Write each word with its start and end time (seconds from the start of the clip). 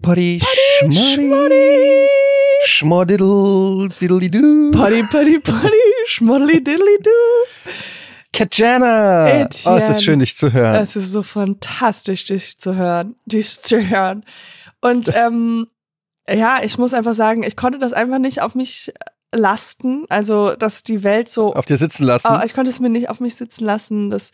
Potty 0.00 0.38
Potty 0.40 0.84
Schmoddy. 0.84 2.06
Schmodiddle 2.66 3.88
diddly 4.00 4.30
doo. 4.30 4.72
Potty, 4.72 5.02
potty, 5.04 5.38
potty, 5.38 5.92
schmoddly 6.06 6.60
diddly 6.60 6.98
do. 7.02 7.70
Katjana. 8.32 9.48
Oh, 9.64 9.76
es 9.76 9.88
ist 9.88 10.04
schön, 10.04 10.18
dich 10.18 10.36
zu 10.36 10.52
hören. 10.52 10.74
Es 10.76 10.96
ist 10.96 11.12
so 11.12 11.22
fantastisch, 11.22 12.24
dich 12.24 12.58
zu 12.58 12.74
hören, 12.76 13.14
dich 13.24 13.62
zu 13.62 13.88
hören. 13.88 14.24
Und 14.80 15.10
ähm, 15.14 15.68
ja, 16.28 16.62
ich 16.62 16.76
muss 16.76 16.92
einfach 16.92 17.14
sagen, 17.14 17.42
ich 17.42 17.56
konnte 17.56 17.78
das 17.78 17.92
einfach 17.92 18.18
nicht 18.18 18.42
auf 18.42 18.54
mich 18.54 18.92
lasten. 19.34 20.04
Also, 20.08 20.54
dass 20.54 20.82
die 20.82 21.02
Welt 21.02 21.28
so 21.28 21.54
Auf 21.54 21.66
dir 21.66 21.78
sitzen 21.78 22.04
lassen. 22.04 22.26
Aber 22.26 22.44
ich 22.44 22.54
konnte 22.54 22.70
es 22.70 22.80
mir 22.80 22.90
nicht 22.90 23.08
auf 23.08 23.20
mich 23.20 23.36
sitzen 23.36 23.64
lassen. 23.64 24.10
Das 24.10 24.30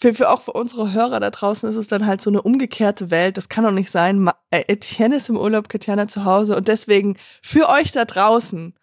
für, 0.00 0.14
für 0.14 0.30
auch 0.30 0.42
für 0.42 0.52
unsere 0.52 0.92
Hörer 0.92 1.18
da 1.18 1.30
draußen 1.30 1.68
ist 1.68 1.76
es 1.76 1.88
dann 1.88 2.06
halt 2.06 2.20
so 2.20 2.30
eine 2.30 2.42
umgekehrte 2.42 3.10
Welt. 3.10 3.36
Das 3.36 3.48
kann 3.48 3.64
doch 3.64 3.72
nicht 3.72 3.90
sein. 3.90 4.30
Äh, 4.50 4.62
Etienne 4.68 5.16
ist 5.16 5.28
im 5.28 5.36
Urlaub, 5.36 5.68
Katjana 5.68 6.06
zu 6.06 6.24
Hause 6.24 6.56
und 6.56 6.68
deswegen 6.68 7.16
für 7.42 7.68
euch 7.68 7.90
da 7.90 8.04
draußen, 8.04 8.74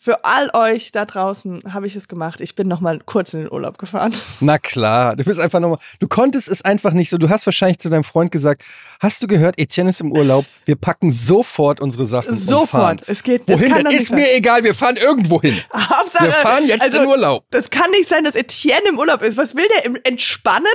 für 0.00 0.24
all 0.24 0.48
euch 0.54 0.92
da 0.92 1.04
draußen 1.04 1.62
habe 1.72 1.88
ich 1.88 1.96
es 1.96 2.06
gemacht. 2.06 2.40
Ich 2.40 2.54
bin 2.54 2.68
noch 2.68 2.80
mal 2.80 3.00
kurz 3.04 3.34
in 3.34 3.40
den 3.40 3.52
Urlaub 3.52 3.78
gefahren. 3.78 4.14
Na 4.40 4.56
klar, 4.58 5.16
du 5.16 5.24
bist 5.24 5.40
einfach 5.40 5.58
nochmal, 5.58 5.78
du 5.98 6.06
konntest 6.06 6.48
es 6.48 6.64
einfach 6.64 6.92
nicht 6.92 7.10
so. 7.10 7.18
Du 7.18 7.28
hast 7.28 7.46
wahrscheinlich 7.46 7.80
zu 7.80 7.88
deinem 7.90 8.04
Freund 8.04 8.30
gesagt, 8.30 8.62
hast 9.00 9.20
du 9.22 9.26
gehört, 9.26 9.58
Etienne 9.58 9.90
ist 9.90 10.00
im 10.00 10.12
Urlaub, 10.12 10.44
wir 10.66 10.76
packen 10.76 11.10
sofort 11.10 11.80
unsere 11.80 12.06
Sachen 12.06 12.30
und 12.30 12.38
fahren. 12.38 12.48
Sofort. 12.48 13.08
Es 13.08 13.24
geht. 13.24 13.48
Wohin 13.48 13.74
denn? 13.74 13.84
doch 13.84 13.90
Ist 13.90 14.12
mir 14.12 14.32
egal, 14.34 14.62
wir 14.62 14.74
fahren 14.74 14.96
irgendwo 14.96 15.40
hin. 15.42 15.60
sein. 15.72 15.88
Hauptsache, 15.90 16.24
Wir 16.26 16.32
fahren 16.32 16.66
jetzt 16.68 16.82
also, 16.82 17.02
in 17.02 17.08
Urlaub. 17.08 17.44
Das 17.50 17.70
kann 17.70 17.90
nicht 17.90 18.08
sein, 18.08 18.22
dass 18.22 18.36
Etienne 18.36 18.88
im 18.90 18.98
Urlaub 18.98 19.22
ist. 19.22 19.36
Was 19.36 19.56
will 19.56 19.66
der? 19.76 19.84
Im 19.84 19.98
Entspannen? 20.04 20.66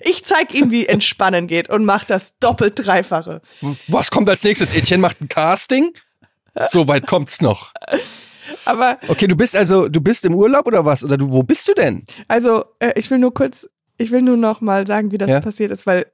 Ich 0.00 0.24
zeig 0.24 0.54
ihm, 0.54 0.72
wie 0.72 0.86
Entspannen 0.86 1.46
geht 1.46 1.68
und 1.68 1.84
mach 1.84 2.04
das 2.04 2.38
doppelt 2.40 2.74
dreifache. 2.84 3.42
Was 3.86 4.10
kommt 4.10 4.28
als 4.28 4.42
nächstes? 4.42 4.72
Etienne 4.72 5.00
macht 5.00 5.20
ein 5.20 5.28
Casting? 5.28 5.92
So 6.68 6.88
weit 6.88 7.06
kommt's 7.06 7.40
noch. 7.40 7.72
Aber 8.64 8.98
Okay, 9.08 9.26
du 9.26 9.36
bist 9.36 9.56
also, 9.56 9.88
du 9.88 10.00
bist 10.00 10.24
im 10.24 10.34
Urlaub 10.34 10.66
oder 10.66 10.84
was? 10.84 11.04
Oder 11.04 11.16
du, 11.16 11.30
wo 11.30 11.42
bist 11.42 11.66
du 11.68 11.74
denn? 11.74 12.04
Also, 12.28 12.64
äh, 12.78 12.92
ich 12.96 13.10
will 13.10 13.18
nur 13.18 13.34
kurz, 13.34 13.68
ich 13.98 14.10
will 14.10 14.22
nur 14.22 14.36
noch 14.36 14.60
mal 14.60 14.86
sagen, 14.86 15.10
wie 15.12 15.18
das 15.18 15.30
Ja. 15.30 15.40
passiert 15.40 15.70
ist, 15.70 15.86
weil 15.86 16.06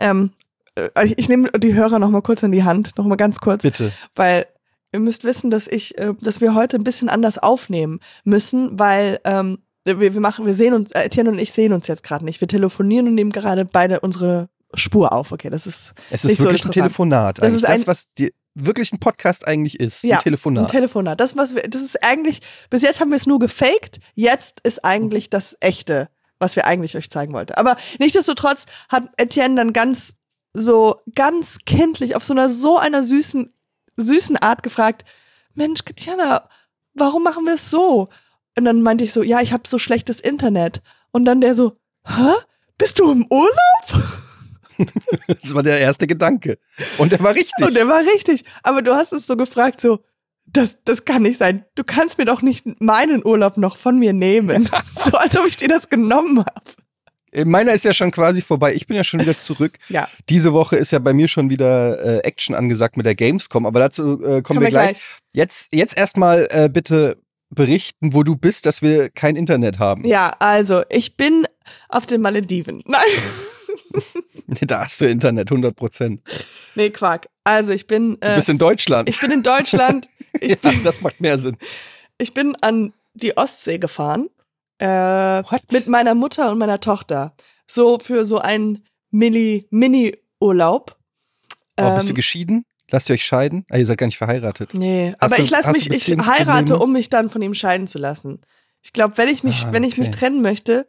ähm, 0.00 0.32
äh, 0.74 0.88
ich, 1.06 1.18
ich 1.18 1.28
nehme 1.28 1.50
die 1.52 1.74
Hörer 1.74 1.98
noch 1.98 2.10
mal 2.10 2.22
kurz 2.22 2.42
in 2.42 2.52
die 2.52 2.64
Hand, 2.64 2.96
noch 2.98 3.06
mal 3.06 3.16
ganz 3.16 3.38
kurz, 3.40 3.62
Bitte. 3.62 3.92
weil 4.14 4.46
ihr 4.92 5.00
müsst 5.00 5.24
wissen, 5.24 5.50
dass 5.50 5.66
ich, 5.66 5.98
äh, 5.98 6.14
dass 6.20 6.40
wir 6.40 6.54
heute 6.54 6.76
ein 6.76 6.84
bisschen 6.84 7.08
anders 7.08 7.38
aufnehmen 7.38 8.00
müssen, 8.24 8.78
weil 8.78 9.20
ähm, 9.24 9.58
wir, 9.84 10.00
wir 10.00 10.20
machen, 10.20 10.46
wir 10.46 10.54
sehen 10.54 10.74
uns, 10.74 10.90
äh, 10.92 11.02
Etienne 11.04 11.30
und 11.30 11.38
ich 11.38 11.52
sehen 11.52 11.72
uns 11.72 11.86
jetzt 11.86 12.02
gerade 12.02 12.24
nicht. 12.24 12.40
Wir 12.40 12.48
telefonieren 12.48 13.06
und 13.08 13.14
nehmen 13.14 13.30
gerade 13.30 13.64
beide 13.64 14.00
unsere 14.00 14.48
Spur 14.74 15.12
auf. 15.12 15.30
Okay, 15.32 15.48
das 15.48 15.66
ist 15.66 15.94
Es 16.10 16.24
Nicht 16.24 16.32
ist 16.34 16.38
so 16.38 16.44
wirklich 16.44 16.64
ein 16.64 16.68
interessant. 16.68 16.74
Telefonat. 16.74 17.38
Das 17.40 17.52
ist 17.54 17.62
das, 17.62 17.70
ein- 17.70 17.86
was 17.86 18.12
die, 18.14 18.32
wirklich 18.56 18.92
ein 18.92 18.98
Podcast 18.98 19.46
eigentlich 19.46 19.78
ist. 19.78 20.02
Ja, 20.02 20.16
ein 20.16 20.22
Telefonat. 20.22 20.64
Ein 20.64 20.70
Telefonat. 20.70 21.20
Das, 21.20 21.36
was 21.36 21.54
wir, 21.54 21.62
das 21.62 21.82
ist 21.82 22.02
eigentlich, 22.02 22.40
bis 22.70 22.82
jetzt 22.82 23.00
haben 23.00 23.10
wir 23.10 23.16
es 23.16 23.26
nur 23.26 23.38
gefaked, 23.38 24.00
jetzt 24.14 24.60
ist 24.62 24.84
eigentlich 24.84 25.30
das 25.30 25.56
echte, 25.60 26.08
was 26.38 26.56
wir 26.56 26.66
eigentlich 26.66 26.96
euch 26.96 27.10
zeigen 27.10 27.32
wollten. 27.32 27.54
Aber 27.54 27.76
nichtsdestotrotz 27.98 28.66
hat 28.88 29.10
Etienne 29.18 29.56
dann 29.56 29.72
ganz 29.72 30.16
so, 30.54 31.02
ganz 31.14 31.58
kindlich 31.66 32.16
auf 32.16 32.24
so 32.24 32.32
einer, 32.32 32.48
so 32.48 32.78
einer 32.78 33.02
süßen, 33.02 33.52
süßen 33.96 34.36
Art 34.38 34.62
gefragt, 34.62 35.04
Mensch, 35.54 35.84
Katjana, 35.84 36.48
warum 36.94 37.22
machen 37.22 37.44
wir 37.44 37.54
es 37.54 37.70
so? 37.70 38.08
Und 38.56 38.64
dann 38.64 38.82
meinte 38.82 39.04
ich 39.04 39.12
so, 39.12 39.22
ja, 39.22 39.40
ich 39.40 39.52
habe 39.52 39.68
so 39.68 39.78
schlechtes 39.78 40.18
Internet. 40.18 40.80
Und 41.12 41.26
dann 41.26 41.42
der 41.42 41.54
so, 41.54 41.76
hä? 42.06 42.32
Bist 42.78 42.98
du 42.98 43.10
im 43.10 43.26
Urlaub? 43.30 44.16
das 45.42 45.54
war 45.54 45.62
der 45.62 45.80
erste 45.80 46.06
Gedanke. 46.06 46.58
Und 46.98 47.12
der 47.12 47.20
war 47.20 47.34
richtig. 47.34 47.66
Und 47.66 47.74
der 47.74 47.88
war 47.88 48.00
richtig. 48.00 48.44
Aber 48.62 48.82
du 48.82 48.94
hast 48.94 49.12
es 49.12 49.26
so 49.26 49.36
gefragt, 49.36 49.80
so, 49.80 50.00
das, 50.46 50.78
das 50.84 51.04
kann 51.04 51.22
nicht 51.22 51.38
sein. 51.38 51.64
Du 51.74 51.84
kannst 51.84 52.18
mir 52.18 52.24
doch 52.24 52.42
nicht 52.42 52.80
meinen 52.80 53.24
Urlaub 53.24 53.56
noch 53.56 53.76
von 53.76 53.98
mir 53.98 54.12
nehmen. 54.12 54.68
so, 54.94 55.12
als 55.12 55.36
ob 55.36 55.46
ich 55.46 55.56
dir 55.56 55.68
das 55.68 55.88
genommen 55.88 56.38
habe. 56.40 56.62
Äh, 57.32 57.44
Meiner 57.44 57.72
ist 57.72 57.84
ja 57.84 57.92
schon 57.92 58.10
quasi 58.10 58.42
vorbei. 58.42 58.74
Ich 58.74 58.86
bin 58.86 58.96
ja 58.96 59.04
schon 59.04 59.20
wieder 59.20 59.38
zurück. 59.38 59.78
Ja. 59.88 60.08
Diese 60.28 60.52
Woche 60.52 60.76
ist 60.76 60.90
ja 60.90 60.98
bei 60.98 61.12
mir 61.12 61.28
schon 61.28 61.48
wieder 61.48 62.02
äh, 62.04 62.18
Action 62.18 62.54
angesagt 62.54 62.96
mit 62.96 63.06
der 63.06 63.14
Gamescom, 63.14 63.66
aber 63.66 63.80
dazu 63.80 64.20
äh, 64.22 64.42
kommen 64.42 64.60
wir 64.60 64.66
wir 64.66 64.70
gleich. 64.70 64.90
gleich. 64.92 65.02
Jetzt, 65.32 65.74
jetzt 65.74 65.96
erstmal 65.96 66.48
äh, 66.50 66.68
bitte 66.68 67.18
berichten, 67.50 68.12
wo 68.12 68.24
du 68.24 68.36
bist, 68.36 68.66
dass 68.66 68.82
wir 68.82 69.08
kein 69.10 69.36
Internet 69.36 69.78
haben. 69.78 70.04
Ja, 70.06 70.34
also, 70.40 70.82
ich 70.90 71.16
bin 71.16 71.46
auf 71.88 72.06
den 72.06 72.20
Malediven. 72.20 72.82
Nein. 72.86 73.00
Da 74.66 74.84
hast 74.84 75.00
du 75.00 75.06
Internet, 75.08 75.50
100 75.50 75.74
Prozent. 75.76 76.20
nee, 76.74 76.90
Quark. 76.90 77.28
Also, 77.44 77.72
ich 77.72 77.86
bin, 77.86 78.18
Du 78.20 78.26
äh, 78.28 78.36
bist 78.36 78.48
in 78.48 78.58
Deutschland. 78.58 79.08
ich 79.08 79.20
bin 79.20 79.30
in 79.30 79.42
Deutschland. 79.42 80.08
Ich, 80.40 80.50
ja, 80.62 80.70
bin, 80.70 80.82
das 80.84 81.00
macht 81.00 81.18
mehr 81.20 81.38
Sinn. 81.38 81.56
ich 82.18 82.34
bin 82.34 82.54
an 82.60 82.92
die 83.14 83.38
Ostsee 83.38 83.78
gefahren. 83.78 84.28
Äh, 84.78 84.86
What? 84.86 85.62
mit 85.72 85.86
meiner 85.86 86.14
Mutter 86.14 86.50
und 86.52 86.58
meiner 86.58 86.78
Tochter. 86.78 87.34
So 87.66 87.98
für 87.98 88.26
so 88.26 88.38
einen 88.38 88.84
Mini, 89.10 89.66
Mini-Urlaub. 89.70 90.96
Oh, 91.78 91.94
bist 91.94 92.08
du 92.08 92.10
Ähm, 92.10 92.14
geschieden? 92.16 92.64
Lasst 92.90 93.08
ihr 93.08 93.14
euch 93.14 93.24
scheiden? 93.24 93.64
Ah, 93.70 93.78
ihr 93.78 93.86
seid 93.86 93.96
gar 93.98 94.06
nicht 94.06 94.18
verheiratet. 94.18 94.74
Nee, 94.74 95.12
Hast 95.18 95.22
aber 95.22 95.36
du- 95.36 95.42
ich 95.42 95.50
lasse 95.50 95.72
mich, 95.72 95.88
du 95.88 95.94
ich 95.94 96.06
heirate, 96.08 96.78
um 96.78 96.92
mich 96.92 97.08
dann 97.08 97.30
von 97.30 97.40
ihm 97.42 97.54
scheiden 97.54 97.86
zu 97.86 97.98
lassen. 97.98 98.40
Ich 98.82 98.92
glaube, 98.92 99.16
wenn 99.16 99.28
ich 99.28 99.42
mich, 99.42 99.64
Ah, 99.64 99.72
wenn 99.72 99.84
ich 99.84 99.96
mich 99.96 100.08
okay. 100.08 100.18
trennen 100.18 100.42
möchte, 100.42 100.86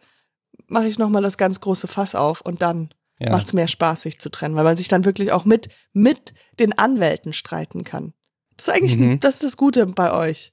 mache 0.68 0.88
ich 0.88 1.00
nochmal 1.00 1.22
das 1.24 1.38
ganz 1.38 1.62
große 1.62 1.88
Fass 1.88 2.16
auf 2.16 2.42
und 2.42 2.62
dann 2.62 2.90
Ja. 3.20 3.32
macht's 3.32 3.54
mehr 3.54 3.68
Spaß, 3.68 4.04
sich 4.04 4.20
zu 4.20 4.30
trennen, 4.30 4.56
weil 4.56 4.64
man 4.64 4.76
sich 4.78 4.88
dann 4.90 5.06
wirklich 5.06 5.32
auch 5.32 5.44
mit, 5.46 5.70
mit 5.94 6.34
den 6.60 6.78
Anwälten 6.78 7.34
streiten 7.34 7.84
kann. 7.84 8.14
Das 8.58 8.68
ist 8.68 8.74
eigentlich, 8.74 8.98
Mhm. 8.98 9.20
das 9.20 9.36
ist 9.36 9.44
das 9.44 9.58
Gute 9.58 9.86
bei 9.88 10.12
euch. 10.12 10.52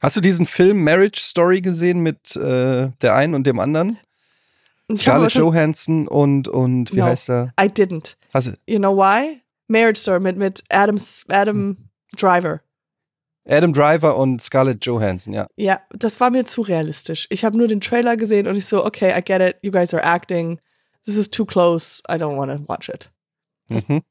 Hast 0.00 0.16
du 0.16 0.20
diesen 0.20 0.46
Film 0.46 0.82
Marriage 0.84 1.20
Story 1.20 1.60
gesehen 1.60 2.00
mit 2.00 2.34
äh, 2.36 2.90
der 3.02 3.14
einen 3.14 3.34
und 3.34 3.46
dem 3.46 3.60
anderen? 3.60 3.98
Scarlett 4.94 5.32
Johansson 5.34 6.08
und, 6.08 6.48
und 6.48 6.92
wie 6.92 6.98
No. 6.98 7.04
heißt 7.06 7.30
er? 7.30 7.52
I 7.60 7.64
didn't. 7.64 8.16
Hast 8.34 8.48
du, 8.48 8.52
You 8.66 8.78
know 8.78 8.96
why? 8.96 9.40
Marriage 9.68 10.00
Story 10.00 10.20
mit, 10.20 10.36
mit 10.36 10.64
Adams, 10.70 11.24
Adam 11.28 11.76
Driver. 12.16 12.60
Adam 13.48 13.72
Driver 13.72 14.16
und 14.18 14.42
Scarlett 14.42 14.84
Johansson, 14.84 15.32
ja. 15.32 15.46
Ja, 15.56 15.80
das 15.90 16.20
war 16.20 16.30
mir 16.30 16.44
zu 16.44 16.60
realistisch. 16.62 17.26
Ich 17.30 17.44
habe 17.44 17.56
nur 17.56 17.68
den 17.68 17.80
Trailer 17.80 18.16
gesehen 18.16 18.46
und 18.46 18.56
ich 18.56 18.66
so, 18.66 18.84
okay, 18.84 19.16
I 19.18 19.22
get 19.22 19.40
it. 19.40 19.56
You 19.62 19.70
guys 19.72 19.94
are 19.94 20.02
acting. 20.04 20.60
This 21.04 21.16
is 21.16 21.30
too 21.30 21.44
close. 21.44 22.02
I 22.08 22.14
don't 22.14 22.36
want 22.36 22.50
to 22.50 22.68
watch 22.68 22.88
it. 22.88 23.10
Mhm. 23.68 24.02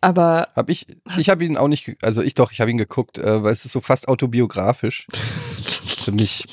Aber 0.00 0.48
Hab 0.54 0.70
ich, 0.70 0.86
ich 1.16 1.28
habe 1.28 1.44
ihn 1.44 1.56
auch 1.56 1.66
nicht, 1.66 1.96
also 2.02 2.22
ich 2.22 2.34
doch, 2.34 2.52
ich 2.52 2.60
habe 2.60 2.70
ihn 2.70 2.78
geguckt, 2.78 3.18
äh, 3.18 3.42
weil 3.42 3.52
es 3.52 3.64
ist 3.64 3.72
so 3.72 3.80
fast 3.80 4.06
autobiografisch 4.06 5.08
für 5.98 6.12
mich. 6.12 6.44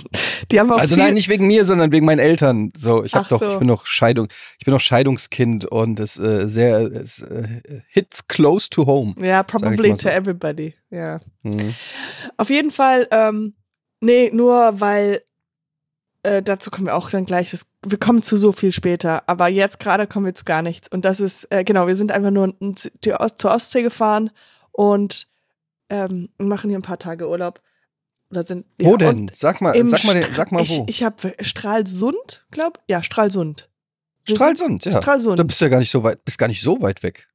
die 0.52 0.60
haben 0.60 0.72
auch 0.72 0.80
Also 0.80 0.96
nein, 0.96 1.14
nicht 1.14 1.30
wegen 1.30 1.46
mir, 1.46 1.64
sondern 1.64 1.92
wegen 1.92 2.06
meinen 2.08 2.20
Eltern. 2.20 2.74
So, 2.76 3.04
ich 3.04 3.14
habe 3.14 3.28
doch, 3.30 3.42
so. 3.42 3.52
ich 3.52 3.60
bin 3.60 3.68
noch 3.68 3.86
Scheidung, 3.86 4.30
ich 4.58 4.66
bin 4.66 4.74
noch 4.74 4.82
Scheidungskind 4.82 5.66
und 5.66 6.00
es 6.00 6.18
äh, 6.18 6.48
sehr, 6.48 6.80
es 6.80 7.22
äh, 7.22 7.62
hits 7.88 8.28
close 8.28 8.70
to 8.70 8.88
home. 8.88 9.14
Ja, 9.20 9.42
ich 9.42 9.48
probably 9.48 9.92
so. 9.92 9.98
to 9.98 10.10
everybody. 10.10 10.74
Ja. 10.90 11.20
Mhm. 11.44 11.76
Auf 12.38 12.50
jeden 12.50 12.72
Fall, 12.72 13.08
ähm, 13.12 13.54
nee, 14.02 14.32
nur 14.34 14.82
weil, 14.82 15.22
äh, 16.24 16.42
dazu 16.42 16.72
kommen 16.72 16.88
wir 16.88 16.96
auch 16.96 17.12
dann 17.12 17.26
gleich, 17.26 17.52
das, 17.52 17.68
wir 17.86 17.98
kommen 18.00 18.24
zu 18.24 18.38
so 18.38 18.52
viel 18.52 18.72
später, 18.72 19.24
aber 19.28 19.48
jetzt 19.48 19.80
gerade 19.80 20.08
kommen 20.08 20.26
wir 20.26 20.36
zu 20.36 20.46
gar 20.46 20.62
nichts. 20.62 20.88
Und 20.88 21.06
das 21.06 21.20
ist, 21.20 21.46
äh, 21.52 21.64
genau, 21.64 21.88
wir 21.88 21.96
sind 21.96 22.12
einfach 22.12 22.32
nur 22.32 22.56
Ost 22.60 23.40
zur 23.40 23.52
Ostsee 23.52 23.82
gefahren 23.84 24.32
und 24.72 25.28
ähm, 25.90 26.30
machen 26.38 26.70
hier 26.70 26.80
ein 26.80 26.84
paar 26.84 27.00
Tage 27.00 27.30
Urlaub. 27.30 27.62
Oder 28.32 28.44
sind, 28.44 28.66
Wo 28.80 28.92
ja, 28.92 28.98
denn? 28.98 29.30
Sag 29.34 29.62
mal, 29.62 29.74
sag 29.86 30.04
mal, 30.04 30.14
den- 30.20 30.34
sag 30.34 30.52
mal 30.52 30.64
ich, 30.64 30.72
wo. 30.72 30.86
Ich 30.90 31.04
habe 31.04 31.36
Stralsund, 31.42 32.46
glaub, 32.52 32.80
ja, 32.88 33.04
Stralsund. 33.04 33.70
Wir 34.26 34.36
Stralsund, 34.36 34.82
sind- 34.84 34.94
ja. 34.94 35.02
Stralsund. 35.02 35.38
Du 35.38 35.44
bist 35.44 35.62
ja 35.62 35.68
gar 35.70 35.80
nicht 35.80 35.92
so 35.92 36.04
weit, 36.04 36.26
bist 36.26 36.38
gar 36.40 36.48
nicht 36.48 36.62
so 36.64 36.82
weit 36.82 37.04
weg. 37.04 37.28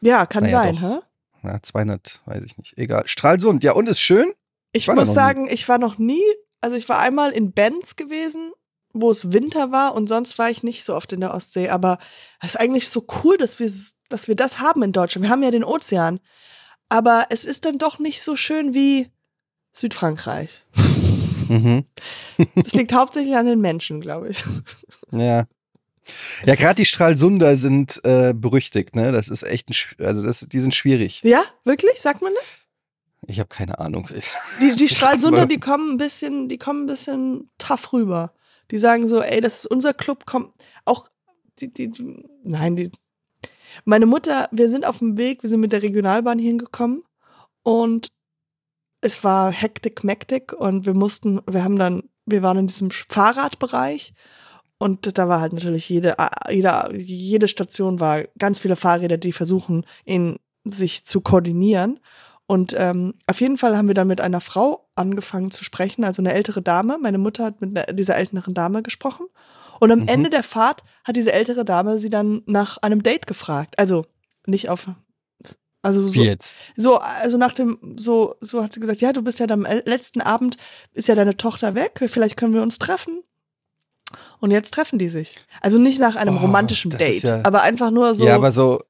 Ja, 0.00 0.24
kann 0.26 0.44
Naja, 0.44 0.62
sein, 0.64 0.80
hä? 0.80 0.98
Na, 1.42 1.62
200, 1.62 2.20
weiß 2.24 2.42
ich 2.44 2.56
nicht. 2.58 2.76
Egal. 2.78 3.02
Stralsund, 3.06 3.62
ja, 3.64 3.72
und 3.72 3.88
ist 3.88 4.00
schön? 4.00 4.32
Ich 4.72 4.86
da 4.86 4.94
muss 4.94 5.12
sagen, 5.12 5.48
ich 5.50 5.68
war 5.68 5.78
noch 5.78 5.98
nie, 5.98 6.22
also 6.60 6.76
ich 6.76 6.88
war 6.88 6.98
einmal 6.98 7.32
in 7.32 7.52
Benz 7.52 7.96
gewesen, 7.96 8.52
wo 8.92 9.10
es 9.10 9.32
Winter 9.32 9.70
war 9.70 9.94
und 9.94 10.08
sonst 10.08 10.38
war 10.38 10.50
ich 10.50 10.62
nicht 10.62 10.84
so 10.84 10.94
oft 10.94 11.12
in 11.12 11.20
der 11.20 11.34
Ostsee, 11.34 11.68
aber 11.68 11.98
es 12.40 12.50
ist 12.50 12.60
eigentlich 12.60 12.88
so 12.88 13.06
cool, 13.22 13.36
dass 13.36 13.58
wir, 13.58 13.70
dass 14.08 14.28
wir 14.28 14.36
das 14.36 14.58
haben 14.58 14.82
in 14.82 14.92
Deutschland. 14.92 15.24
Wir 15.24 15.30
haben 15.30 15.42
ja 15.42 15.50
den 15.50 15.64
Ozean, 15.64 16.20
aber 16.88 17.26
es 17.30 17.44
ist 17.44 17.64
dann 17.64 17.78
doch 17.78 17.98
nicht 17.98 18.22
so 18.22 18.36
schön 18.36 18.74
wie 18.74 19.08
Südfrankreich. 19.72 20.64
Mhm. 21.48 21.84
Das 22.54 22.72
liegt 22.72 22.92
hauptsächlich 22.92 23.36
an 23.36 23.46
den 23.46 23.60
Menschen, 23.60 24.00
glaube 24.00 24.28
ich. 24.28 24.44
Ja. 25.10 25.44
Ja, 26.44 26.54
gerade 26.54 26.76
die 26.76 26.86
Stralsunder 26.86 27.56
sind 27.56 28.00
äh, 28.04 28.32
berüchtigt, 28.34 28.96
ne? 28.96 29.12
Das 29.12 29.28
ist 29.28 29.42
echt 29.42 29.68
ein, 29.68 30.04
also 30.04 30.24
das, 30.24 30.40
die 30.40 30.58
sind 30.58 30.74
schwierig. 30.74 31.20
Ja, 31.22 31.42
wirklich? 31.64 32.00
Sagt 32.00 32.22
man 32.22 32.32
das? 32.34 32.58
Ich 33.26 33.38
habe 33.38 33.48
keine 33.48 33.78
Ahnung. 33.78 34.08
Die, 34.60 34.76
die 34.76 34.88
Stralsunder, 34.94 35.46
die 35.46 35.60
kommen 35.60 35.92
ein 35.92 35.96
bisschen, 35.98 36.48
die 36.48 36.58
kommen 36.58 36.84
ein 36.84 36.86
bisschen 36.86 37.50
tough 37.58 37.92
rüber. 37.92 38.32
Die 38.70 38.78
sagen 38.78 39.08
so, 39.08 39.20
ey, 39.20 39.40
das 39.40 39.60
ist 39.60 39.66
unser 39.66 39.94
Club, 39.94 40.24
komm, 40.26 40.52
auch 40.84 41.08
die, 41.58 41.72
die, 41.72 41.90
die 41.90 42.24
nein, 42.44 42.76
die, 42.76 42.90
Meine 43.84 44.06
Mutter, 44.06 44.48
wir 44.52 44.68
sind 44.68 44.86
auf 44.86 44.98
dem 44.98 45.18
Weg, 45.18 45.42
wir 45.42 45.50
sind 45.50 45.60
mit 45.60 45.72
der 45.72 45.82
Regionalbahn 45.82 46.38
hingekommen 46.38 47.02
und 47.62 48.12
es 49.00 49.24
war 49.24 49.52
hektik, 49.52 50.04
mektik 50.04 50.52
und 50.52 50.86
wir 50.86 50.94
mussten, 50.94 51.40
wir 51.46 51.64
haben 51.64 51.78
dann, 51.78 52.04
wir 52.26 52.42
waren 52.42 52.58
in 52.58 52.66
diesem 52.66 52.90
Fahrradbereich 52.90 54.14
und 54.78 55.18
da 55.18 55.28
war 55.28 55.40
halt 55.40 55.52
natürlich 55.52 55.88
jede, 55.88 56.16
jede, 56.48 56.90
jede 56.96 57.48
Station 57.48 58.00
war 58.00 58.24
ganz 58.38 58.58
viele 58.58 58.76
Fahrräder, 58.76 59.18
die 59.18 59.32
versuchen, 59.32 59.84
in 60.04 60.38
sich 60.64 61.04
zu 61.04 61.20
koordinieren. 61.20 62.00
Und 62.50 62.74
ähm, 62.76 63.14
auf 63.28 63.40
jeden 63.40 63.58
Fall 63.58 63.76
haben 63.76 63.86
wir 63.86 63.94
dann 63.94 64.08
mit 64.08 64.20
einer 64.20 64.40
Frau 64.40 64.88
angefangen 64.96 65.52
zu 65.52 65.62
sprechen, 65.62 66.02
also 66.02 66.20
eine 66.20 66.32
ältere 66.32 66.60
Dame. 66.60 66.98
Meine 66.98 67.18
Mutter 67.18 67.44
hat 67.44 67.60
mit 67.60 67.96
dieser 67.96 68.16
älteren 68.16 68.54
Dame 68.54 68.82
gesprochen. 68.82 69.26
Und 69.78 69.92
am 69.92 70.00
mhm. 70.00 70.08
Ende 70.08 70.30
der 70.30 70.42
Fahrt 70.42 70.82
hat 71.04 71.14
diese 71.14 71.30
ältere 71.30 71.64
Dame 71.64 72.00
sie 72.00 72.10
dann 72.10 72.42
nach 72.46 72.78
einem 72.78 73.04
Date 73.04 73.28
gefragt. 73.28 73.78
Also 73.78 74.04
nicht 74.46 74.68
auf 74.68 74.88
also 75.80 76.08
so, 76.08 76.24
so, 76.76 76.98
also 76.98 77.38
nach 77.38 77.52
dem, 77.52 77.78
so, 77.96 78.34
so 78.40 78.64
hat 78.64 78.72
sie 78.72 78.80
gesagt, 78.80 79.00
ja, 79.00 79.12
du 79.12 79.22
bist 79.22 79.38
ja 79.38 79.48
am 79.48 79.64
letzten 79.84 80.20
Abend, 80.20 80.56
ist 80.92 81.06
ja 81.06 81.14
deine 81.14 81.36
Tochter 81.36 81.76
weg, 81.76 82.00
vielleicht 82.06 82.36
können 82.36 82.52
wir 82.52 82.62
uns 82.62 82.80
treffen. 82.80 83.22
Und 84.40 84.50
jetzt 84.50 84.74
treffen 84.74 84.98
die 84.98 85.08
sich. 85.08 85.36
Also 85.60 85.78
nicht 85.78 86.00
nach 86.00 86.16
einem 86.16 86.36
oh, 86.36 86.40
romantischen 86.40 86.90
Date, 86.90 87.22
ja, 87.22 87.42
aber 87.44 87.62
einfach 87.62 87.92
nur 87.92 88.16
so. 88.16 88.26
Ja, 88.26 88.34
aber 88.34 88.50
so 88.50 88.80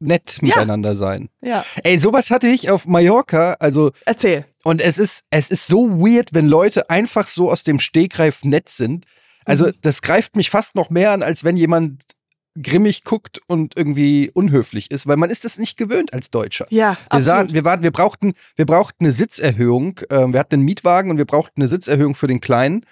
nett 0.00 0.38
miteinander 0.40 0.90
ja. 0.90 0.96
sein. 0.96 1.28
Ja. 1.42 1.64
Ey, 1.84 1.98
sowas 1.98 2.30
hatte 2.30 2.48
ich 2.48 2.70
auf 2.70 2.86
Mallorca, 2.86 3.56
also. 3.60 3.92
Erzähl. 4.04 4.46
Und 4.64 4.80
es 4.80 4.98
ist, 4.98 5.24
es 5.30 5.50
ist 5.50 5.66
so 5.66 5.90
weird, 6.00 6.34
wenn 6.34 6.46
Leute 6.46 6.90
einfach 6.90 7.28
so 7.28 7.50
aus 7.50 7.62
dem 7.62 7.78
Stegreif 7.78 8.44
nett 8.44 8.68
sind. 8.68 9.06
Also, 9.44 9.66
mhm. 9.66 9.72
das 9.82 10.02
greift 10.02 10.36
mich 10.36 10.50
fast 10.50 10.74
noch 10.74 10.90
mehr 10.90 11.12
an, 11.12 11.22
als 11.22 11.44
wenn 11.44 11.56
jemand 11.56 12.02
grimmig 12.60 13.04
guckt 13.04 13.40
und 13.46 13.76
irgendwie 13.76 14.30
unhöflich 14.34 14.90
ist, 14.90 15.06
weil 15.06 15.16
man 15.16 15.30
ist 15.30 15.44
das 15.44 15.58
nicht 15.58 15.76
gewöhnt 15.76 16.12
als 16.12 16.30
Deutscher. 16.30 16.66
Ja, 16.70 16.90
wir 16.90 17.12
absolut. 17.12 17.24
Sahen, 17.24 17.52
wir, 17.52 17.64
waren, 17.64 17.82
wir, 17.82 17.92
brauchten, 17.92 18.34
wir 18.56 18.66
brauchten 18.66 19.04
eine 19.04 19.12
Sitzerhöhung. 19.12 20.00
Ähm, 20.10 20.32
wir 20.32 20.40
hatten 20.40 20.54
einen 20.56 20.64
Mietwagen 20.64 21.10
und 21.10 21.18
wir 21.18 21.26
brauchten 21.26 21.60
eine 21.60 21.68
Sitzerhöhung 21.68 22.14
für 22.14 22.26
den 22.26 22.40
Kleinen, 22.40 22.84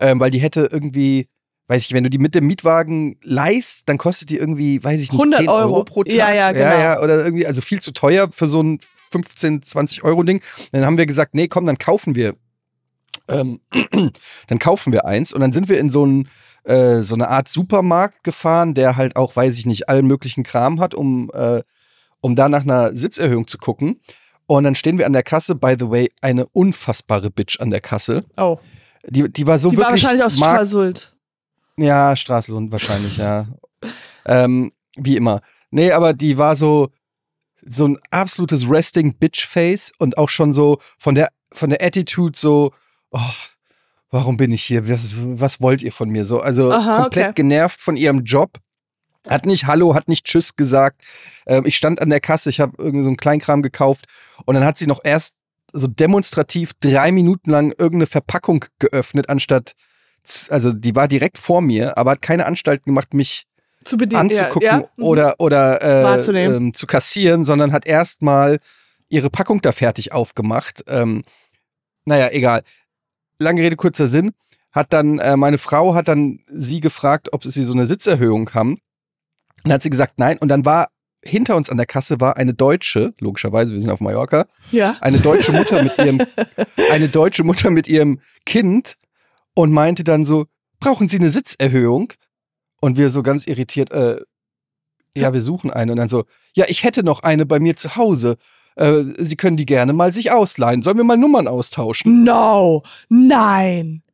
ähm, 0.00 0.18
weil 0.20 0.30
die 0.30 0.40
hätte 0.40 0.68
irgendwie, 0.70 1.28
weiß 1.68 1.84
ich, 1.84 1.92
wenn 1.92 2.02
du 2.02 2.10
die 2.10 2.18
mit 2.18 2.34
dem 2.34 2.46
Mietwagen 2.46 3.16
leist, 3.22 3.88
dann 3.88 3.98
kostet 3.98 4.30
die 4.30 4.36
irgendwie, 4.36 4.82
weiß 4.82 5.00
ich 5.00 5.12
nicht, 5.12 5.20
100 5.20 5.40
10 5.40 5.48
Euro. 5.48 5.74
Euro 5.74 5.84
pro 5.84 6.02
Tag. 6.02 6.14
Ja, 6.14 6.32
ja, 6.32 6.52
genau. 6.52 6.64
Ja, 6.64 6.80
ja, 6.80 7.02
oder 7.02 7.24
irgendwie, 7.24 7.46
also 7.46 7.60
viel 7.60 7.80
zu 7.80 7.92
teuer 7.92 8.28
für 8.32 8.48
so 8.48 8.62
ein 8.62 8.80
15, 9.12 9.62
20 9.62 10.04
Euro 10.04 10.22
Ding. 10.22 10.42
Dann 10.72 10.84
haben 10.84 10.98
wir 10.98 11.06
gesagt, 11.06 11.34
nee, 11.34 11.48
komm, 11.48 11.66
dann 11.66 11.78
kaufen 11.78 12.14
wir 12.14 12.34
ähm, 13.28 13.60
dann 14.48 14.58
kaufen 14.58 14.92
wir 14.92 15.04
eins 15.04 15.32
und 15.32 15.40
dann 15.40 15.52
sind 15.52 15.68
wir 15.68 15.78
in 15.78 15.90
so 15.90 16.04
ein 16.04 16.28
äh, 16.64 17.02
so 17.02 17.14
eine 17.14 17.28
Art 17.28 17.48
Supermarkt 17.48 18.24
gefahren, 18.24 18.74
der 18.74 18.96
halt 18.96 19.16
auch, 19.16 19.36
weiß 19.36 19.56
ich 19.58 19.66
nicht, 19.66 19.88
allen 19.88 20.06
möglichen 20.06 20.42
Kram 20.42 20.80
hat, 20.80 20.94
um, 20.94 21.30
äh, 21.32 21.62
um 22.20 22.36
da 22.36 22.48
nach 22.48 22.62
einer 22.62 22.94
Sitzerhöhung 22.94 23.46
zu 23.46 23.58
gucken. 23.58 24.00
Und 24.46 24.64
dann 24.64 24.74
stehen 24.74 24.98
wir 24.98 25.06
an 25.06 25.12
der 25.12 25.22
Kasse, 25.22 25.54
by 25.54 25.76
the 25.78 25.90
way, 25.90 26.10
eine 26.20 26.46
unfassbare 26.46 27.30
Bitch 27.30 27.60
an 27.60 27.70
der 27.70 27.80
Kasse. 27.80 28.24
Oh. 28.36 28.58
Die, 29.06 29.30
die 29.30 29.46
war 29.46 29.58
so 29.58 29.70
die 29.70 29.76
wirklich. 29.78 30.02
War 30.02 30.10
wahrscheinlich 30.10 30.24
aus 30.24 30.36
Stralsund. 30.36 31.16
Ja, 31.78 32.16
Stralsund 32.16 32.72
wahrscheinlich, 32.72 33.16
ja. 33.18 33.46
ähm, 34.26 34.72
wie 34.96 35.16
immer. 35.16 35.40
Nee, 35.70 35.92
aber 35.92 36.12
die 36.12 36.36
war 36.36 36.56
so, 36.56 36.90
so 37.64 37.86
ein 37.86 37.98
absolutes 38.10 38.68
Resting 38.68 39.14
Bitch 39.14 39.46
Face 39.46 39.92
und 39.98 40.18
auch 40.18 40.28
schon 40.28 40.52
so 40.52 40.78
von 40.98 41.14
der, 41.14 41.28
von 41.52 41.70
der 41.70 41.82
Attitude 41.82 42.36
so, 42.36 42.72
oh, 43.12 43.20
warum 44.10 44.36
bin 44.36 44.50
ich 44.50 44.64
hier? 44.64 44.88
Was, 44.88 45.02
was 45.40 45.60
wollt 45.60 45.82
ihr 45.82 45.92
von 45.92 46.08
mir? 46.10 46.24
So, 46.24 46.40
also 46.40 46.72
Aha, 46.72 47.02
komplett 47.02 47.26
okay. 47.26 47.34
genervt 47.42 47.80
von 47.80 47.96
ihrem 47.96 48.24
Job. 48.24 48.58
Hat 49.28 49.46
nicht 49.46 49.66
Hallo, 49.66 49.94
hat 49.94 50.08
nicht 50.08 50.26
Tschüss 50.26 50.56
gesagt. 50.56 51.02
Ähm, 51.46 51.64
ich 51.64 51.76
stand 51.76 52.00
an 52.00 52.10
der 52.10 52.20
Kasse, 52.20 52.50
ich 52.50 52.60
habe 52.60 52.72
irgendwie 52.78 53.04
so 53.04 53.10
einen 53.10 53.16
Kleinkram 53.16 53.62
gekauft 53.62 54.06
und 54.46 54.54
dann 54.54 54.64
hat 54.64 54.78
sie 54.78 54.86
noch 54.86 55.00
erst 55.04 55.34
so 55.72 55.86
demonstrativ 55.86 56.72
drei 56.80 57.12
Minuten 57.12 57.50
lang 57.50 57.72
irgendeine 57.72 58.06
Verpackung 58.06 58.64
geöffnet, 58.78 59.28
anstatt, 59.28 59.74
also 60.50 60.72
die 60.72 60.94
war 60.94 61.08
direkt 61.08 61.38
vor 61.38 61.60
mir, 61.60 61.96
aber 61.98 62.12
hat 62.12 62.22
keine 62.22 62.46
Anstalten 62.46 62.86
gemacht, 62.86 63.14
mich 63.14 63.46
zu 63.84 63.96
bedienen, 63.96 64.22
anzugucken 64.22 64.66
ja, 64.66 64.78
ja. 64.80 64.88
oder, 65.04 65.34
oder 65.38 65.82
äh, 65.82 66.44
ähm, 66.44 66.74
zu 66.74 66.86
kassieren, 66.86 67.44
sondern 67.44 67.72
hat 67.72 67.86
erstmal 67.86 68.58
ihre 69.08 69.30
Packung 69.30 69.62
da 69.62 69.72
fertig 69.72 70.12
aufgemacht. 70.12 70.84
Ähm, 70.88 71.22
naja, 72.04 72.28
egal 72.32 72.62
lange 73.38 73.62
Rede, 73.62 73.76
kurzer 73.76 74.06
Sinn, 74.06 74.32
hat 74.72 74.92
dann, 74.92 75.18
äh, 75.18 75.36
meine 75.36 75.58
Frau 75.58 75.94
hat 75.94 76.08
dann 76.08 76.40
sie 76.46 76.80
gefragt, 76.80 77.28
ob 77.32 77.44
sie 77.44 77.64
so 77.64 77.72
eine 77.72 77.86
Sitzerhöhung 77.86 78.50
haben. 78.54 78.78
Dann 79.64 79.74
hat 79.74 79.82
sie 79.82 79.90
gesagt, 79.90 80.18
nein. 80.18 80.38
Und 80.38 80.48
dann 80.48 80.64
war 80.64 80.88
hinter 81.24 81.56
uns 81.56 81.68
an 81.68 81.76
der 81.76 81.86
Kasse 81.86 82.20
war 82.20 82.36
eine 82.36 82.54
deutsche, 82.54 83.12
logischerweise, 83.18 83.72
wir 83.72 83.80
sind 83.80 83.90
auf 83.90 84.00
Mallorca, 84.00 84.46
ja. 84.70 84.96
eine 85.00 85.18
deutsche 85.18 85.52
Mutter 85.52 85.82
mit 85.82 85.98
ihrem, 85.98 86.22
eine 86.92 87.08
deutsche 87.08 87.42
Mutter 87.42 87.70
mit 87.70 87.88
ihrem 87.88 88.20
Kind 88.46 88.94
und 89.58 89.72
meinte 89.72 90.04
dann 90.04 90.24
so, 90.24 90.46
brauchen 90.78 91.08
Sie 91.08 91.18
eine 91.18 91.30
Sitzerhöhung? 91.30 92.12
Und 92.80 92.96
wir 92.96 93.10
so 93.10 93.24
ganz 93.24 93.48
irritiert, 93.48 93.90
äh, 93.90 94.20
ja, 95.16 95.32
wir 95.32 95.40
suchen 95.40 95.72
eine. 95.72 95.90
Und 95.90 95.98
dann 95.98 96.08
so, 96.08 96.26
ja, 96.54 96.66
ich 96.68 96.84
hätte 96.84 97.02
noch 97.02 97.24
eine 97.24 97.44
bei 97.44 97.58
mir 97.58 97.76
zu 97.76 97.96
Hause. 97.96 98.36
Äh, 98.76 99.02
Sie 99.18 99.34
können 99.34 99.56
die 99.56 99.66
gerne 99.66 99.92
mal 99.92 100.12
sich 100.12 100.30
ausleihen. 100.30 100.82
Sollen 100.82 100.96
wir 100.96 101.02
mal 101.02 101.16
Nummern 101.16 101.48
austauschen? 101.48 102.22
No, 102.22 102.84
nein. 103.08 104.04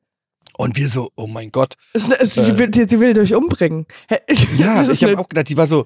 Und 0.56 0.78
wir 0.78 0.88
so, 0.88 1.10
oh 1.14 1.26
mein 1.26 1.52
Gott. 1.52 1.74
Es, 1.92 2.08
es, 2.08 2.38
äh, 2.38 2.44
sie, 2.44 2.56
will, 2.56 2.72
sie 2.72 2.98
will 2.98 3.12
dich 3.12 3.34
umbringen. 3.34 3.84
Ja, 4.56 4.82
ich 4.82 5.04
habe 5.04 5.18
auch 5.18 5.28
gedacht, 5.28 5.50
die 5.50 5.58
war 5.58 5.66
so 5.66 5.84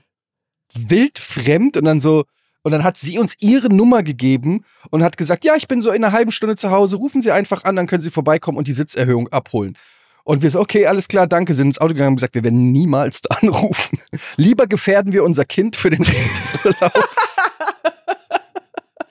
wild 0.73 1.19
fremd 1.19 1.77
und 1.77 1.85
dann 1.85 2.01
so, 2.01 2.27
und 2.69 2.73
dann 2.73 2.85
hat 2.85 2.99
sie 2.99 3.19
uns 3.19 3.35
ihre 3.39 3.75
Nummer 3.75 4.03
gegeben 4.03 4.63
und 4.91 5.03
hat 5.03 5.17
gesagt, 5.17 5.43
ja, 5.47 5.55
ich 5.57 5.69
bin 5.69 5.81
so 5.81 5.91
in 5.91 6.05
einer 6.05 6.13
halben 6.13 6.33
Stunde 6.33 6.55
zu 6.55 6.71
Hause, 6.71 6.97
rufen 6.97 7.23
Sie 7.23 7.33
einfach 7.33 7.65
an, 7.65 7.77
dann 7.77 7.87
können 7.87 8.03
Sie 8.03 8.11
vorbeikommen 8.11 8.59
und 8.59 8.69
die 8.69 8.75
Sitzerhöhung 8.75 9.29
abholen. 9.29 9.75
Und 10.23 10.43
wir 10.43 10.51
so, 10.51 10.61
okay, 10.61 10.85
alles 10.85 11.09
klar, 11.09 11.27
danke, 11.27 11.55
sind 11.55 11.69
ins 11.69 11.81
Auto 11.81 11.95
gegangen 11.95 12.11
und 12.11 12.17
gesagt, 12.17 12.35
wir 12.35 12.45
werden 12.45 12.71
niemals 12.71 13.23
da 13.23 13.35
anrufen. 13.41 13.99
Lieber 14.37 14.67
gefährden 14.67 15.15
wir 15.15 15.25
unser 15.25 15.47
Kind 15.47 15.77
für 15.77 15.89
den 15.89 16.03
Rest 16.03 16.37
des 16.37 16.65
Urlaubs. 16.67 17.37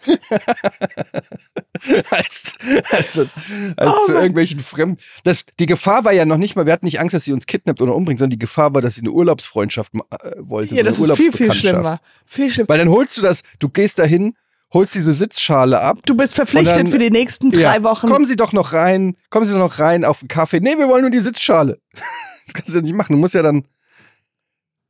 als 2.09 2.57
als, 2.91 3.17
als, 3.17 3.35
als 3.77 3.95
oh 3.95 4.05
zu 4.05 4.13
irgendwelchen 4.13 4.59
Fremden. 4.59 4.99
Das, 5.23 5.45
die 5.59 5.65
Gefahr 5.65 6.05
war 6.05 6.13
ja 6.13 6.25
noch 6.25 6.37
nicht 6.37 6.55
mal, 6.55 6.65
wir 6.65 6.73
hatten 6.73 6.85
nicht 6.85 6.99
Angst, 6.99 7.13
dass 7.13 7.23
sie 7.23 7.33
uns 7.33 7.45
kidnappt 7.45 7.81
oder 7.81 7.95
umbringt, 7.95 8.19
sondern 8.19 8.31
die 8.31 8.39
Gefahr 8.39 8.73
war, 8.73 8.81
dass 8.81 8.95
sie 8.95 9.01
eine 9.01 9.11
Urlaubsfreundschaft 9.11 9.93
äh, 9.93 9.99
wollte. 10.39 10.75
Ja, 10.75 10.91
so 10.91 11.07
das 11.07 11.19
ist 11.19 11.23
viel, 11.23 11.31
viel 11.31 11.53
schlimmer. 11.53 11.99
Viel 12.25 12.49
schlimmer. 12.49 12.69
Weil 12.69 12.79
dann 12.79 12.89
holst 12.89 13.17
du 13.17 13.21
das, 13.21 13.43
du 13.59 13.69
gehst 13.69 13.99
dahin, 13.99 14.35
holst 14.73 14.95
diese 14.95 15.13
Sitzschale 15.13 15.79
ab. 15.79 15.99
Du 16.05 16.15
bist 16.15 16.35
verpflichtet 16.35 16.77
dann, 16.77 16.87
für 16.87 16.99
die 16.99 17.11
nächsten 17.11 17.51
drei 17.51 17.77
ja, 17.77 17.83
Wochen. 17.83 18.07
Kommen 18.07 18.25
Sie 18.25 18.35
doch 18.35 18.53
noch 18.53 18.73
rein, 18.73 19.15
kommen 19.29 19.45
Sie 19.45 19.53
doch 19.53 19.59
noch 19.59 19.79
rein 19.79 20.05
auf 20.05 20.19
den 20.19 20.27
Kaffee. 20.27 20.59
Nee, 20.59 20.77
wir 20.77 20.87
wollen 20.87 21.01
nur 21.01 21.11
die 21.11 21.19
Sitzschale. 21.19 21.79
Das 22.47 22.53
kannst 22.53 22.69
du 22.69 22.75
ja 22.75 22.81
nicht 22.81 22.95
machen. 22.95 23.11
Du 23.11 23.19
musst 23.19 23.33
ja 23.33 23.41
dann. 23.41 23.65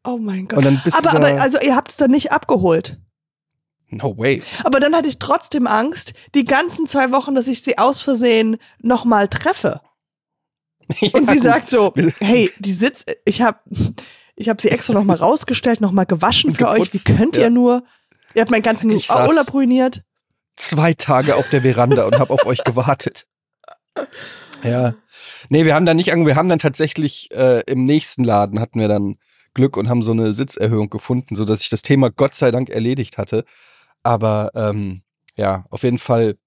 Oh 0.04 0.20
mein 0.20 0.48
Gott. 0.48 0.64
aber, 0.64 1.12
aber 1.12 1.42
also 1.42 1.58
ihr 1.60 1.76
habt 1.76 1.90
es 1.90 1.98
dann 1.98 2.12
nicht 2.12 2.32
abgeholt. 2.32 3.00
No 3.90 4.18
way. 4.18 4.44
Aber 4.64 4.80
dann 4.80 4.96
hatte 4.96 5.08
ich 5.08 5.20
trotzdem 5.20 5.66
Angst, 5.66 6.14
die 6.36 6.44
ganzen 6.44 6.88
zwei 6.88 7.12
Wochen, 7.12 7.36
dass 7.36 7.48
ich 7.48 7.62
sie 7.62 7.78
aus 7.78 8.02
Versehen 8.02 8.58
nochmal 8.82 9.28
treffe. 9.28 9.82
Ja, 11.02 11.10
und 11.16 11.28
sie 11.28 11.36
gut. 11.36 11.44
sagt 11.44 11.70
so, 11.70 11.94
hey, 12.20 12.50
die 12.60 12.72
Sitz, 12.72 13.04
ich 13.26 13.42
habe 13.42 13.60
ich 14.38 14.48
hab 14.48 14.62
sie 14.62 14.70
extra 14.70 14.94
nochmal 14.94 15.18
rausgestellt, 15.18 15.82
nochmal 15.82 16.06
gewaschen 16.06 16.56
für 16.56 16.64
Geputzt, 16.64 16.80
euch. 16.80 16.94
Wie 16.94 17.14
könnt 17.14 17.36
ja. 17.36 17.44
ihr 17.44 17.50
nur? 17.50 17.84
Ihr 18.34 18.42
habt 18.42 18.52
meinen 18.52 18.64
ganzen 18.64 18.90
ich 18.92 19.10
Urlaub 19.10 19.54
ruiniert. 19.54 20.04
Zwei 20.56 20.94
Tage 20.94 21.36
auf 21.36 21.50
der 21.50 21.62
Veranda 21.62 22.06
und 22.06 22.18
habe 22.18 22.34
auf 22.34 22.46
euch 22.46 22.64
gewartet. 22.64 23.26
Ja. 24.64 24.96
Nee, 25.50 25.66
wir 25.66 25.76
haben 25.76 25.86
dann 25.86 25.98
nicht, 25.98 26.08
wir 26.08 26.36
haben 26.36 26.50
dann 26.50 26.58
tatsächlich 26.58 27.30
äh, 27.32 27.62
im 27.68 27.86
nächsten 27.86 28.24
Laden 28.24 28.60
hatten 28.60 28.80
wir 28.80 28.88
dann 28.88 29.18
Glück 29.54 29.78
und 29.78 29.88
haben 29.88 30.02
so 30.02 30.12
eine 30.12 30.34
Sitzerhöhung 30.34 30.90
gefunden, 30.90 31.36
sodass 31.36 31.62
ich 31.62 31.70
das 31.70 31.84
Thema 31.84 32.10
Gott 32.10 32.34
sei 32.34 32.50
Dank 32.50 32.70
erledigt 32.70 33.20
hatte. 33.20 33.46
Aber 34.08 34.52
ähm, 34.56 35.02
ja, 35.36 35.66
auf 35.70 35.84
jeden 35.84 35.98
Fall. 35.98 36.38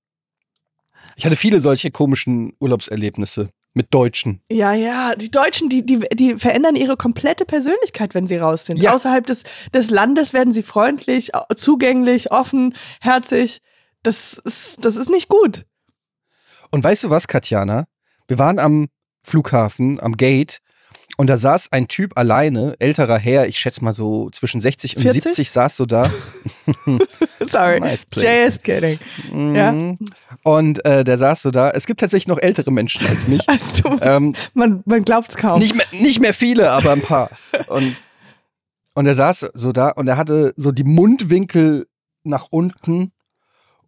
Ich 1.16 1.26
hatte 1.26 1.36
viele 1.36 1.60
solche 1.60 1.90
komischen 1.90 2.54
Urlaubserlebnisse 2.58 3.50
mit 3.74 3.92
Deutschen. 3.92 4.40
Ja, 4.50 4.72
ja, 4.72 5.14
die 5.14 5.30
Deutschen, 5.30 5.68
die, 5.68 5.84
die, 5.84 6.00
die 6.14 6.36
verändern 6.36 6.74
ihre 6.74 6.96
komplette 6.96 7.44
Persönlichkeit, 7.44 8.14
wenn 8.14 8.26
sie 8.26 8.38
raus 8.38 8.64
sind. 8.64 8.78
Ja. 8.78 8.94
Außerhalb 8.94 9.26
des, 9.26 9.44
des 9.74 9.90
Landes 9.90 10.32
werden 10.32 10.54
sie 10.54 10.62
freundlich, 10.62 11.32
zugänglich, 11.54 12.32
offen, 12.32 12.74
herzig. 13.02 13.60
Das 14.02 14.40
ist, 14.42 14.82
das 14.82 14.96
ist 14.96 15.10
nicht 15.10 15.28
gut. 15.28 15.66
Und 16.70 16.82
weißt 16.82 17.04
du 17.04 17.10
was, 17.10 17.28
Katjana? 17.28 17.84
Wir 18.26 18.38
waren 18.38 18.58
am 18.58 18.88
Flughafen, 19.22 20.00
am 20.00 20.16
Gate 20.16 20.60
und 21.20 21.26
da 21.26 21.36
saß 21.36 21.70
ein 21.70 21.86
Typ 21.86 22.16
alleine, 22.16 22.76
älterer 22.78 23.18
Herr, 23.18 23.46
ich 23.46 23.58
schätze 23.58 23.84
mal 23.84 23.92
so 23.92 24.30
zwischen 24.30 24.58
60 24.58 24.96
und 24.96 25.02
40? 25.02 25.22
70, 25.24 25.50
saß 25.50 25.76
so 25.76 25.84
da. 25.84 26.10
Sorry, 27.40 27.78
nice 27.78 28.06
Jay 28.16 28.46
is 28.46 28.58
kidding. 28.62 28.98
Mhm. 29.30 29.54
Ja. 29.54 29.96
Und 30.44 30.82
äh, 30.86 31.04
der 31.04 31.18
saß 31.18 31.42
so 31.42 31.50
da. 31.50 31.72
Es 31.72 31.84
gibt 31.84 32.00
tatsächlich 32.00 32.26
noch 32.26 32.38
ältere 32.38 32.72
Menschen 32.72 33.06
als 33.06 33.28
mich. 33.28 33.46
als 33.50 33.74
du. 33.74 33.98
Ähm, 34.00 34.34
man 34.54 34.82
man 34.86 35.04
glaubt 35.04 35.28
es 35.32 35.36
kaum. 35.36 35.58
Nicht 35.58 35.74
mehr, 35.74 35.84
nicht 35.92 36.20
mehr 36.20 36.32
viele, 36.32 36.70
aber 36.70 36.92
ein 36.92 37.02
paar. 37.02 37.28
Und 37.66 37.96
und 38.94 39.04
er 39.04 39.14
saß 39.14 39.50
so 39.52 39.72
da 39.72 39.90
und 39.90 40.08
er 40.08 40.16
hatte 40.16 40.54
so 40.56 40.72
die 40.72 40.84
Mundwinkel 40.84 41.86
nach 42.24 42.46
unten 42.48 43.12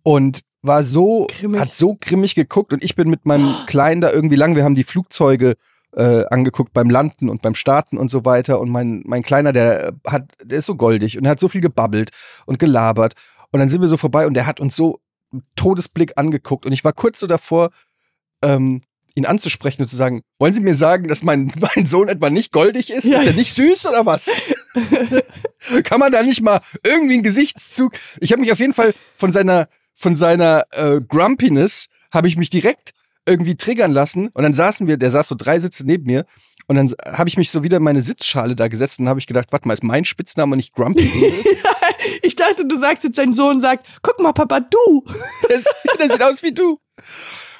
und 0.02 0.42
war 0.60 0.84
so, 0.84 1.28
Grimmig. 1.30 1.62
hat 1.62 1.74
so 1.74 1.96
grimmig 1.98 2.34
geguckt 2.34 2.74
und 2.74 2.84
ich 2.84 2.94
bin 2.94 3.08
mit 3.08 3.24
meinem 3.24 3.54
Kleinen 3.66 4.02
da 4.02 4.12
irgendwie 4.12 4.36
lang, 4.36 4.54
wir 4.54 4.64
haben 4.64 4.74
die 4.74 4.84
Flugzeuge 4.84 5.54
äh, 5.96 6.24
angeguckt 6.30 6.72
beim 6.72 6.90
Landen 6.90 7.28
und 7.28 7.42
beim 7.42 7.54
Starten 7.54 7.98
und 7.98 8.10
so 8.10 8.24
weiter 8.24 8.60
und 8.60 8.70
mein, 8.70 9.02
mein 9.06 9.22
Kleiner, 9.22 9.52
der 9.52 9.92
hat, 10.06 10.32
der 10.42 10.58
ist 10.58 10.66
so 10.66 10.74
goldig 10.74 11.18
und 11.18 11.24
er 11.24 11.32
hat 11.32 11.40
so 11.40 11.48
viel 11.48 11.60
gebabbelt 11.60 12.10
und 12.46 12.58
gelabert 12.58 13.14
und 13.50 13.60
dann 13.60 13.68
sind 13.68 13.80
wir 13.80 13.88
so 13.88 13.96
vorbei 13.96 14.26
und 14.26 14.34
der 14.34 14.46
hat 14.46 14.60
uns 14.60 14.74
so 14.74 15.00
einen 15.32 15.42
Todesblick 15.56 16.12
angeguckt 16.16 16.66
und 16.66 16.72
ich 16.72 16.84
war 16.84 16.92
kurz 16.92 17.20
so 17.20 17.26
davor, 17.26 17.70
ähm, 18.42 18.82
ihn 19.14 19.26
anzusprechen 19.26 19.82
und 19.82 19.88
zu 19.88 19.96
sagen, 19.96 20.22
wollen 20.38 20.52
Sie 20.52 20.60
mir 20.60 20.74
sagen, 20.74 21.08
dass 21.08 21.22
mein, 21.22 21.52
mein 21.76 21.86
Sohn 21.86 22.08
etwa 22.08 22.30
nicht 22.30 22.52
goldig 22.52 22.90
ist? 22.90 23.04
Ja. 23.04 23.20
Ist 23.20 23.26
er 23.26 23.34
nicht 23.34 23.54
süß 23.54 23.86
oder 23.86 24.06
was? 24.06 24.28
Kann 25.84 26.00
man 26.00 26.12
da 26.12 26.22
nicht 26.22 26.42
mal 26.42 26.60
irgendwie 26.84 27.14
einen 27.14 27.22
Gesichtszug? 27.22 27.92
Ich 28.20 28.32
habe 28.32 28.40
mich 28.40 28.52
auf 28.52 28.58
jeden 28.58 28.74
Fall 28.74 28.94
von 29.14 29.32
seiner, 29.32 29.68
von 29.94 30.14
seiner 30.14 30.64
äh, 30.72 31.00
Grumpiness 31.00 31.88
habe 32.10 32.28
ich 32.28 32.36
mich 32.36 32.50
direkt 32.50 32.92
irgendwie 33.26 33.56
triggern 33.56 33.92
lassen 33.92 34.28
und 34.28 34.42
dann 34.42 34.54
saßen 34.54 34.86
wir, 34.88 34.96
der 34.96 35.10
saß 35.10 35.28
so 35.28 35.34
drei 35.36 35.58
Sitze 35.60 35.84
neben 35.86 36.04
mir 36.04 36.24
und 36.66 36.76
dann 36.76 36.92
habe 37.16 37.28
ich 37.28 37.36
mich 37.36 37.50
so 37.50 37.62
wieder 37.62 37.78
in 37.78 37.82
meine 37.82 38.02
Sitzschale 38.02 38.54
da 38.54 38.68
gesetzt 38.68 39.00
und 39.00 39.08
habe 39.08 39.20
ich 39.20 39.26
gedacht, 39.26 39.48
warte 39.50 39.66
mal, 39.66 39.74
ist 39.74 39.84
mein 39.84 40.04
Spitzname 40.04 40.56
nicht 40.56 40.74
Grumpy? 40.74 41.10
ich 42.22 42.36
dachte, 42.36 42.66
du 42.66 42.76
sagst 42.78 43.04
jetzt, 43.04 43.18
dein 43.18 43.32
Sohn 43.32 43.60
sagt, 43.60 43.86
guck 44.02 44.20
mal, 44.20 44.32
Papa, 44.32 44.60
du. 44.60 45.04
das, 45.48 45.64
das 45.98 46.12
sieht 46.12 46.22
aus 46.22 46.42
wie 46.42 46.52
du. 46.52 46.78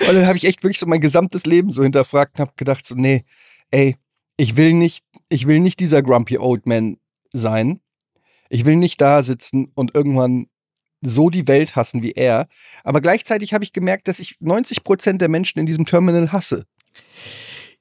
Und 0.00 0.14
dann 0.14 0.26
habe 0.26 0.36
ich 0.36 0.44
echt 0.44 0.62
wirklich 0.62 0.78
so 0.78 0.86
mein 0.86 1.00
gesamtes 1.00 1.46
Leben 1.46 1.70
so 1.70 1.82
hinterfragt 1.82 2.38
und 2.38 2.40
habe 2.40 2.52
gedacht 2.56 2.86
so, 2.86 2.94
nee, 2.94 3.24
ey, 3.70 3.96
ich 4.36 4.56
will 4.56 4.72
nicht, 4.72 5.04
ich 5.28 5.46
will 5.46 5.60
nicht 5.60 5.80
dieser 5.80 6.02
Grumpy 6.02 6.38
Old 6.38 6.66
Man 6.66 6.96
sein. 7.32 7.80
Ich 8.48 8.64
will 8.64 8.76
nicht 8.76 9.00
da 9.00 9.22
sitzen 9.22 9.72
und 9.74 9.94
irgendwann 9.94 10.46
so 11.02 11.28
die 11.28 11.48
Welt 11.48 11.76
hassen 11.76 12.02
wie 12.02 12.12
er. 12.12 12.48
Aber 12.84 13.00
gleichzeitig 13.00 13.52
habe 13.52 13.64
ich 13.64 13.72
gemerkt, 13.72 14.08
dass 14.08 14.18
ich 14.18 14.36
90 14.40 14.84
Prozent 14.84 15.20
der 15.20 15.28
Menschen 15.28 15.58
in 15.58 15.66
diesem 15.66 15.84
Terminal 15.84 16.32
hasse. 16.32 16.64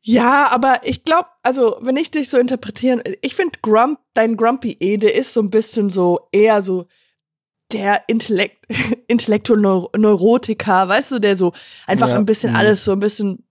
Ja, 0.03 0.49
aber 0.51 0.81
ich 0.83 1.03
glaube, 1.03 1.29
also 1.43 1.77
wenn 1.81 1.95
ich 1.95 2.09
dich 2.09 2.29
so 2.29 2.39
interpretieren, 2.39 3.03
ich 3.21 3.35
finde 3.35 3.59
Grump, 3.61 3.99
dein 4.15 4.35
Grumpy 4.35 4.75
Ede 4.79 5.09
ist 5.09 5.33
so 5.33 5.41
ein 5.41 5.51
bisschen 5.51 5.89
so 5.89 6.27
eher 6.31 6.61
so 6.61 6.87
der 7.71 8.03
Intellekt, 8.07 8.65
Intellektual-Neurotiker, 9.07 10.87
weißt 10.87 11.11
du, 11.11 11.19
der 11.19 11.35
so 11.35 11.53
einfach 11.85 12.09
Ja, 12.09 12.15
ein 12.15 12.25
bisschen 12.25 12.51
mhm. 12.51 12.57
alles 12.57 12.83
so 12.83 12.91
ein 12.91 12.99
bisschen 12.99 13.45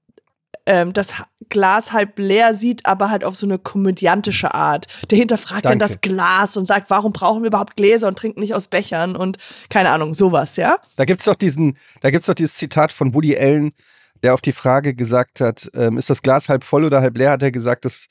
ähm, 0.70 0.92
das 0.92 1.08
Glas 1.48 1.92
halb 1.92 2.16
leer 2.18 2.54
sieht, 2.54 2.86
aber 2.86 3.10
halt 3.10 3.24
auf 3.24 3.34
so 3.34 3.44
eine 3.44 3.58
komödiantische 3.58 4.54
Art. 4.54 4.86
Der 5.10 5.18
hinterfragt 5.18 5.64
dann 5.64 5.80
Danke. 5.80 5.94
das 5.94 6.00
Glas 6.00 6.56
und 6.56 6.66
sagt, 6.66 6.90
warum 6.90 7.12
brauchen 7.12 7.42
wir 7.42 7.48
überhaupt 7.48 7.76
Gläser 7.76 8.06
und 8.06 8.16
trinken 8.16 8.38
nicht 8.38 8.54
aus 8.54 8.68
Bechern 8.68 9.16
und 9.16 9.36
keine 9.68 9.90
Ahnung, 9.90 10.14
sowas, 10.14 10.54
ja? 10.54 10.76
Da 10.94 11.04
gibt's 11.04 11.24
doch 11.24 11.34
diesen, 11.34 11.76
da 12.02 12.10
gibt's 12.10 12.26
doch 12.28 12.34
dieses 12.34 12.54
Zitat 12.54 12.92
von 12.92 13.14
Woody 13.14 13.36
Allen, 13.36 13.72
der 14.22 14.32
auf 14.34 14.42
die 14.42 14.52
Frage 14.52 14.94
gesagt 14.94 15.40
hat, 15.40 15.68
ähm, 15.74 15.98
ist 15.98 16.08
das 16.08 16.22
Glas 16.22 16.48
halb 16.48 16.62
voll 16.62 16.84
oder 16.84 17.00
halb 17.00 17.16
leer, 17.18 17.32
hat 17.32 17.42
er 17.42 17.50
gesagt, 17.50 17.84
das 17.84 18.06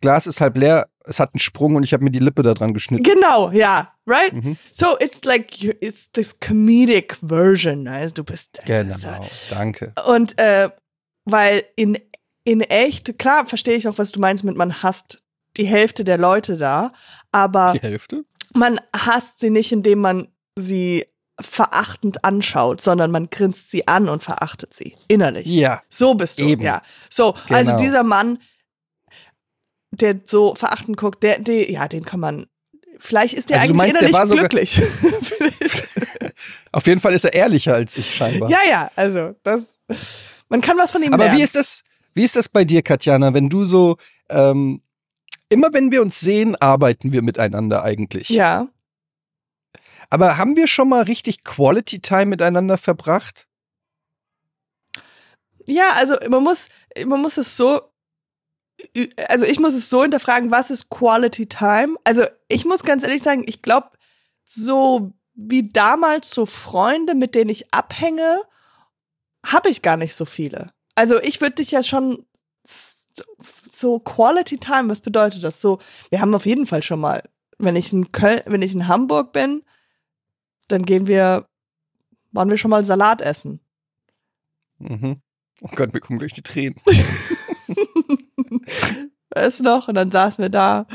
Glas 0.00 0.28
ist 0.28 0.40
halb 0.40 0.56
leer, 0.56 0.86
es 1.04 1.18
hat 1.18 1.34
einen 1.34 1.40
Sprung 1.40 1.74
und 1.74 1.82
ich 1.82 1.92
habe 1.94 2.04
mir 2.04 2.10
die 2.12 2.18
Lippe 2.20 2.42
da 2.42 2.54
dran 2.54 2.74
geschnitten. 2.74 3.02
Genau, 3.02 3.50
ja, 3.50 3.92
right? 4.06 4.32
Mhm. 4.32 4.56
So 4.70 4.96
it's 5.00 5.24
like 5.24 5.64
it's 5.82 6.12
this 6.12 6.38
comedic 6.38 7.16
version, 7.26 7.88
also 7.88 8.14
du 8.14 8.24
bist 8.24 8.60
Genau, 8.66 9.26
danke. 9.50 9.92
und 10.06 10.38
äh, 10.38 10.70
weil 11.24 11.64
in 11.76 11.98
in 12.46 12.60
echt 12.60 13.18
klar 13.18 13.46
verstehe 13.46 13.76
ich 13.76 13.88
auch, 13.88 13.96
was 13.98 14.12
du 14.12 14.20
meinst 14.20 14.44
mit 14.44 14.56
man 14.56 14.82
hasst 14.82 15.22
die 15.56 15.64
Hälfte 15.66 16.04
der 16.04 16.18
Leute 16.18 16.56
da, 16.58 16.92
aber 17.32 17.72
Die 17.72 17.80
Hälfte? 17.80 18.24
man 18.52 18.80
hasst 18.94 19.38
sie 19.40 19.50
nicht, 19.50 19.72
indem 19.72 20.00
man 20.00 20.28
sie 20.58 21.06
verachtend 21.40 22.22
anschaut, 22.24 22.80
sondern 22.80 23.10
man 23.10 23.28
grinst 23.30 23.70
sie 23.70 23.88
an 23.88 24.08
und 24.08 24.22
verachtet 24.22 24.72
sie 24.74 24.94
innerlich. 25.08 25.46
Ja. 25.46 25.82
So 25.90 26.14
bist 26.14 26.38
du, 26.38 26.44
Eben. 26.44 26.62
ja. 26.62 26.82
So, 27.10 27.34
also 27.48 27.72
Genau. 27.72 27.82
dieser 27.82 28.02
Mann, 28.04 28.38
der 29.90 30.20
so 30.24 30.54
verachtend 30.54 30.96
guckt, 30.96 31.22
der, 31.22 31.38
der, 31.38 31.70
ja, 31.70 31.88
den 31.88 32.04
kann 32.04 32.20
man. 32.20 32.46
Vielleicht 32.98 33.34
ist 33.34 33.50
der 33.50 33.60
Also 33.60 33.72
eigentlich 33.72 33.76
meinst, 33.78 34.00
der 34.00 34.08
innerlich 34.10 34.28
sogar- 34.28 34.48
glücklich. 34.48 34.80
Auf 36.72 36.86
jeden 36.86 37.00
Fall 37.00 37.12
ist 37.14 37.24
er 37.24 37.32
ehrlicher 37.32 37.74
als 37.74 37.96
ich 37.96 38.14
scheinbar. 38.14 38.50
ja, 38.50 38.58
ja, 38.68 38.90
also 38.96 39.34
das. 39.42 39.76
Man 40.54 40.60
kann 40.60 40.78
was 40.78 40.92
von 40.92 41.02
ihm 41.02 41.12
Aber 41.12 41.24
lernen. 41.24 41.36
wie 41.36 41.42
ist 41.42 41.56
das, 41.56 41.82
wie 42.12 42.22
ist 42.22 42.36
das 42.36 42.48
bei 42.48 42.64
dir, 42.64 42.80
Katjana, 42.82 43.34
wenn 43.34 43.48
du 43.48 43.64
so, 43.64 43.96
ähm, 44.28 44.82
immer 45.48 45.72
wenn 45.72 45.90
wir 45.90 46.00
uns 46.00 46.20
sehen, 46.20 46.54
arbeiten 46.54 47.12
wir 47.12 47.22
miteinander 47.22 47.82
eigentlich. 47.82 48.28
ja. 48.28 48.68
Aber 50.10 50.38
haben 50.38 50.54
wir 50.54 50.68
schon 50.68 50.88
mal 50.88 51.02
richtig 51.02 51.42
Quality 51.42 51.98
Time 51.98 52.26
miteinander 52.26 52.78
verbracht? 52.78 53.48
Ja, 55.66 55.94
also 55.94 56.14
man 56.28 56.44
muss, 56.44 56.68
man 57.04 57.20
muss 57.20 57.36
es 57.36 57.56
so, 57.56 57.80
also 59.28 59.46
ich 59.46 59.58
muss 59.58 59.74
es 59.74 59.90
so 59.90 60.02
hinterfragen, 60.02 60.52
was 60.52 60.70
ist 60.70 60.88
Quality 60.88 61.46
Time? 61.46 61.96
Also 62.04 62.26
ich 62.46 62.64
muss 62.64 62.84
ganz 62.84 63.02
ehrlich 63.02 63.24
sagen, 63.24 63.42
ich 63.48 63.60
glaube, 63.60 63.88
so 64.44 65.12
wie 65.34 65.68
damals 65.68 66.30
so 66.30 66.46
Freunde, 66.46 67.16
mit 67.16 67.34
denen 67.34 67.50
ich 67.50 67.74
abhänge, 67.74 68.42
habe 69.44 69.68
ich 69.68 69.82
gar 69.82 69.96
nicht 69.96 70.14
so 70.14 70.24
viele. 70.24 70.72
Also 70.94 71.20
ich 71.20 71.40
würde 71.40 71.56
dich 71.56 71.70
ja 71.70 71.82
schon 71.82 72.24
so- 73.70 73.98
Quality 74.00 74.58
Time, 74.58 74.88
was 74.88 75.00
bedeutet 75.00 75.42
das? 75.44 75.60
So, 75.60 75.78
wir 76.10 76.20
haben 76.20 76.34
auf 76.34 76.46
jeden 76.46 76.66
Fall 76.66 76.82
schon 76.82 77.00
mal, 77.00 77.22
wenn 77.58 77.76
ich 77.76 77.92
in 77.92 78.12
Köln, 78.12 78.40
wenn 78.46 78.62
ich 78.62 78.72
in 78.74 78.88
Hamburg 78.88 79.32
bin, 79.32 79.62
dann 80.68 80.84
gehen 80.84 81.06
wir, 81.06 81.46
waren 82.32 82.50
wir 82.50 82.56
schon 82.58 82.70
mal 82.70 82.84
Salat 82.84 83.20
essen. 83.20 83.60
Mhm. 84.78 85.20
Oh 85.62 85.68
Gott, 85.76 85.92
mir 85.92 86.00
kommen 86.00 86.18
gleich 86.18 86.32
die 86.32 86.42
Tränen. 86.42 86.76
Weißt 89.30 89.62
noch? 89.62 89.88
Und 89.88 89.94
dann 89.94 90.10
saßen 90.10 90.42
wir 90.42 90.48
da 90.48 90.86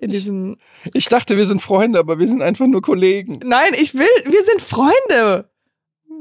in 0.00 0.10
diesem. 0.10 0.56
Ich 0.94 1.06
dachte, 1.06 1.36
wir 1.36 1.46
sind 1.46 1.60
Freunde, 1.60 1.98
aber 1.98 2.18
wir 2.18 2.26
sind 2.28 2.42
einfach 2.42 2.66
nur 2.66 2.82
Kollegen. 2.82 3.40
Nein, 3.44 3.72
ich 3.74 3.94
will. 3.94 4.08
Wir 4.26 4.44
sind 4.44 4.62
Freunde. 4.62 5.50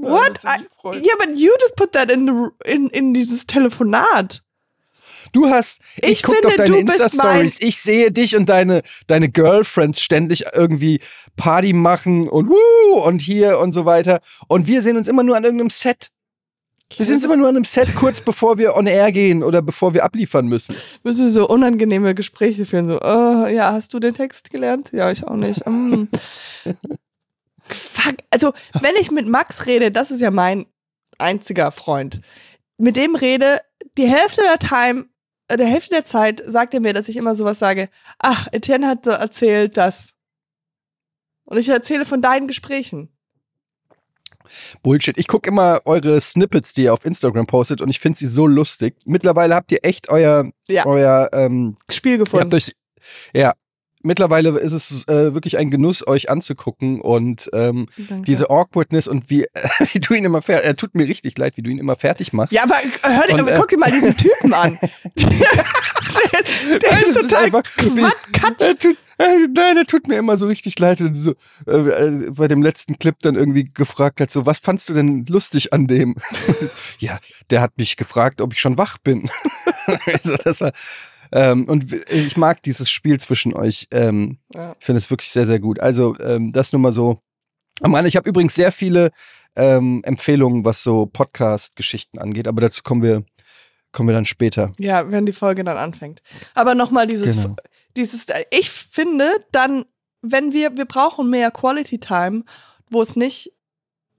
What? 0.02 0.40
Ja. 0.44 0.94
Yeah, 0.94 1.16
but 1.18 1.36
you 1.36 1.52
just 1.62 1.76
put 1.76 1.94
that 1.94 2.12
in, 2.12 2.26
the, 2.28 2.70
in, 2.70 2.90
in 2.90 3.14
dieses 3.14 3.46
Telefonat. 3.46 4.42
Du 5.32 5.50
hast, 5.50 5.82
ich, 5.98 6.12
Ich 6.12 6.24
guck 6.24 6.42
doch 6.42 6.56
deine 6.56 6.78
Insta-Stories. 6.78 7.62
Ich 7.62 7.78
sehe 7.78 8.12
dich 8.12 8.36
und 8.36 8.48
deine, 8.48 8.82
deine 9.08 9.30
Girlfriends 9.30 10.02
ständig 10.02 10.46
irgendwie 10.54 11.00
Party 11.36 11.74
machen 11.74 12.28
und 12.28 12.50
wuh 12.50 13.00
und 13.00 13.20
hier 13.22 13.60
und 13.60 13.74
so 13.74 13.86
weiter. 13.86 14.20
Und 14.48 14.68
wir 14.68 14.82
sehen 14.82 14.98
uns 14.98 15.08
immer 15.08 15.24
nur 15.24 15.36
an 15.36 15.44
irgendeinem 15.44 15.70
Set. 15.70 16.10
Wir 16.98 17.06
sehen 17.06 17.16
uns 17.16 17.26
immer 17.26 17.38
nur 17.38 17.50
an 17.50 17.56
einem 17.56 17.66
Set, 17.66 17.94
kurz 17.96 18.20
bevor 18.20 18.58
wir 18.58 18.76
on 18.76 18.88
air 18.88 19.12
gehen 19.12 19.44
oder 19.44 19.62
bevor 19.62 19.94
wir 19.94 20.04
abliefern 20.04 20.48
müssen. 20.48 20.76
Müssen 21.04 21.26
wir 21.26 21.32
so 21.32 21.48
unangenehme 21.48 22.16
Gespräche 22.16 22.66
führen. 22.66 22.88
So, 22.88 23.00
oh, 23.00 23.46
ja, 23.46 23.72
hast 23.74 23.94
du 23.94 24.00
den 24.00 24.16
Text 24.16 24.50
gelernt? 24.50 24.92
Ja, 24.92 25.12
ich 25.12 25.24
auch 25.24 25.36
nicht. 25.36 25.66
Mm. 25.68 26.06
Fuck. 27.74 28.16
Also, 28.30 28.54
wenn 28.82 28.96
ich 28.96 29.12
mit 29.12 29.28
Max 29.28 29.66
rede, 29.66 29.92
das 29.92 30.12
ist 30.12 30.22
ja 30.22 30.32
mein 30.32 30.66
einziger 31.18 31.72
Freund. 31.72 32.22
Mit 32.78 32.96
dem 32.98 33.16
rede, 33.16 33.62
die 33.98 34.08
Hälfte 34.08 34.42
der 34.42 34.60
Time, 34.60 35.08
äh, 35.48 35.58
der 35.58 35.68
Hälfte 35.68 35.92
der 35.92 36.06
Zeit 36.06 36.42
sagt 36.46 36.74
er 36.74 36.80
mir, 36.80 36.94
dass 36.94 37.10
ich 37.10 37.18
immer 37.18 37.36
sowas 37.36 37.60
sage. 37.60 37.90
Ach, 38.20 38.48
Etienne 38.52 38.88
hat 38.88 39.06
so 39.06 39.12
erzählt, 39.12 39.78
dass. 39.78 40.14
Und 41.46 41.58
ich 41.58 41.68
erzähle 41.70 42.06
von 42.06 42.22
deinen 42.22 42.48
Gesprächen. 42.48 43.10
Bullshit. 44.82 45.18
Ich 45.18 45.28
gucke 45.28 45.50
immer 45.50 45.82
eure 45.86 46.20
Snippets, 46.22 46.74
die 46.74 46.84
ihr 46.84 46.94
auf 46.94 47.06
Instagram 47.06 47.46
postet 47.46 47.82
und 47.82 47.90
ich 47.90 48.00
finde 48.00 48.18
sie 48.18 48.26
so 48.28 48.48
lustig. 48.48 48.96
Mittlerweile 49.06 49.54
habt 49.56 49.72
ihr 49.72 49.80
echt 49.84 50.10
euer, 50.10 50.50
Ja. 50.68 50.86
euer 50.86 51.30
ähm, 51.34 51.78
Spiel 51.92 52.14
Ihr 52.14 52.18
gefunden. 52.20 52.46
habt 52.46 52.54
euch, 52.56 52.74
ja, 53.34 53.54
mittlerweile 54.02 54.50
ist 54.60 54.72
es 54.74 55.08
äh, 55.08 55.34
wirklich 55.34 55.58
ein 55.58 55.70
Genuss, 55.70 56.06
euch 56.08 56.30
anzugucken 56.30 57.02
und 57.02 57.50
ähm, 57.54 57.88
Danke. 57.98 58.24
diese 58.26 58.50
Awkwardness 58.50 59.08
und 59.08 59.30
wie, 59.30 59.46
wie 59.94 60.00
du 60.00 60.14
ihn 60.14 60.26
immer 60.26 60.42
fertig, 60.42 60.68
er 60.68 60.76
tut 60.76 60.96
mir 60.96 61.08
richtig 61.08 61.38
leid, 61.38 61.58
wie 61.58 61.62
du 61.62 61.70
ihn 61.70 61.78
immer 61.80 61.96
fertig 61.96 62.34
machst. 62.34 62.52
Ja, 62.54 62.64
aber 62.64 62.76
hör 63.04 63.28
dir, 63.28 63.34
Und, 63.34 63.40
aber 63.42 63.54
äh, 63.54 63.58
guck 63.60 63.70
dir 63.70 63.78
mal 63.78 63.92
diesen 63.92 64.16
Typen 64.18 64.54
an. 64.54 64.78
der, 65.16 66.80
der 66.80 67.00
ist 67.02 67.16
Es 67.18 67.28
total 67.28 67.46
einfach 67.46 67.64
wie- 67.78 68.06
nein, 69.20 69.78
er 69.78 69.86
tut 69.86 70.08
mir 70.08 70.18
immer 70.18 70.38
so 70.38 70.48
richtig 70.48 70.80
leid. 70.80 71.02
Und 71.02 71.14
so, 71.16 71.34
äh, 71.68 71.72
äh, 71.72 72.32
bei 72.32 72.48
dem 72.48 72.62
letzten 72.62 72.98
Clip 72.98 73.16
dann 73.20 73.36
irgendwie 73.36 73.66
gefragt 73.66 74.22
hat, 74.22 74.32
so, 74.32 74.46
was 74.46 74.60
fandst 74.60 74.90
du 74.90 74.94
denn 74.94 75.26
lustig 75.28 75.74
an 75.74 75.88
dem? 75.88 76.16
ja, 77.00 77.20
der 77.50 77.62
hat 77.62 77.78
mich 77.78 77.98
gefragt, 77.98 78.42
ob 78.42 78.54
ich 78.54 78.60
schon 78.60 78.78
wach 78.78 78.98
bin. 78.98 79.30
also, 80.06 80.36
das 80.44 80.62
war, 80.62 80.72
ähm, 81.32 81.66
und 81.66 81.92
ich 82.10 82.38
mag 82.38 82.64
dieses 82.64 82.90
Spiel 82.90 83.20
zwischen 83.20 83.54
euch. 83.54 83.88
Ähm, 83.92 84.38
Ja. 84.54 84.76
Ich 84.80 84.86
finde 84.86 84.98
es 85.00 85.10
wirklich 85.10 85.32
sehr, 85.32 85.46
sehr 85.46 85.60
gut. 85.60 85.80
Also, 85.80 86.18
ähm, 86.20 86.52
das 86.54 86.72
nur 86.74 86.82
mal 86.82 86.92
so. 86.92 87.22
am 87.82 87.94
Rande. 87.94 88.08
ich 88.08 88.16
habe 88.16 88.30
übrigens 88.30 88.56
sehr 88.56 88.72
viele 88.72 89.12
ähm, 89.56 90.02
Empfehlungen, 90.04 90.66
was 90.66 90.82
so 90.84 91.06
Podcast-Geschichten 91.06 92.20
angeht, 92.20 92.48
aber 92.48 92.62
dazu 92.62 92.82
kommen 92.84 93.04
wir, 93.04 93.24
kommen 93.92 94.10
wir 94.10 94.14
dann 94.14 94.26
später. 94.26 94.74
Ja, 94.80 95.12
wenn 95.12 95.26
die 95.26 95.34
Folge 95.34 95.64
dann 95.64 95.78
anfängt. 95.78 96.22
Aber 96.56 96.76
nochmal 96.76 97.08
dieses, 97.08 97.36
Genau. 97.36 97.56
Dieses, 98.00 98.26
ich 98.52 98.72
finde 98.72 99.30
dann, 99.52 99.86
wenn 100.22 100.54
wir, 100.54 100.78
wir 100.78 100.86
brauchen 100.86 101.30
mehr 101.30 101.52
Quality 101.52 102.00
Time, 102.00 102.44
wo 102.90 103.02
es 103.02 103.16
nicht, 103.16 103.52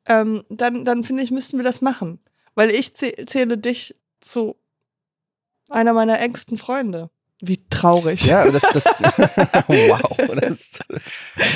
ähm, 0.07 0.45
dann, 0.49 0.85
dann 0.85 1.05
finde 1.05 1.23
ich, 1.23 1.31
müssten 1.31 1.57
wir 1.57 1.65
das 1.65 1.81
machen. 1.81 2.21
Weil 2.55 2.71
ich 2.71 2.89
zäh- 2.89 3.27
zähle 3.27 3.59
dich 3.59 3.95
zu 4.21 4.57
einer 5.71 5.93
meiner 5.93 6.19
engsten 6.21 6.59
Freunde. 6.59 7.11
Wie 7.43 7.65
traurig. 7.71 8.27
Ja, 8.27 8.51
das, 8.51 8.63
das 8.73 8.85
wow. 9.69 10.17
Das, 10.41 10.81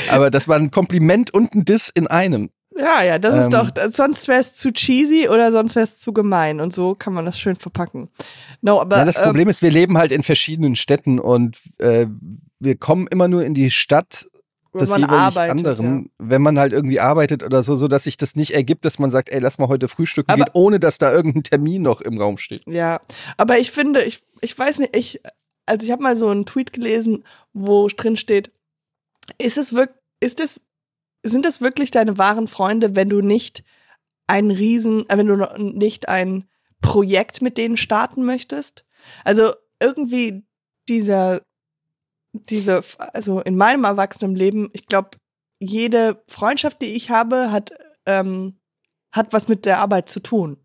aber 0.08 0.30
das 0.30 0.48
war 0.48 0.56
ein 0.56 0.70
Kompliment 0.70 1.32
und 1.34 1.54
ein 1.54 1.64
Diss 1.64 1.90
in 1.90 2.06
einem. 2.06 2.50
Ja, 2.76 3.02
ja, 3.02 3.18
das 3.18 3.34
Ähm. 3.34 3.40
ist 3.42 3.52
doch, 3.52 3.70
sonst 3.92 4.26
wäre 4.28 4.40
es 4.40 4.54
zu 4.56 4.72
cheesy 4.72 5.28
oder 5.28 5.52
sonst 5.52 5.76
wäre 5.76 5.84
es 5.84 5.98
zu 6.00 6.12
gemein 6.12 6.60
und 6.60 6.72
so 6.72 6.94
kann 6.94 7.12
man 7.12 7.24
das 7.24 7.38
schön 7.38 7.56
verpacken. 7.56 8.08
No, 8.62 8.80
aber 8.80 8.98
Ja, 8.98 9.04
das 9.04 9.16
ähm, 9.18 9.24
Problem 9.24 9.48
ist, 9.48 9.62
wir 9.62 9.70
leben 9.70 9.96
halt 9.96 10.10
in 10.12 10.22
verschiedenen 10.22 10.74
Städten 10.76 11.18
und 11.20 11.58
äh, 11.78 12.06
wir 12.58 12.76
kommen 12.76 13.06
immer 13.06 13.28
nur 13.28 13.44
in 13.44 13.54
die 13.54 13.70
Stadt 13.70 14.26
wenn 14.72 14.80
des 14.80 14.88
man 14.88 15.02
jeweilig 15.02 15.20
arbeitet, 15.20 15.50
anderen, 15.56 16.10
wenn 16.18 16.42
man 16.42 16.58
halt 16.58 16.72
irgendwie 16.72 16.98
arbeitet 16.98 17.44
oder 17.44 17.62
so, 17.62 17.76
so 17.76 17.86
dass 17.86 18.04
sich 18.04 18.16
das 18.16 18.34
nicht 18.34 18.54
ergibt, 18.54 18.84
dass 18.84 18.98
man 18.98 19.08
sagt, 19.08 19.28
ey, 19.30 19.38
lass 19.38 19.58
mal 19.58 19.68
heute 19.68 19.86
frühstücken 19.86 20.32
Aber- 20.32 20.44
gehen, 20.46 20.50
ohne 20.54 20.80
dass 20.80 20.98
da 20.98 21.12
irgendein 21.12 21.44
Termin 21.44 21.82
noch 21.82 22.00
im 22.00 22.20
Raum 22.20 22.38
steht. 22.38 22.66
Ja. 22.66 22.72
ja, 22.74 23.00
aber 23.36 23.58
ich 23.60 23.70
finde, 23.70 24.02
ich, 24.02 24.20
ich 24.40 24.58
weiß 24.58 24.78
nicht, 24.80 24.96
ich, 24.96 25.20
also 25.66 25.86
ich 25.86 25.92
habe 25.92 26.02
mal 26.02 26.16
so 26.16 26.28
einen 26.28 26.44
Tweet 26.44 26.72
gelesen, 26.72 27.22
wo 27.52 27.86
drin 27.86 28.16
steht, 28.16 28.50
ist 29.38 29.58
es 29.58 29.74
wirklich, 29.74 29.96
ist 30.18 30.40
es, 30.40 30.60
sind 31.24 31.44
das 31.44 31.60
wirklich 31.60 31.90
deine 31.90 32.18
wahren 32.18 32.46
Freunde, 32.48 32.94
wenn 32.94 33.08
du 33.08 33.20
nicht 33.20 33.64
ein 34.26 34.50
Riesen, 34.50 35.08
äh, 35.08 35.16
wenn 35.18 35.26
du 35.26 35.36
nicht 35.58 36.08
ein 36.08 36.48
Projekt 36.80 37.42
mit 37.42 37.58
denen 37.58 37.76
starten 37.76 38.24
möchtest? 38.24 38.84
Also 39.24 39.52
irgendwie 39.80 40.44
dieser, 40.88 41.40
diese, 42.32 42.82
also 42.98 43.40
in 43.40 43.56
meinem 43.56 43.84
Erwachsenenleben, 43.84 44.70
ich 44.72 44.86
glaube, 44.86 45.10
jede 45.58 46.22
Freundschaft, 46.28 46.82
die 46.82 46.94
ich 46.94 47.10
habe, 47.10 47.50
hat, 47.50 47.72
ähm, 48.06 48.58
hat 49.12 49.32
was 49.32 49.48
mit 49.48 49.64
der 49.66 49.78
Arbeit 49.78 50.08
zu 50.08 50.20
tun. 50.20 50.58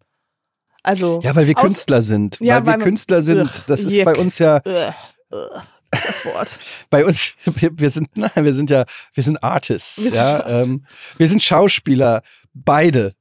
Also, 0.83 1.19
Ja, 1.23 1.35
weil 1.35 1.47
wir 1.47 1.53
Künstler 1.55 2.01
sind. 2.01 2.37
Ja, 2.39 2.55
weil 2.55 2.61
wir 2.63 2.65
weil 2.71 2.77
man- 2.79 2.85
Künstler 2.87 3.21
sind. 3.21 3.41
Ugh, 3.41 3.63
das 3.67 3.83
ist 3.83 3.95
jick. 3.97 4.05
bei 4.05 4.15
uns 4.15 4.39
ja, 4.39 4.61
Ugh, 4.65 4.93
ugh, 5.31 5.63
das 5.91 6.25
Wort. 6.25 6.49
bei 6.89 7.05
uns, 7.05 7.33
wir, 7.45 7.89
sind, 7.89 8.09
nein, 8.15 8.31
wir 8.35 8.53
sind 8.53 8.69
ja, 8.69 8.85
wir 9.13 9.23
sind 9.23 9.43
Artists, 9.43 9.97
Wir 9.97 10.11
sind 10.11 10.15
ja, 10.15 10.61
ähm, 10.61 10.85
wir 11.17 11.27
sind 11.27 11.43
Schauspieler, 11.43 12.21
beide. 12.53 13.15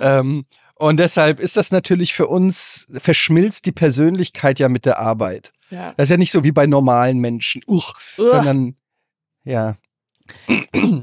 ähm, 0.00 0.46
und 0.78 0.98
deshalb 0.98 1.40
ist 1.40 1.56
das 1.56 1.70
natürlich 1.70 2.14
für 2.14 2.26
uns, 2.26 2.86
verschmilzt 2.98 3.64
die 3.66 3.72
Persönlichkeit 3.72 4.58
ja 4.58 4.68
mit 4.68 4.84
der 4.84 4.98
Arbeit. 4.98 5.52
Ja. 5.70 5.94
Das 5.96 6.04
ist 6.04 6.10
ja 6.10 6.16
nicht 6.18 6.32
so 6.32 6.44
wie 6.44 6.52
bei 6.52 6.66
normalen 6.66 7.18
Menschen, 7.18 7.62
uch, 7.66 7.94
sondern, 8.16 8.76
ja, 9.44 9.76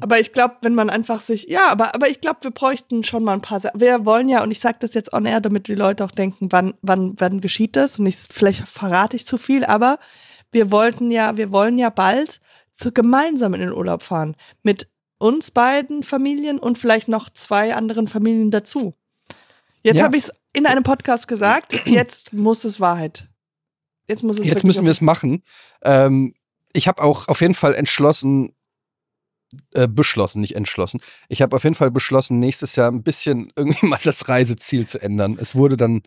Aber 0.02 0.20
ich 0.20 0.34
glaube, 0.34 0.56
wenn 0.62 0.76
man 0.76 0.90
einfach 0.90 1.20
sich, 1.20 1.48
ja, 1.48 1.70
aber, 1.70 1.96
aber 1.96 2.10
ich 2.10 2.22
glaube, 2.22 2.40
wir 2.42 2.52
bräuchten 2.52 3.04
schon 3.04 3.24
mal 3.24 3.34
ein 3.34 3.42
paar 3.42 3.60
Sachen. 3.60 3.80
Wir 3.80 4.06
wollen 4.06 4.30
ja, 4.30 4.44
und 4.44 4.52
ich 4.52 4.60
sage 4.60 4.78
das 4.80 4.94
jetzt 4.94 5.14
on 5.14 5.26
air, 5.26 5.42
damit 5.42 5.68
die 5.68 5.76
Leute 5.76 6.04
auch 6.04 6.12
denken, 6.12 6.52
wann, 6.52 6.74
wann, 6.82 7.14
wann 7.18 7.42
geschieht 7.42 7.76
das? 7.76 8.00
Und 8.00 8.06
ich, 8.06 8.18
vielleicht 8.30 8.68
verrate 8.68 9.16
ich 9.16 9.26
zu 9.26 9.38
viel, 9.38 9.64
aber 9.66 10.00
wir 10.54 10.72
wollten 10.72 11.12
ja, 11.12 11.38
wir 11.38 11.52
wollen 11.52 11.78
ja 11.78 11.90
bald 11.90 12.40
so 12.72 12.92
gemeinsam 12.92 13.54
in 13.54 13.62
den 13.62 13.72
Urlaub 13.74 14.04
fahren. 14.04 14.36
Mit 14.64 14.90
uns 15.18 15.52
beiden 15.52 16.04
Familien 16.04 16.60
und 16.60 16.78
vielleicht 16.78 17.08
noch 17.08 17.30
zwei 17.30 17.76
anderen 17.76 18.08
Familien 18.08 18.52
dazu. 18.52 18.96
Jetzt 19.84 19.98
Ja. 19.98 20.06
habe 20.06 20.18
ich 20.18 20.26
es 20.26 20.32
in 20.54 20.66
einem 20.66 20.84
Podcast 20.84 21.28
gesagt, 21.28 21.74
jetzt 21.86 22.34
muss 22.34 22.64
es 22.64 22.80
Wahrheit. 22.80 23.30
Jetzt 24.08 24.24
muss 24.24 24.40
es 24.40 24.48
jetzt 24.48 24.64
müssen 24.64 24.84
wir 24.86 24.92
es 24.92 25.02
machen. 25.02 25.44
Ähm, 25.82 26.34
ich 26.74 26.88
habe 26.88 27.02
auch 27.02 27.28
auf 27.28 27.42
jeden 27.42 27.56
Fall 27.56 27.74
entschlossen, 27.76 28.54
äh, 29.74 29.88
beschlossen, 29.88 30.42
nicht 30.42 30.56
entschlossen. 30.56 31.00
Ich 31.30 31.42
habe 31.42 31.56
auf 31.56 31.64
jeden 31.64 31.76
Fall 31.76 31.92
beschlossen, 31.92 32.40
nächstes 32.40 32.76
Jahr 32.76 32.92
ein 32.92 33.04
bisschen 33.04 33.52
irgendwie 33.56 33.86
mal 33.86 34.00
das 34.04 34.28
Reiseziel 34.28 34.88
zu 34.88 35.00
ändern. 35.02 35.38
Es 35.40 35.56
wurde 35.56 35.78
dann, 35.78 36.02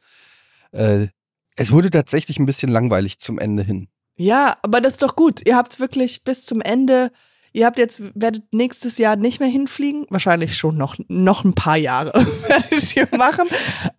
äh, 0.72 1.08
es 1.56 1.72
wurde 1.72 1.90
tatsächlich 1.90 2.38
ein 2.38 2.46
bisschen 2.46 2.70
langweilig 2.70 3.18
zum 3.18 3.38
Ende 3.38 3.62
hin. 3.62 3.88
Ja, 4.16 4.56
aber 4.62 4.80
das 4.80 4.94
ist 4.94 5.02
doch 5.02 5.16
gut. 5.16 5.46
Ihr 5.46 5.56
habt 5.56 5.78
wirklich 5.78 6.24
bis 6.24 6.44
zum 6.44 6.60
Ende, 6.60 7.12
ihr 7.52 7.66
habt 7.66 7.78
jetzt, 7.78 8.02
werdet 8.14 8.52
nächstes 8.52 8.98
Jahr 8.98 9.16
nicht 9.16 9.40
mehr 9.40 9.48
hinfliegen. 9.48 10.06
Wahrscheinlich 10.08 10.56
schon 10.56 10.76
noch, 10.76 10.96
noch 11.08 11.44
ein 11.44 11.54
paar 11.54 11.76
Jahre 11.76 12.12
werdet 12.48 12.96
ihr 12.96 13.08
machen. 13.16 13.46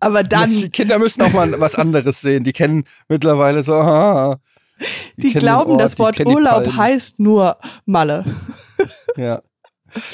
Aber 0.00 0.22
Die 0.22 0.28
dann, 0.28 0.72
Kinder 0.72 0.98
müssen 0.98 1.22
auch 1.22 1.32
mal 1.32 1.58
was 1.60 1.76
anderes 1.76 2.20
sehen. 2.20 2.44
Die 2.44 2.52
kennen 2.52 2.84
mittlerweile 3.08 3.62
so, 3.62 3.74
ah, 3.74 4.38
die, 5.16 5.32
den 5.32 5.40
glauben, 5.40 5.72
Ort, 5.72 5.80
das 5.80 5.94
die 5.94 5.98
Wort 6.00 6.18
die 6.18 6.24
Urlaub 6.24 6.76
heißt 6.76 7.20
nur 7.20 7.58
Malle. 7.84 8.24
Ja. 9.16 9.42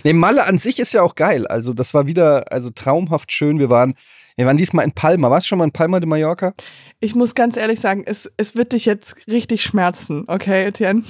Nee, 0.02 0.14
Malle 0.14 0.46
an 0.46 0.58
sich 0.58 0.78
ist 0.78 0.94
ja 0.94 1.02
auch 1.02 1.14
geil. 1.14 1.46
Also, 1.46 1.74
das 1.74 1.92
war 1.92 2.06
wieder, 2.06 2.50
also 2.50 2.70
traumhaft 2.70 3.30
schön. 3.32 3.58
Wir 3.58 3.68
waren, 3.68 3.94
wir 4.36 4.46
waren 4.46 4.56
diesmal 4.56 4.84
in 4.84 4.92
Palma. 4.92 5.30
Warst 5.30 5.46
du 5.46 5.48
schon 5.48 5.58
mal 5.58 5.64
in 5.64 5.72
Palma 5.72 6.00
de 6.00 6.08
Mallorca? 6.08 6.54
Ich 7.00 7.14
muss 7.14 7.34
ganz 7.34 7.56
ehrlich 7.56 7.80
sagen, 7.80 8.02
es, 8.06 8.30
es 8.36 8.56
wird 8.56 8.72
dich 8.72 8.84
jetzt 8.84 9.16
richtig 9.28 9.62
schmerzen, 9.62 10.24
okay, 10.26 10.64
Etienne? 10.66 11.02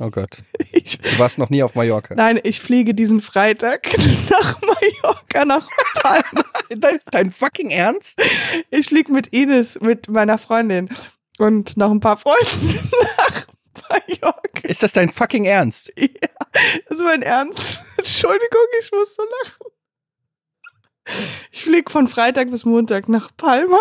Oh 0.00 0.10
Gott. 0.10 0.38
Ich, 0.74 0.98
Du 0.98 1.18
warst 1.18 1.36
noch 1.38 1.50
nie 1.50 1.62
auf 1.62 1.74
Mallorca. 1.74 2.14
nein, 2.14 2.40
ich 2.42 2.60
fliege 2.60 2.94
diesen 2.94 3.20
Freitag 3.20 3.86
nach 4.30 4.58
Mallorca, 4.62 5.44
nach 5.44 5.68
Palma. 5.96 6.44
Dein, 6.74 6.98
dein 7.10 7.30
fucking 7.30 7.68
Ernst? 7.70 8.20
Ich 8.70 8.86
fliege 8.86 9.12
mit 9.12 9.26
Ines, 9.28 9.78
mit 9.82 10.08
meiner 10.08 10.38
Freundin 10.38 10.88
und 11.38 11.76
noch 11.76 11.90
ein 11.90 12.00
paar 12.00 12.16
Freunden 12.16 12.80
nach 13.18 13.46
Mallorca. 13.90 14.38
Ist 14.62 14.82
das 14.82 14.92
dein 14.94 15.10
fucking 15.10 15.44
Ernst? 15.44 15.92
Ja, 15.98 16.06
das 16.88 16.98
ist 16.98 17.04
mein 17.04 17.20
Ernst. 17.20 17.80
Entschuldigung, 17.98 18.66
ich 18.80 18.90
muss 18.90 19.14
so 19.14 19.22
lachen. 19.22 19.71
Ich 21.50 21.64
fliege 21.64 21.90
von 21.90 22.06
Freitag 22.08 22.50
bis 22.50 22.64
Montag 22.64 23.08
nach 23.08 23.30
Palma. 23.36 23.78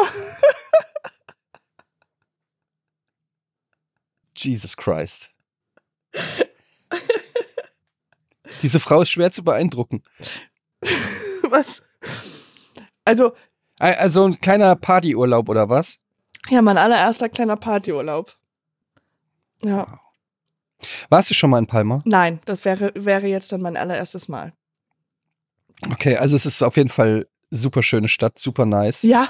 Jesus 4.36 4.76
Christ. 4.76 5.32
Diese 8.62 8.80
Frau 8.80 9.02
ist 9.02 9.10
schwer 9.12 9.32
zu 9.32 9.44
beeindrucken. 9.44 10.04
Was? 11.44 11.82
Also, 13.06 13.36
Also 13.80 14.26
ein 14.26 14.40
kleiner 14.40 14.76
Partyurlaub 14.76 15.50
oder 15.50 15.70
was? 15.70 16.00
ja, 16.50 16.62
mein 16.62 16.78
allererster 16.78 17.30
kleiner 17.30 17.56
Partyurlaub. 17.58 18.36
Ja, 19.64 20.00
Warst 21.10 21.30
du 21.30 21.34
schon 21.36 21.52
mal 21.52 21.60
in 21.60 21.68
Palma? 21.68 22.02
nein, 22.06 22.40
das 22.46 22.66
wäre, 22.66 22.92
wäre 22.96 23.28
jetzt 23.28 23.52
dann 23.52 23.62
mein 23.62 23.78
allererstes 23.78 24.28
Mal. 24.28 24.54
Okay, 25.90 26.16
also 26.18 26.36
es 26.36 26.46
ist 26.46 26.62
auf 26.62 26.78
jeden 26.78 26.90
Fall 26.90 27.28
super 27.50 27.82
schöne 27.84 28.08
Stadt, 28.08 28.38
super 28.38 28.66
nice. 28.66 29.04
Ja, 29.04 29.30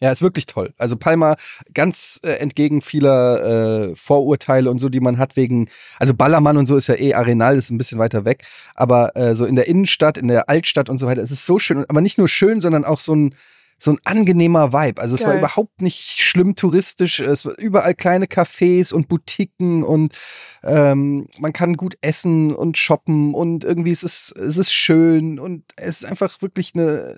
Ja, 0.00 0.12
ist 0.12 0.22
wirklich 0.22 0.46
toll. 0.46 0.72
Also 0.78 0.96
Palma 0.96 1.34
ganz 1.74 2.20
äh, 2.22 2.30
entgegen 2.34 2.82
vieler 2.82 3.90
äh, 3.90 3.96
Vorurteile 3.96 4.70
und 4.70 4.78
so, 4.78 4.88
die 4.88 5.00
man 5.00 5.18
hat 5.18 5.36
wegen, 5.36 5.68
also 5.98 6.14
Ballermann 6.14 6.56
und 6.56 6.66
so 6.66 6.76
ist 6.76 6.86
ja 6.86 6.94
eh 6.94 7.14
Arenal, 7.14 7.56
ist 7.56 7.70
ein 7.70 7.78
bisschen 7.78 7.98
weiter 7.98 8.24
weg, 8.24 8.44
aber 8.76 9.16
äh, 9.16 9.34
so 9.34 9.44
in 9.44 9.56
der 9.56 9.66
Innenstadt, 9.66 10.16
in 10.16 10.28
der 10.28 10.48
Altstadt 10.48 10.88
und 10.88 10.98
so 10.98 11.06
weiter, 11.06 11.20
es 11.22 11.32
ist 11.32 11.44
so 11.44 11.58
schön, 11.58 11.84
aber 11.88 12.00
nicht 12.00 12.16
nur 12.16 12.28
schön, 12.28 12.60
sondern 12.60 12.84
auch 12.84 13.00
so 13.00 13.14
ein 13.14 13.34
so 13.80 13.92
ein 13.92 13.98
angenehmer 14.04 14.72
Vibe. 14.72 15.00
Also 15.00 15.14
es 15.14 15.22
war 15.22 15.30
Geil. 15.30 15.38
überhaupt 15.38 15.82
nicht 15.82 16.20
schlimm 16.20 16.56
touristisch. 16.56 17.20
Es 17.20 17.44
war 17.44 17.56
überall 17.58 17.94
kleine 17.94 18.26
Cafés 18.26 18.92
und 18.92 19.06
Boutiquen 19.08 19.84
und 19.84 20.18
ähm, 20.64 21.28
man 21.38 21.52
kann 21.52 21.76
gut 21.76 21.96
essen 22.00 22.54
und 22.56 22.76
shoppen 22.76 23.34
und 23.34 23.62
irgendwie 23.62 23.92
es 23.92 24.02
ist 24.02 24.32
es 24.36 24.56
ist 24.56 24.72
schön 24.72 25.38
und 25.38 25.62
es 25.76 26.00
ist 26.02 26.04
einfach 26.06 26.42
wirklich 26.42 26.72
eine 26.74 27.16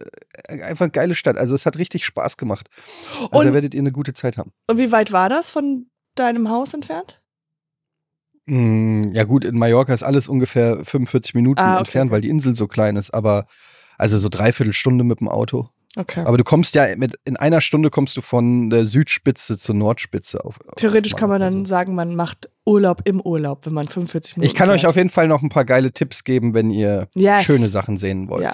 einfach 0.48 0.84
eine 0.84 0.92
geile 0.92 1.14
Stadt. 1.14 1.38
Also 1.38 1.54
es 1.54 1.64
hat 1.64 1.78
richtig 1.78 2.04
Spaß 2.04 2.36
gemacht. 2.36 2.68
Also 3.16 3.38
Und- 3.38 3.46
da 3.46 3.52
werdet 3.54 3.72
ihr 3.74 3.80
eine 3.80 3.92
gute 3.92 4.12
Zeit 4.12 4.36
haben. 4.36 4.52
und 4.68 4.76
wie 4.76 4.92
weit 4.92 5.12
war 5.12 5.28
das 5.30 5.50
von 5.50 5.86
deinem 6.14 6.50
Haus 6.50 6.74
entfernt? 6.74 7.22
Mm, 8.46 9.12
Ja 9.14 9.24
gut, 9.24 9.44
in 9.44 9.56
Mallorca 9.58 9.94
ist 9.94 10.02
alles 10.02 10.28
ungefähr 10.28 10.84
45 10.84 11.34
Minuten 11.34 11.60
Ah, 11.60 11.72
okay, 11.72 11.78
entfernt, 11.80 12.08
okay. 12.08 12.14
weil 12.16 12.20
die 12.20 12.28
Insel 12.28 12.54
so 12.54 12.66
klein 12.66 12.96
ist. 12.96 13.12
Aber 13.14 13.46
also 13.98 14.18
so 14.18 14.28
dreiviertel 14.28 14.72
Stunde 14.72 15.04
mit 15.04 15.20
dem 15.20 15.28
Auto. 15.28 15.68
Okay. 15.96 16.22
Aber 16.24 16.36
du 16.38 16.44
kommst 16.44 16.76
ja 16.76 16.94
mit 16.96 17.16
in 17.24 17.36
einer 17.36 17.60
Stunde 17.60 17.90
kommst 17.90 18.16
du 18.16 18.20
von 18.22 18.70
der 18.70 18.86
Südspitze 18.86 19.58
zur 19.58 19.74
Nordspitze 19.74 20.44
auf. 20.44 20.58
Theoretisch 20.76 21.14
auf 21.14 21.20
kann 21.20 21.28
man 21.30 21.40
dann 21.40 21.66
sagen, 21.66 21.94
man 21.96 22.14
macht 22.14 22.48
Urlaub 22.64 23.02
im 23.06 23.20
Urlaub, 23.20 23.66
wenn 23.66 23.72
man 23.72 23.88
45 23.88 24.36
Minuten 24.36 24.46
Ich 24.46 24.54
kann 24.54 24.70
euch 24.70 24.82
fährt. 24.82 24.90
auf 24.90 24.96
jeden 24.96 25.10
Fall 25.10 25.26
noch 25.26 25.42
ein 25.42 25.48
paar 25.48 25.64
geile 25.64 25.90
Tipps 25.92 26.22
geben, 26.22 26.54
wenn 26.54 26.70
ihr 26.70 27.08
Yes. 27.16 27.42
schöne 27.44 27.68
Sachen 27.68 27.96
sehen 27.96 28.30
wollt. 28.30 28.42
Ja. 28.42 28.52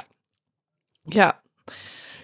Ja. 1.11 1.35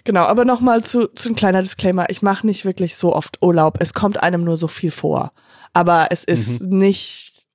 Genau, 0.03 0.23
aber 0.23 0.45
nochmal 0.45 0.83
zu, 0.83 1.07
zu 1.07 1.29
ein 1.29 1.35
kleiner 1.35 1.61
Disclaimer. 1.61 2.09
Ich 2.09 2.21
mache 2.21 2.45
nicht 2.47 2.65
wirklich 2.65 2.95
so 2.95 3.15
oft 3.15 3.41
Urlaub. 3.41 3.77
Es 3.79 3.93
kommt 3.93 4.21
einem 4.21 4.43
nur 4.43 4.57
so 4.57 4.67
viel 4.67 4.91
vor. 4.91 5.31
Aber 5.73 6.07
es 6.09 6.23
ist 6.23 6.61
nicht, 6.63 7.45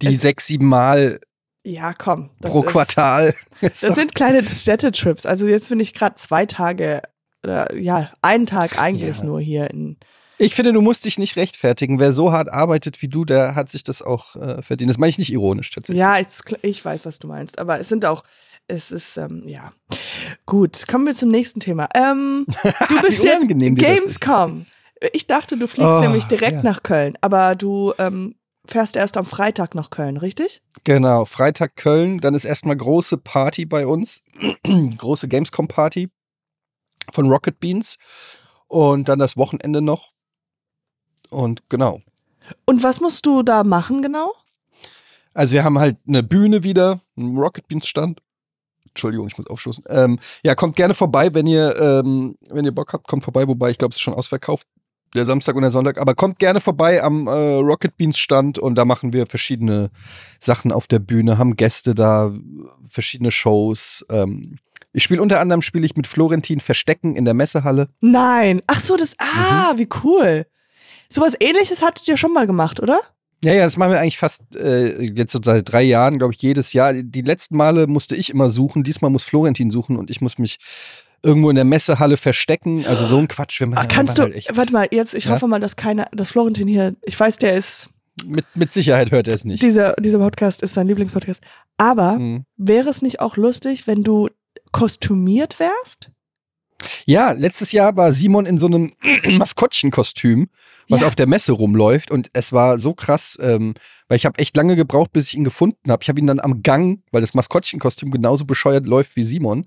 Die 0.00 0.14
sechs, 0.14 0.46
sieben 0.46 0.66
Mal 0.68 1.18
ja, 1.64 1.92
komm. 1.94 2.30
das 2.40 2.50
pro 2.50 2.62
ist, 2.62 2.66
Quartal. 2.70 3.34
Ist 3.60 3.82
Das 3.84 3.94
sind 3.94 4.14
kleine 4.14 4.42
Städtetrips. 4.42 5.26
Also 5.26 5.46
jetzt 5.46 5.68
bin 5.68 5.78
ich 5.80 5.94
gerade 5.94 6.16
zwei 6.16 6.46
Tage, 6.46 7.02
oder 7.44 7.74
ja, 7.76 8.10
einen 8.22 8.46
Tag 8.46 8.78
eigentlich 8.78 9.18
Ja. 9.18 9.24
nur 9.24 9.40
hier 9.40 9.70
in. 9.70 9.96
Ich 10.38 10.56
finde, 10.56 10.72
du 10.72 10.80
musst 10.80 11.04
dich 11.04 11.18
nicht 11.18 11.36
rechtfertigen. 11.36 12.00
Wer 12.00 12.12
so 12.12 12.32
hart 12.32 12.48
arbeitet 12.48 13.00
wie 13.00 13.06
du, 13.08 13.24
der 13.24 13.54
hat 13.54 13.70
sich 13.70 13.84
das 13.84 14.02
auch 14.02 14.34
äh, 14.34 14.60
verdient. 14.62 14.90
Das 14.90 14.98
meine 14.98 15.10
ich 15.10 15.18
nicht 15.18 15.32
ironisch 15.32 15.70
tatsächlich. 15.70 16.00
Ja, 16.00 16.18
ich, 16.18 16.26
ich 16.62 16.84
weiß, 16.84 17.06
was 17.06 17.20
du 17.20 17.28
meinst. 17.28 17.60
Aber 17.60 17.78
es 17.78 17.88
sind 17.88 18.04
auch, 18.04 18.24
es 18.66 18.90
ist, 18.90 19.16
ähm, 19.16 19.44
ja. 19.46 19.72
Gut, 20.46 20.88
kommen 20.88 21.06
wir 21.06 21.14
zum 21.14 21.30
nächsten 21.30 21.60
Thema. 21.60 21.88
Ähm, 21.94 22.46
du 22.88 23.02
bist 23.02 23.22
jetzt. 23.22 23.46
Gamescom. 23.48 24.66
Ich 25.12 25.26
dachte, 25.28 25.56
du 25.56 25.66
fliegst 25.68 25.88
Oh, 25.90 26.00
nämlich 26.00 26.24
direkt 26.24 26.56
ja. 26.58 26.62
nach 26.62 26.82
Köln, 26.82 27.16
aber 27.20 27.54
du 27.54 27.92
ähm, 27.98 28.34
fährst 28.64 28.96
erst 28.96 29.16
am 29.16 29.26
Freitag 29.26 29.74
nach 29.74 29.90
Köln, 29.90 30.16
richtig? 30.16 30.62
Genau, 30.84 31.24
Freitag 31.24 31.76
Köln, 31.76 32.20
dann 32.20 32.34
ist 32.34 32.44
erstmal 32.44 32.76
große 32.76 33.18
Party 33.18 33.66
bei 33.66 33.86
uns, 33.86 34.22
große 34.98 35.28
Gamescom-Party 35.28 36.10
von 37.10 37.28
Rocket 37.28 37.58
Beans 37.60 37.98
und 38.68 39.08
dann 39.08 39.18
das 39.18 39.36
Wochenende 39.36 39.82
noch. 39.82 40.12
Und 41.30 41.68
genau. 41.68 42.00
Und 42.64 42.82
was 42.82 43.00
musst 43.00 43.26
du 43.26 43.42
da 43.42 43.64
machen 43.64 44.02
genau? 44.02 44.32
Also 45.34 45.54
wir 45.54 45.64
haben 45.64 45.78
halt 45.78 45.96
eine 46.06 46.22
Bühne 46.22 46.62
wieder, 46.62 47.00
einen 47.16 47.38
Rocket 47.38 47.66
Beans 47.68 47.86
Stand. 47.86 48.20
Entschuldigung, 48.88 49.26
ich 49.26 49.38
muss 49.38 49.46
aufstoßen. 49.46 49.84
Ähm, 49.88 50.18
ja, 50.44 50.54
kommt 50.54 50.76
gerne 50.76 50.92
vorbei, 50.92 51.32
wenn 51.32 51.46
ihr, 51.46 51.74
ähm, 51.80 52.36
wenn 52.50 52.66
ihr 52.66 52.74
Bock 52.74 52.92
habt, 52.92 53.08
kommt 53.08 53.24
vorbei, 53.24 53.48
wobei 53.48 53.70
ich 53.70 53.78
glaube, 53.78 53.92
es 53.92 53.96
ist 53.96 54.02
schon 54.02 54.12
ausverkauft. 54.12 54.66
Der 55.14 55.24
Samstag 55.26 55.54
und 55.56 55.62
der 55.62 55.70
Sonntag, 55.70 56.00
aber 56.00 56.14
kommt 56.14 56.38
gerne 56.38 56.60
vorbei 56.60 57.02
am 57.02 57.26
äh, 57.26 57.30
Rocket 57.30 57.96
Beans 57.98 58.18
Stand 58.18 58.58
und 58.58 58.76
da 58.76 58.84
machen 58.86 59.12
wir 59.12 59.26
verschiedene 59.26 59.90
Sachen 60.40 60.72
auf 60.72 60.86
der 60.86 61.00
Bühne, 61.00 61.36
haben 61.36 61.54
Gäste 61.56 61.94
da, 61.94 62.32
verschiedene 62.88 63.30
Shows. 63.30 64.06
Ähm, 64.10 64.56
ich 64.94 65.02
spiele 65.04 65.20
unter 65.22 65.40
anderem 65.40 65.60
spiele 65.62 65.84
ich 65.84 65.96
mit 65.96 66.06
Florentin 66.06 66.60
Verstecken 66.60 67.14
in 67.16 67.24
der 67.26 67.34
Messehalle. 67.34 67.88
Nein. 68.00 68.62
Ach 68.66 68.80
so, 68.80 68.96
das, 68.96 69.12
Mhm. 69.12 69.16
ah, 69.38 69.72
wie 69.76 69.88
cool. 70.02 70.46
Sowas 71.08 71.34
ähnliches 71.40 71.82
hattet 71.82 72.08
ihr 72.08 72.16
schon 72.16 72.32
mal 72.32 72.46
gemacht, 72.46 72.80
oder? 72.80 72.98
Ja, 73.44 73.52
ja, 73.52 73.64
das 73.64 73.76
machen 73.76 73.90
wir 73.90 74.00
eigentlich 74.00 74.18
fast 74.18 74.54
äh, 74.54 75.02
jetzt 75.02 75.32
so 75.32 75.40
seit 75.42 75.70
drei 75.70 75.82
Jahren, 75.82 76.18
glaube 76.18 76.32
ich, 76.32 76.40
jedes 76.40 76.72
Jahr. 76.72 76.92
Die 76.94 77.22
letzten 77.22 77.56
Male 77.56 77.86
musste 77.88 78.14
ich 78.16 78.30
immer 78.30 78.48
suchen, 78.48 78.82
diesmal 78.84 79.10
muss 79.10 79.24
Florentin 79.24 79.70
suchen 79.70 79.96
und 79.96 80.10
ich 80.10 80.20
muss 80.20 80.38
mich 80.38 80.58
irgendwo 81.22 81.50
in 81.50 81.56
der 81.56 81.64
Messehalle 81.64 82.16
verstecken. 82.16 82.84
Also 82.86 83.04
so 83.06 83.18
ein 83.18 83.28
Quatsch. 83.28 83.60
Wir 83.60 83.66
Ah, 83.68 83.70
machen, 83.70 83.88
kannst 83.88 84.18
du, 84.18 84.22
halt 84.22 84.56
warte 84.56 84.72
mal, 84.72 84.88
jetzt, 84.90 85.14
ich 85.14 85.24
Ja? 85.24 85.32
hoffe 85.32 85.46
mal, 85.46 85.60
dass 85.60 85.76
keiner, 85.76 86.08
dass 86.12 86.30
Florentin 86.30 86.66
hier, 86.68 86.94
ich 87.02 87.18
weiß, 87.18 87.38
der 87.38 87.56
ist, 87.56 87.88
mit, 88.26 88.44
mit 88.54 88.72
Sicherheit 88.72 89.10
hört 89.10 89.26
er 89.28 89.34
es 89.34 89.44
nicht. 89.44 89.62
dieser, 89.62 89.94
dieser 89.94 90.18
Podcast 90.18 90.62
ist 90.62 90.74
sein 90.74 90.86
Lieblingspodcast. 90.88 91.40
Aber 91.78 92.18
Mhm. 92.18 92.44
wäre 92.56 92.90
es 92.90 93.02
nicht 93.02 93.20
auch 93.20 93.36
lustig, 93.36 93.86
wenn 93.86 94.02
du 94.04 94.28
kostümiert 94.72 95.58
wärst? 95.58 96.10
Ja, 97.06 97.30
letztes 97.30 97.70
Jahr 97.72 97.96
war 97.96 98.12
Simon 98.12 98.44
in 98.44 98.58
so 98.58 98.66
einem 98.66 98.92
Maskottchenkostüm, 99.38 100.48
was 100.88 101.02
Ja. 101.02 101.06
auf 101.06 101.14
der 101.14 101.28
Messe 101.28 101.52
rumläuft 101.52 102.10
und 102.10 102.28
es 102.32 102.52
war 102.52 102.78
so 102.78 102.92
krass, 102.94 103.38
ähm, 103.40 103.74
weil 104.08 104.16
ich 104.16 104.26
habe 104.26 104.38
echt 104.40 104.56
lange 104.56 104.74
gebraucht, 104.76 105.12
bis 105.12 105.28
ich 105.28 105.34
ihn 105.34 105.44
gefunden 105.44 105.90
habe. 105.90 106.02
Ich 106.02 106.08
habe 106.08 106.18
ihn 106.18 106.26
dann 106.26 106.40
am 106.40 106.62
Gang, 106.62 107.02
weil 107.12 107.20
das 107.20 107.34
Maskottchenkostüm 107.34 108.10
genauso 108.10 108.44
bescheuert 108.44 108.86
läuft 108.86 109.14
wie 109.16 109.22
Simon. 109.24 109.66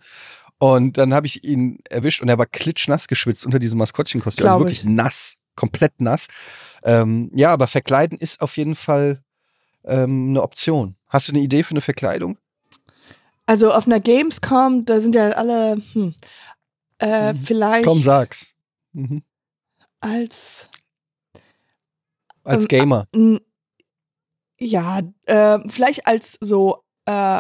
Und 0.58 0.98
dann 0.98 1.13
habe 1.13 1.28
ich 1.28 1.44
ihn 1.44 1.80
erwischt 1.89 2.22
und 2.22 2.30
er 2.30 2.38
war 2.38 2.46
klitschnass 2.46 3.08
geschwitzt 3.08 3.46
unter 3.46 3.60
diesem 3.60 3.78
Maskottchenkostüm. 3.80 4.46
Also 4.48 4.60
wirklich 4.60 4.80
ich. 4.84 4.89
nass, 4.89 5.38
komplett 5.56 6.00
nass. 6.00 6.28
Ähm, 6.84 7.30
ja, 7.36 7.52
aber 7.52 7.68
verkleiden 7.68 8.18
ist 8.18 8.41
auf 8.41 8.56
jeden 8.58 8.76
Fall 8.76 9.22
ähm, 9.84 10.30
eine 10.30 10.41
Option. 10.41 10.96
Hast 11.08 11.28
du 11.28 11.34
eine 11.34 11.41
Idee 11.41 11.63
für 11.63 11.72
eine 11.72 11.82
Verkleidung? 11.82 12.38
Also 13.46 13.72
auf 13.72 13.86
einer 13.86 14.00
Gamescom, 14.00 14.86
da 14.86 15.00
sind 15.00 15.13
ja 15.13 15.30
alle, 15.32 15.78
hm, 15.94 16.15
äh, 17.00 17.34
Mhm. 17.34 17.38
vielleicht 17.38 17.86
Komm, 17.86 18.02
sag's. 18.02 18.54
Mhm. 18.94 19.24
als, 20.00 20.70
Als 22.44 22.63
Ähm, 22.63 22.68
Gamer. 22.68 23.08
ja, 24.60 25.02
äh, 25.26 25.60
vielleicht 25.68 26.08
als 26.08 26.38
so, 26.41 26.84
äh, 27.06 27.39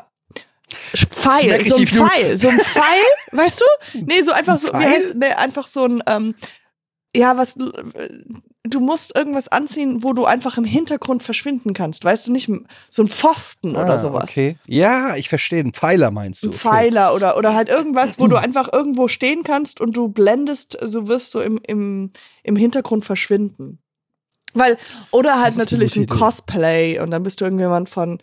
Pfeil, 0.93 1.63
so 1.65 1.75
ein 1.77 1.87
Pfeil, 1.87 2.37
so 2.37 2.47
ein 2.49 2.59
Pfeil, 2.59 3.03
weißt 3.31 3.61
du? 3.61 3.99
Nee, 4.05 4.21
so 4.21 4.31
einfach 4.31 4.53
Ein 4.53 4.59
so, 4.59 4.67
wie 4.69 4.77
heißt, 4.85 5.15
nee, 5.15 5.27
einfach 5.27 5.67
so 5.67 5.85
ein, 5.85 6.03
ähm, 6.07 6.35
ja, 7.15 7.37
was, 7.37 7.55
äh, 7.57 8.09
du 8.63 8.79
musst 8.79 9.15
irgendwas 9.15 9.47
anziehen, 9.47 10.03
wo 10.03 10.13
du 10.13 10.25
einfach 10.25 10.57
im 10.57 10.65
Hintergrund 10.65 11.23
verschwinden 11.23 11.73
kannst, 11.73 12.03
weißt 12.03 12.27
du, 12.27 12.31
nicht 12.31 12.49
so 12.89 13.03
ein 13.03 13.07
Pfosten 13.07 13.71
oder 13.75 13.93
Ah, 13.93 13.97
sowas. 13.97 14.23
Okay. 14.29 14.57
Ja, 14.67 15.15
ich 15.15 15.29
verstehe. 15.29 15.61
Ein 15.61 15.71
Pfeiler 15.73 16.11
meinst 16.11 16.43
du. 16.43 16.47
Ein 16.47 16.49
Okay. 16.49 16.59
Pfeiler 16.59 17.13
oder, 17.13 17.37
oder 17.37 17.53
halt 17.55 17.69
irgendwas, 17.77 18.19
wo 18.19 18.27
du 18.27 18.35
einfach 18.37 18.73
irgendwo 18.73 19.07
stehen 19.07 19.43
kannst 19.43 19.79
und 19.79 19.95
du 19.95 20.09
blendest, 20.09 20.77
so 20.81 21.07
wirst 21.07 21.33
du 21.33 21.39
im, 21.39 21.59
im, 21.65 22.11
im 22.43 22.55
Hintergrund 22.55 23.05
verschwinden. 23.05 23.79
Weil, 24.53 24.77
oder 25.11 25.41
halt 25.41 25.57
natürlich 25.57 25.95
ein 25.97 26.03
Idee. 26.03 26.15
Cosplay 26.15 26.99
und 26.99 27.11
dann 27.11 27.23
bist 27.23 27.39
du 27.41 27.45
irgendjemand 27.45 27.89
von, 27.89 28.19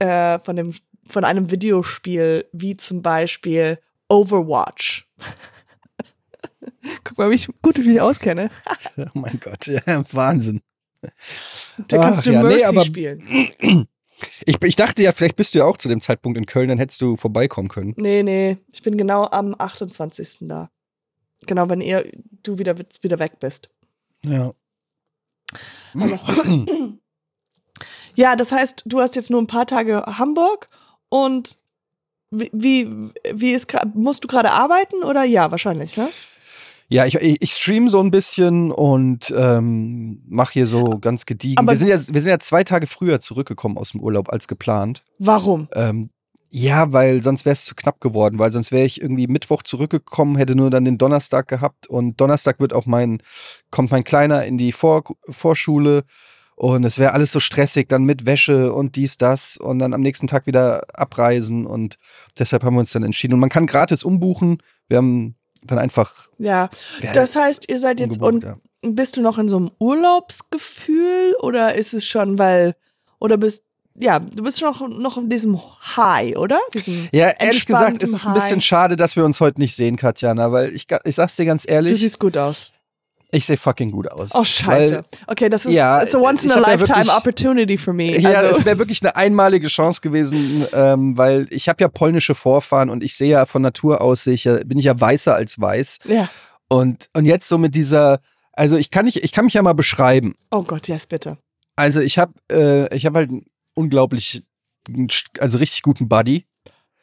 äh, 0.00 0.38
von 0.40 0.56
dem, 0.56 0.74
von 1.08 1.24
einem 1.24 1.50
Videospiel, 1.50 2.46
wie 2.52 2.76
zum 2.76 3.02
Beispiel 3.02 3.78
Overwatch. 4.08 5.08
Guck 7.04 7.18
mal, 7.18 7.30
wie 7.30 7.34
ich, 7.34 7.48
gut, 7.62 7.76
wie 7.76 7.82
ich 7.82 7.86
mich 7.88 8.00
auskenne. 8.00 8.50
Oh 8.96 9.06
mein 9.18 9.40
Gott, 9.40 9.66
ja, 9.66 9.82
Wahnsinn. 10.12 10.60
Da 11.88 11.98
kannst 11.98 12.20
Ach 12.20 12.24
du 12.24 12.32
ja, 12.32 12.42
nee, 12.42 12.48
Mercy 12.48 12.64
aber- 12.66 12.84
spielen. 12.84 13.88
Ich, 14.46 14.62
ich 14.62 14.76
dachte 14.76 15.02
ja, 15.02 15.12
vielleicht 15.12 15.36
bist 15.36 15.54
du 15.54 15.58
ja 15.58 15.64
auch 15.64 15.76
zu 15.76 15.88
dem 15.88 16.00
Zeitpunkt 16.00 16.38
in 16.38 16.46
Köln, 16.46 16.68
dann 16.68 16.78
hättest 16.78 17.00
du 17.00 17.16
vorbeikommen 17.16 17.68
können. 17.68 17.94
Nee, 17.98 18.22
nee, 18.22 18.56
ich 18.72 18.80
bin 18.80 18.96
genau 18.96 19.26
am 19.26 19.54
28. 19.58 20.38
da. 20.42 20.70
Genau, 21.46 21.68
wenn 21.68 21.80
ihr, 21.80 22.10
du 22.42 22.56
wieder, 22.58 22.76
wieder 22.78 23.18
weg 23.18 23.38
bist. 23.40 23.68
Ja. 24.22 24.52
Ja, 28.16 28.36
das 28.36 28.52
heißt, 28.52 28.84
du 28.86 29.00
hast 29.00 29.16
jetzt 29.16 29.30
nur 29.30 29.42
ein 29.42 29.48
paar 29.48 29.66
Tage 29.66 30.04
Hamburg 30.06 30.68
und 31.14 31.58
wie, 32.32 32.50
wie, 33.32 33.52
ist, 33.52 33.72
musst 33.94 34.24
du 34.24 34.28
gerade 34.28 34.50
arbeiten 34.50 35.04
oder 35.04 35.22
ja, 35.22 35.52
wahrscheinlich, 35.52 35.96
ne? 35.96 36.08
Ja, 36.88 37.06
ich, 37.06 37.14
ich, 37.14 37.40
ich 37.40 37.52
stream 37.52 37.88
so 37.88 38.00
ein 38.00 38.10
bisschen 38.10 38.72
und 38.72 39.32
ähm, 39.36 40.22
mache 40.26 40.54
hier 40.54 40.66
so 40.66 40.98
ganz 40.98 41.24
gediegen. 41.24 41.58
Aber- 41.58 41.70
wir, 41.70 41.78
sind 41.78 41.88
ja, 41.88 42.00
wir 42.12 42.20
sind 42.20 42.30
ja 42.30 42.40
zwei 42.40 42.64
Tage 42.64 42.88
früher 42.88 43.20
zurückgekommen 43.20 43.78
aus 43.78 43.92
dem 43.92 44.00
Urlaub 44.00 44.32
als 44.32 44.48
geplant. 44.48 45.04
Warum? 45.20 45.68
Ähm, 45.74 46.10
ja, 46.50 46.92
weil 46.92 47.22
sonst 47.22 47.44
wäre 47.44 47.52
es 47.52 47.64
zu 47.64 47.76
knapp 47.76 48.00
geworden, 48.00 48.40
weil 48.40 48.50
sonst 48.50 48.72
wäre 48.72 48.84
ich 48.84 49.00
irgendwie 49.00 49.28
Mittwoch 49.28 49.62
zurückgekommen, 49.62 50.36
hätte 50.36 50.56
nur 50.56 50.70
dann 50.70 50.84
den 50.84 50.98
Donnerstag 50.98 51.46
gehabt 51.46 51.86
und 51.86 52.20
Donnerstag 52.20 52.58
wird 52.58 52.72
auch 52.72 52.86
mein, 52.86 53.22
kommt 53.70 53.92
mein 53.92 54.04
Kleiner 54.04 54.44
in 54.44 54.58
die 54.58 54.72
Vor 54.72 55.04
Vorschule 55.28 56.02
und 56.56 56.84
es 56.84 56.98
wäre 56.98 57.12
alles 57.12 57.32
so 57.32 57.40
stressig, 57.40 57.88
dann 57.88 58.04
mit 58.04 58.26
Wäsche 58.26 58.72
und 58.72 58.96
dies, 58.96 59.16
das 59.16 59.56
und 59.56 59.80
dann 59.80 59.92
am 59.92 60.00
nächsten 60.00 60.26
Tag 60.26 60.46
wieder 60.46 60.82
abreisen 60.94 61.66
und 61.66 61.96
deshalb 62.38 62.62
haben 62.62 62.74
wir 62.74 62.80
uns 62.80 62.92
dann 62.92 63.02
entschieden. 63.02 63.34
Und 63.34 63.40
man 63.40 63.50
kann 63.50 63.66
gratis 63.66 64.04
umbuchen. 64.04 64.58
Wir 64.88 64.98
haben 64.98 65.34
dann 65.64 65.78
einfach. 65.78 66.28
Ja, 66.38 66.70
das 67.14 67.36
heißt, 67.36 67.68
ihr 67.68 67.78
seid 67.78 67.98
jetzt 68.00 68.20
und 68.20 68.44
ja. 68.44 68.56
bist 68.82 69.16
du 69.16 69.22
noch 69.22 69.38
in 69.38 69.48
so 69.48 69.56
einem 69.56 69.70
Urlaubsgefühl 69.78 71.34
oder 71.40 71.74
ist 71.74 71.94
es 71.94 72.06
schon, 72.06 72.38
weil, 72.38 72.74
oder 73.18 73.36
bist, 73.36 73.64
ja, 73.98 74.18
du 74.18 74.42
bist 74.44 74.60
schon 74.60 74.70
noch, 74.70 74.88
noch 74.88 75.18
in 75.18 75.30
diesem 75.30 75.58
High, 75.96 76.36
oder? 76.36 76.58
Diesem 76.72 77.08
Ja, 77.12 77.30
ehrlich 77.30 77.66
gesagt 77.66 78.02
ist 78.02 78.12
es 78.12 78.26
ein 78.26 78.34
bisschen 78.34 78.56
High. 78.56 78.64
schade, 78.64 78.96
dass 78.96 79.16
wir 79.16 79.24
uns 79.24 79.40
heute 79.40 79.60
nicht 79.60 79.74
sehen, 79.74 79.96
Katjana, 79.96 80.52
weil 80.52 80.74
ich, 80.74 80.86
ich 81.04 81.14
sag's 81.14 81.36
dir 81.36 81.46
ganz 81.46 81.64
Du 81.64 81.72
ehrlich, 81.72 81.98
siehst 81.98 82.18
gut 82.18 82.36
aus. 82.36 82.70
Ich 83.34 83.46
sehe 83.46 83.56
fucking 83.56 83.90
gut 83.90 84.10
aus. 84.10 84.30
Oh, 84.34 84.44
scheiße. 84.44 84.94
Weil, 84.96 85.02
okay, 85.26 85.48
das 85.48 85.64
ist 85.66 85.72
ja, 85.72 85.98
a 85.98 86.16
once 86.16 86.44
in 86.44 86.52
a 86.52 86.54
hab 86.56 86.62
ja 86.62 86.72
lifetime 86.72 86.96
wirklich- 86.98 87.16
opportunity 87.16 87.76
for 87.76 87.92
me. 87.92 88.18
Ja, 88.18 88.30
also, 88.30 88.58
es 88.60 88.64
wäre 88.64 88.78
wirklich 88.78 89.02
eine 89.02 89.16
einmalige 89.16 89.68
Chance 89.68 90.00
gewesen, 90.00 90.66
ähm, 90.72 91.16
weil 91.18 91.46
ich 91.50 91.68
habe 91.68 91.82
ja 91.82 91.88
polnische 91.88 92.34
Vorfahren 92.34 92.90
und 92.90 93.02
ich 93.02 93.16
sehe 93.16 93.30
ja 93.30 93.46
von 93.46 93.62
Natur 93.62 94.00
aus, 94.00 94.24
sehe 94.24 94.34
ich 94.34 94.44
ja, 94.44 94.62
bin 94.64 94.78
ich 94.78 94.84
ja 94.84 94.98
weißer 94.98 95.34
als 95.34 95.60
weiß. 95.60 95.98
ja. 96.04 96.28
Und, 96.68 97.10
und 97.12 97.26
jetzt 97.26 97.46
so 97.48 97.58
mit 97.58 97.74
dieser, 97.74 98.20
also 98.52 98.76
ich 98.78 98.90
kann 98.90 99.04
nicht, 99.04 99.22
ich 99.22 99.32
kann 99.32 99.44
mich 99.44 99.54
ja 99.54 99.62
mal 99.62 99.74
beschreiben. 99.74 100.34
Oh 100.50 100.62
Gott, 100.62 100.88
yes, 100.88 101.06
bitte. 101.06 101.36
Also 101.76 102.00
ich 102.00 102.18
habe, 102.18 102.32
äh, 102.50 102.94
ich 102.96 103.04
habe 103.04 103.18
halt 103.18 103.30
einen 103.30 103.44
unglaublich, 103.74 104.42
also 105.38 105.58
richtig 105.58 105.82
guten 105.82 106.08
Buddy. 106.08 106.46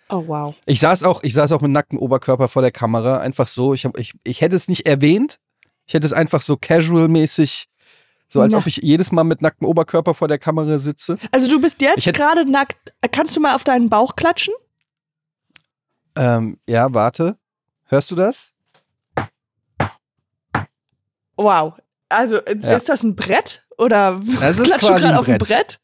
Oh 0.09 0.23
wow. 0.27 0.55
Ich 0.65 0.79
saß 0.79 1.03
auch, 1.03 1.23
ich 1.23 1.33
saß 1.33 1.51
auch 1.53 1.61
mit 1.61 1.71
nacktem 1.71 1.99
Oberkörper 1.99 2.47
vor 2.49 2.61
der 2.61 2.71
Kamera, 2.71 3.19
einfach 3.19 3.47
so. 3.47 3.73
Ich, 3.73 3.85
hab, 3.85 3.97
ich, 3.97 4.13
ich 4.25 4.41
hätte 4.41 4.55
es 4.55 4.67
nicht 4.67 4.87
erwähnt. 4.87 5.39
Ich 5.91 5.93
hätte 5.93 6.07
es 6.07 6.13
einfach 6.13 6.39
so 6.39 6.55
casual-mäßig, 6.55 7.65
so 8.29 8.39
als 8.39 8.53
Na. 8.53 8.59
ob 8.59 8.65
ich 8.67 8.77
jedes 8.77 9.11
Mal 9.11 9.25
mit 9.25 9.41
nacktem 9.41 9.67
Oberkörper 9.67 10.13
vor 10.15 10.29
der 10.29 10.39
Kamera 10.39 10.79
sitze. 10.79 11.17
Also 11.33 11.49
du 11.49 11.59
bist 11.59 11.81
jetzt 11.81 12.13
gerade 12.13 12.49
nackt. 12.49 12.93
Kannst 13.11 13.35
du 13.35 13.41
mal 13.41 13.53
auf 13.55 13.65
deinen 13.65 13.89
Bauch 13.89 14.15
klatschen? 14.15 14.53
Ähm, 16.15 16.57
ja, 16.65 16.93
warte. 16.93 17.35
Hörst 17.87 18.09
du 18.09 18.15
das? 18.15 18.53
Wow. 21.35 21.73
Also 22.07 22.37
äh, 22.37 22.55
Ja. 22.61 22.77
ist 22.77 22.87
das 22.87 23.03
ein 23.03 23.17
Brett 23.17 23.65
oder 23.77 24.21
Das 24.39 24.59
ist 24.59 24.63
klatschst 24.69 24.89
du 24.89 24.93
gerade 24.93 25.19
auf 25.19 25.27
ein. 25.27 25.39
Brett? 25.39 25.81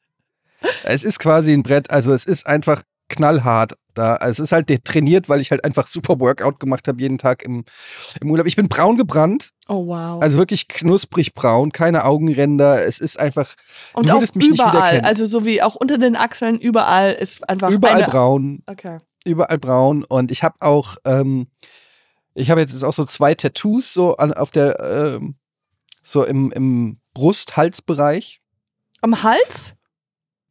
Es 0.86 1.04
ist 1.04 1.20
quasi 1.20 1.52
ein 1.52 1.64
Brett, 1.64 1.90
also 1.92 2.14
es 2.14 2.24
ist 2.26 2.48
einfach 2.48 2.84
knallhart 3.10 3.74
da. 3.94 4.16
Also 4.16 4.44
es 4.44 4.50
ist 4.50 4.52
halt 4.52 4.86
trainiert, 4.86 5.30
weil 5.30 5.42
ich 5.42 5.52
halt 5.52 5.64
einfach 5.64 5.88
super 5.88 6.20
Workout 6.20 6.60
gemacht 6.60 6.88
habe 6.88 7.02
jeden 7.02 7.18
Tag 7.18 7.44
im, 7.44 7.66
im 8.22 8.30
Urlaub. 8.32 8.48
Ich 8.48 8.56
bin 8.56 8.70
braun 8.70 8.98
gebrannt. 8.98 9.54
Oh 9.68 9.88
wow. 9.88 10.22
Also 10.22 10.38
wirklich 10.38 10.68
knusprig 10.68 11.34
braun, 11.34 11.72
keine 11.72 12.06
Augenränder. 12.06 12.86
Es 12.86 13.00
ist 13.00 13.20
einfach. 13.20 13.54
Und 13.94 14.08
du 14.08 14.18
auch 14.18 14.22
mich 14.36 14.50
überall, 14.50 15.02
also 15.02 15.26
so 15.26 15.46
wie 15.46 15.62
auch 15.62 15.76
unter 15.76 15.98
den 15.98 16.16
Achseln, 16.16 16.60
überall 16.60 17.14
ist 17.14 17.48
einfach 17.50 17.70
überall 17.70 18.04
braun, 18.06 18.64
Okay. 18.68 19.00
überall 19.26 19.58
braun. 19.58 20.04
Und 20.04 20.32
ich 20.32 20.44
habe 20.44 20.56
auch, 20.60 20.98
ähm, 21.06 21.48
ich 22.34 22.50
habe 22.52 22.62
jetzt 22.62 22.84
auch 22.84 22.94
so 22.94 23.04
zwei 23.06 23.36
Tattoos 23.36 23.94
so 23.94 24.16
an, 24.18 24.34
auf 24.34 24.52
der, 24.52 24.80
ähm, 25.20 25.36
so 26.04 26.24
im, 26.24 26.52
im 26.52 27.00
Brust-Halsbereich. 27.14 28.42
Am 29.02 29.24
Hals? 29.24 29.74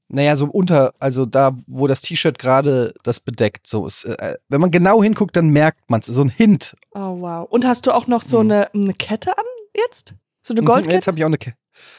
Naja, 0.09 0.37
so 0.37 0.47
unter, 0.47 0.92
also 1.01 1.27
da, 1.27 1.57
wo 1.66 1.87
das 1.88 2.01
T-Shirt 2.01 2.38
gerade 2.38 2.95
das 3.03 3.19
bedeckt. 3.21 3.66
So 3.66 3.87
ist, 3.87 4.05
äh, 4.05 4.37
wenn 4.49 4.61
man 4.61 4.71
genau 4.71 5.03
hinguckt, 5.03 5.35
dann 5.37 5.49
merkt 5.51 5.90
man 5.90 6.01
es. 6.01 6.07
So 6.07 6.23
ein 6.23 6.29
Hint. 6.29 6.77
Oh 6.95 7.21
wow. 7.21 7.47
Und 7.51 7.64
hast 7.66 7.87
du 7.87 7.92
auch 7.92 8.07
noch 8.07 8.23
so 8.23 8.42
Mhm. 8.42 8.51
eine, 8.51 8.75
eine 8.75 8.95
Kette 8.95 9.37
an 9.37 9.45
jetzt? 9.75 10.14
So 10.42 10.55
eine 10.55 10.62
Mhm, 10.62 10.66
Goldkette? 10.66 10.95
Jetzt 10.95 11.07
habe 11.09 11.19
ich 11.19 11.25
auch 11.25 11.29
eine, 11.29 11.38
Ke 11.38 11.55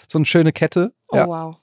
so 0.08 0.18
eine 0.18 0.26
schöne 0.26 0.54
Kette. 0.54 0.94
oh 1.10 1.18
ja. 1.18 1.28
wow. 1.28 1.58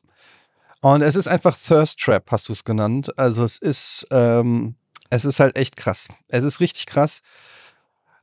Und 0.83 1.01
es 1.01 1.17
ist 1.17 1.29
einfach 1.29 1.57
Thirst 1.57 1.99
Trap, 1.99 2.31
hast 2.31 2.49
du 2.51 2.53
es 2.53 2.63
genannt. 2.63 3.19
Also 3.19 3.43
es 3.43 3.57
ist, 3.57 4.07
ähm, 4.11 4.75
es 5.09 5.25
ist 5.25 5.41
halt 5.41 5.57
echt 5.57 5.79
krass. 5.79 6.09
Es 6.29 6.45
ist 6.45 6.61
richtig 6.61 6.85
krass. 6.85 7.23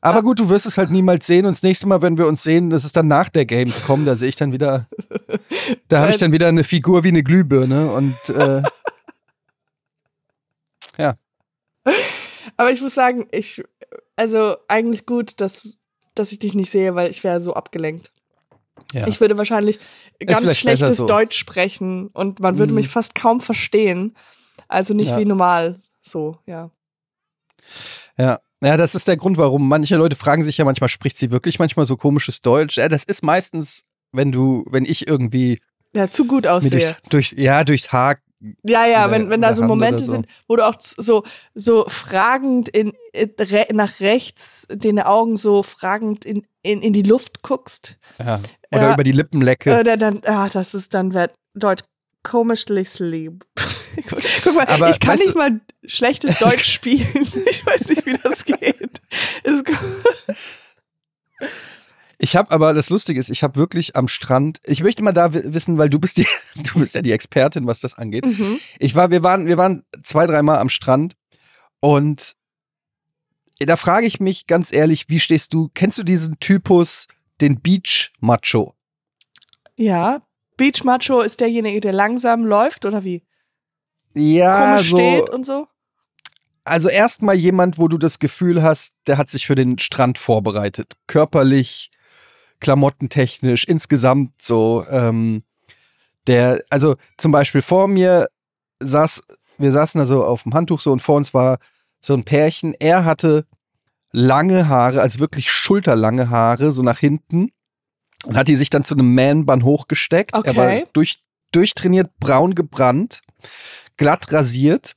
Aber 0.03 0.17
Ja. 0.17 0.21
gut, 0.21 0.39
du 0.39 0.49
wirst 0.49 0.65
es 0.65 0.77
halt 0.77 0.89
niemals 0.89 1.27
sehen. 1.27 1.45
Und 1.45 1.51
das 1.55 1.61
nächste 1.63 1.87
Mal, 1.87 2.01
wenn 2.01 2.17
wir 2.17 2.25
uns 2.27 2.41
sehen, 2.43 2.69
das 2.71 2.83
ist 2.85 2.95
dann 2.97 3.07
nach 3.07 3.29
der 3.29 3.45
Gamescom. 3.45 4.03
Da 4.05 4.15
sehe 4.15 4.29
ich 4.29 4.35
dann 4.35 4.51
wieder, 4.51 4.87
da 5.89 5.99
habe 6.01 6.09
ich 6.11 6.17
dann 6.17 6.31
wieder 6.31 6.47
eine 6.47 6.63
Figur 6.63 7.03
wie 7.03 7.09
eine 7.09 7.23
Glühbirne. 7.23 7.91
Und 7.91 8.15
äh, 8.29 8.63
Aber 12.57 12.71
ich 12.71 12.81
muss 12.81 12.93
sagen, 12.93 13.27
ich, 13.31 13.63
also 14.15 14.57
eigentlich 14.67 15.05
gut, 15.05 15.39
dass, 15.41 15.79
dass 16.15 16.31
ich 16.31 16.39
dich 16.39 16.53
nicht 16.53 16.69
sehe, 16.69 16.95
weil 16.95 17.09
ich 17.09 17.23
wäre 17.23 17.41
so 17.41 17.53
abgelenkt. 17.53 18.11
ja. 18.93 19.07
Ich 19.07 19.19
würde 19.21 19.37
wahrscheinlich 19.37 19.79
ganz 20.25 20.57
schlechtes 20.57 20.97
so. 20.97 21.07
Deutsch 21.07 21.37
sprechen 21.37 22.07
und 22.07 22.39
man 22.39 22.57
würde 22.57 22.71
Mhm. 22.71 22.77
mich 22.79 22.89
fast 22.89 23.15
kaum 23.15 23.41
verstehen. 23.41 24.15
Also 24.67 24.93
nicht 24.93 25.09
Ja. 25.09 25.19
wie 25.19 25.25
normal 25.25 25.79
so, 26.01 26.37
ja. 26.45 26.69
Ja. 28.17 28.39
Ja, 28.63 28.77
das 28.77 28.93
ist 28.95 29.07
der 29.07 29.17
Grund, 29.17 29.37
warum 29.37 29.67
manche 29.67 29.95
Leute 29.95 30.15
fragen 30.15 30.43
sich 30.43 30.57
ja 30.57 30.65
manchmal, 30.65 30.87
spricht 30.89 31.17
sie 31.17 31.31
wirklich 31.31 31.57
manchmal 31.57 31.85
so 31.85 31.97
komisches 31.97 32.41
Deutsch? 32.41 32.77
Ja, 32.77 32.89
das 32.89 33.03
ist 33.03 33.23
meistens, 33.23 33.83
wenn 34.11 34.31
du, 34.31 34.65
wenn 34.69 34.85
ich 34.85 35.07
irgendwie 35.07 35.59
Ja, 35.95 36.09
zu 36.11 36.25
gut 36.25 36.45
aussehe. 36.45 36.69
durchs, 36.69 36.95
durch, 37.09 37.31
ja, 37.37 37.63
durchs 37.63 37.91
Haar 37.91 38.17
Ja, 38.63 38.85
ja, 38.85 39.09
wenn, 39.09 39.21
der- 39.23 39.29
wenn 39.31 39.35
in 39.37 39.41
da 39.41 39.53
so 39.55 39.63
Momente 39.63 39.95
oder 39.97 40.05
so. 40.05 40.11
sind, 40.13 40.27
wo 40.47 40.55
du 40.57 40.67
auch 40.67 40.75
so, 40.79 41.23
so 41.55 41.85
fragend 41.87 42.69
in, 42.69 42.93
re, 43.15 43.67
nach 43.73 43.99
rechts, 43.99 44.67
den 44.71 44.99
Augen 44.99 45.37
so 45.37 45.63
fragend 45.63 46.23
in, 46.25 46.45
in, 46.61 46.81
in 46.83 46.93
die 46.93 47.01
Luft 47.03 47.41
guckst, 47.41 47.97
ja, 48.19 48.39
oder 48.71 48.83
Ja. 48.89 48.93
über 48.93 49.03
die 49.03 49.11
Lippen 49.11 49.41
lecke. 49.41 49.71
äh, 49.71 49.97
dann, 49.97 50.21
ah, 50.25 50.49
das 50.49 50.75
ist 50.75 50.93
dann 50.93 51.13
wird 51.15 51.33
Deutsch 51.55 51.83
komisch 52.23 52.65
lieb. 52.67 53.43
Guck 54.43 54.55
mal, 54.55 54.65
Aber 54.67 54.89
ich 54.89 54.99
kann 54.99 55.17
nicht 55.17 55.35
mal 55.35 55.59
schlechtes 55.85 56.39
Deutsch 56.39 56.71
spielen. 56.71 57.07
Ich 57.49 57.65
weiß 57.65 57.89
nicht, 57.89 58.05
wie 58.05 58.13
das 58.13 58.43
geht. 58.45 59.01
Es, 59.43 59.63
Ich 62.17 62.35
habe 62.35 62.51
aber, 62.51 62.73
das 62.73 62.89
Lustige 62.89 63.19
ist, 63.19 63.29
ich 63.29 63.41
habe 63.43 63.55
wirklich 63.59 63.95
am 63.95 64.07
Strand, 64.07 64.59
ich 64.65 64.83
möchte 64.83 65.03
mal 65.03 65.11
da 65.11 65.33
wi- 65.33 65.53
wissen, 65.53 65.77
weil 65.77 65.89
du 65.89 65.99
bist 65.99 66.17
die, 66.17 66.27
du 66.55 66.79
bist 66.79 66.93
ja 66.95 67.01
die 67.01 67.11
Expertin, 67.11 67.65
was 67.65 67.79
das 67.79 67.97
angeht. 67.97 68.25
mhm. 68.25 68.59
Ich 68.79 68.93
war, 68.95 69.09
wir 69.09 69.23
waren, 69.23 69.47
wir 69.47 69.57
waren 69.57 69.83
zwei, 70.03 70.27
dreimal 70.27 70.59
am 70.59 70.69
Strand 70.69 71.15
und 71.79 72.35
da 73.59 73.75
frage 73.75 74.05
ich 74.07 74.19
mich 74.19 74.47
ganz 74.47 74.71
ehrlich, 74.73 75.09
wie 75.09 75.19
stehst 75.19 75.53
du, 75.53 75.69
kennst 75.73 75.97
du 75.99 76.03
diesen 76.03 76.39
Typus, 76.39 77.07
den 77.41 77.59
Beach 77.59 78.11
Macho? 78.19 78.75
Ja, 79.75 80.21
Beach 80.57 80.83
Macho 80.83 81.21
ist 81.21 81.39
derjenige, 81.39 81.79
der 81.81 81.93
langsam 81.93 82.45
läuft 82.45 82.85
oder 82.85 83.03
wie? 83.03 83.23
Ja, 84.13 84.75
Komisch 84.75 84.89
so, 84.89 84.95
steht 84.97 85.29
und 85.29 85.45
so. 85.45 85.67
also 86.65 86.89
erstmal 86.89 87.35
jemand, 87.35 87.77
wo 87.77 87.87
du 87.87 87.97
das 87.97 88.19
Gefühl 88.19 88.61
hast, 88.63 88.93
der 89.07 89.17
hat 89.17 89.29
sich 89.29 89.47
für 89.47 89.55
den 89.55 89.79
Strand 89.79 90.17
vorbereitet. 90.17 90.93
Körperlich, 91.07 91.91
klamottentechnisch, 92.59 93.63
insgesamt 93.65 94.41
so. 94.41 94.85
Ähm, 94.89 95.43
der, 96.27 96.63
also 96.69 96.95
zum 97.17 97.31
Beispiel 97.31 97.61
vor 97.61 97.87
mir 97.87 98.27
saß, 98.79 99.23
wir 99.57 99.71
saßen 99.71 99.99
da 99.99 100.05
so 100.05 100.23
auf 100.23 100.43
dem 100.43 100.53
Handtuch 100.53 100.79
so 100.81 100.91
und 100.91 101.01
vor 101.01 101.15
uns 101.15 101.33
war 101.33 101.57
so 101.99 102.13
ein 102.13 102.23
Pärchen. 102.23 102.75
Er 102.79 103.05
hatte 103.05 103.45
lange 104.11 104.67
Haare, 104.67 105.01
also 105.01 105.19
wirklich 105.19 105.49
schulterlange 105.51 106.29
Haare, 106.29 106.73
so 106.73 106.83
nach 106.83 106.99
hinten. 106.99 107.51
Und 108.25 108.37
hat 108.37 108.47
die 108.47 108.55
sich 108.55 108.69
dann 108.69 108.83
zu 108.83 108.93
einem 108.93 109.15
Man-Bun 109.15 109.63
hochgesteckt. 109.63 110.33
Er 110.35 110.55
war 110.55 110.67
Okay. 110.67 110.85
durch, 110.93 111.23
durchtrainiert, 111.53 112.11
braun 112.19 112.53
gebrannt, 112.53 113.21
glatt 114.01 114.31
rasiert 114.33 114.93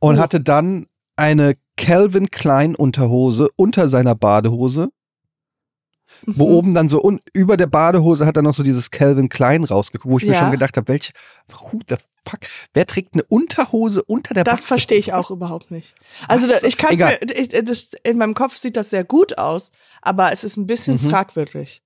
und 0.00 0.16
Oh. 0.18 0.20
hatte 0.20 0.38
dann 0.40 0.86
eine 1.16 1.56
Calvin 1.78 2.30
Klein 2.30 2.74
Unterhose 2.76 3.48
unter 3.56 3.88
seiner 3.88 4.14
Badehose, 4.14 4.90
wo 6.26 6.48
Mhm. 6.48 6.54
oben 6.54 6.74
dann 6.74 6.88
so 6.90 7.02
un 7.02 7.20
über 7.32 7.56
der 7.56 7.66
Badehose 7.66 8.26
hat 8.26 8.36
er 8.36 8.42
noch 8.42 8.54
so 8.54 8.62
dieses 8.62 8.90
Calvin 8.90 9.28
Klein 9.30 9.64
rausgeguckt, 9.64 10.12
wo 10.12 10.18
ich 10.18 10.24
mir 10.26 10.32
Ja. 10.34 10.40
schon 10.40 10.50
gedacht 10.50 10.76
habe, 10.76 10.88
welche, 10.88 11.12
who 11.48 11.80
the 11.88 11.96
fuck, 12.28 12.40
wer 12.74 12.86
trägt 12.86 13.14
eine 13.14 13.24
Unterhose 13.24 14.02
unter 14.04 14.34
der 14.34 14.44
Das 14.44 14.64
verstehe 14.64 14.98
ich 14.98 15.12
auch 15.14 15.30
überhaupt 15.30 15.70
nicht. 15.70 15.94
Also 16.28 16.46
Was? 16.48 16.62
ich 16.64 16.76
kann 16.76 16.96
mir, 16.96 17.18
ich, 17.22 17.48
das, 17.48 17.92
in 18.04 18.18
meinem 18.18 18.34
Kopf 18.34 18.56
sieht 18.58 18.76
das 18.76 18.90
sehr 18.90 19.04
gut 19.04 19.38
aus, 19.38 19.72
aber 20.02 20.32
es 20.32 20.44
ist 20.44 20.56
ein 20.58 20.66
bisschen 20.66 21.02
Mhm. 21.02 21.08
fragwürdig. 21.10 21.80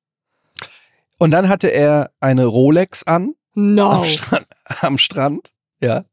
Und 1.18 1.31
dann 1.31 1.49
hatte 1.49 1.68
er 1.68 2.11
eine 2.21 2.47
Rolex 2.47 3.05
an 3.05 3.35
No. 3.55 3.90
am, 3.90 4.05
Strand, 4.05 4.47
am 4.83 4.99
Strand, 4.99 5.53
ja. 5.83 6.05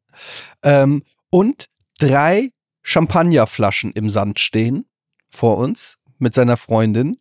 Ähm, 0.63 1.04
und 1.30 1.67
drei 1.99 2.51
Champagnerflaschen 2.82 3.91
im 3.91 4.10
Sand 4.10 4.39
stehen 4.39 4.86
vor 5.30 5.58
uns 5.58 5.97
mit 6.19 6.34
seiner 6.34 6.58
Freundin. 6.58 7.17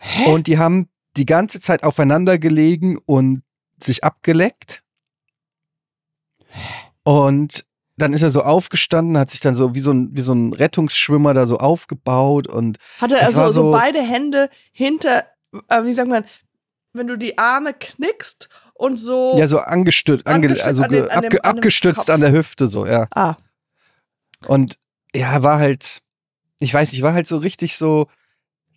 Hä? 0.00 0.30
Und 0.32 0.46
die 0.46 0.58
haben 0.58 0.88
die 1.16 1.26
ganze 1.26 1.60
Zeit 1.60 1.84
aufeinander 1.84 2.38
gelegen 2.38 2.98
und 3.06 3.42
sich 3.80 4.02
abgeleckt. 4.04 4.82
Und 7.04 7.64
dann 7.96 8.12
ist 8.12 8.22
er 8.22 8.30
so 8.30 8.42
aufgestanden, 8.42 9.16
hat 9.18 9.30
sich 9.30 9.40
dann 9.40 9.54
so 9.54 9.74
wie 9.74 9.80
so 9.80 9.92
ein, 9.92 10.10
wie 10.12 10.20
so 10.20 10.32
ein 10.32 10.52
Rettungsschwimmer 10.52 11.32
da 11.34 11.46
so 11.46 11.58
aufgebaut 11.58 12.48
und 12.48 12.78
Hatte 13.00 13.16
es 13.16 13.30
er 13.30 13.36
war 13.36 13.48
so, 13.48 13.62
so 13.62 13.72
so- 13.72 13.72
beide 13.78 14.02
Hände 14.02 14.50
hinter, 14.72 15.26
äh, 15.68 15.84
wie 15.84 15.92
sagt 15.92 16.08
man, 16.08 16.24
wenn 16.92 17.06
du 17.06 17.16
die 17.16 17.38
Arme 17.38 17.74
knickst 17.74 18.48
und 18.74 18.96
so. 18.96 19.32
ja 19.38 19.48
so 19.48 19.58
angestützt, 19.60 20.26
ange, 20.26 20.62
also 20.62 20.82
an 20.82 20.90
den- 20.90 21.02
an 21.02 21.08
dem- 21.22 21.26
abge, 21.26 21.44
abgestützt 21.44 22.10
an 22.10 22.20
der 22.20 22.32
Hüfte 22.32 22.66
so, 22.66 22.86
ja. 22.86 23.06
Ah, 23.14 23.36
Und 24.46 24.78
ja, 25.14 25.42
war 25.42 25.58
halt, 25.58 26.00
ich 26.58 26.72
weiß 26.74 26.92
nicht, 26.92 27.02
war 27.02 27.14
halt 27.14 27.26
so 27.26 27.38
richtig 27.38 27.76
so, 27.76 28.08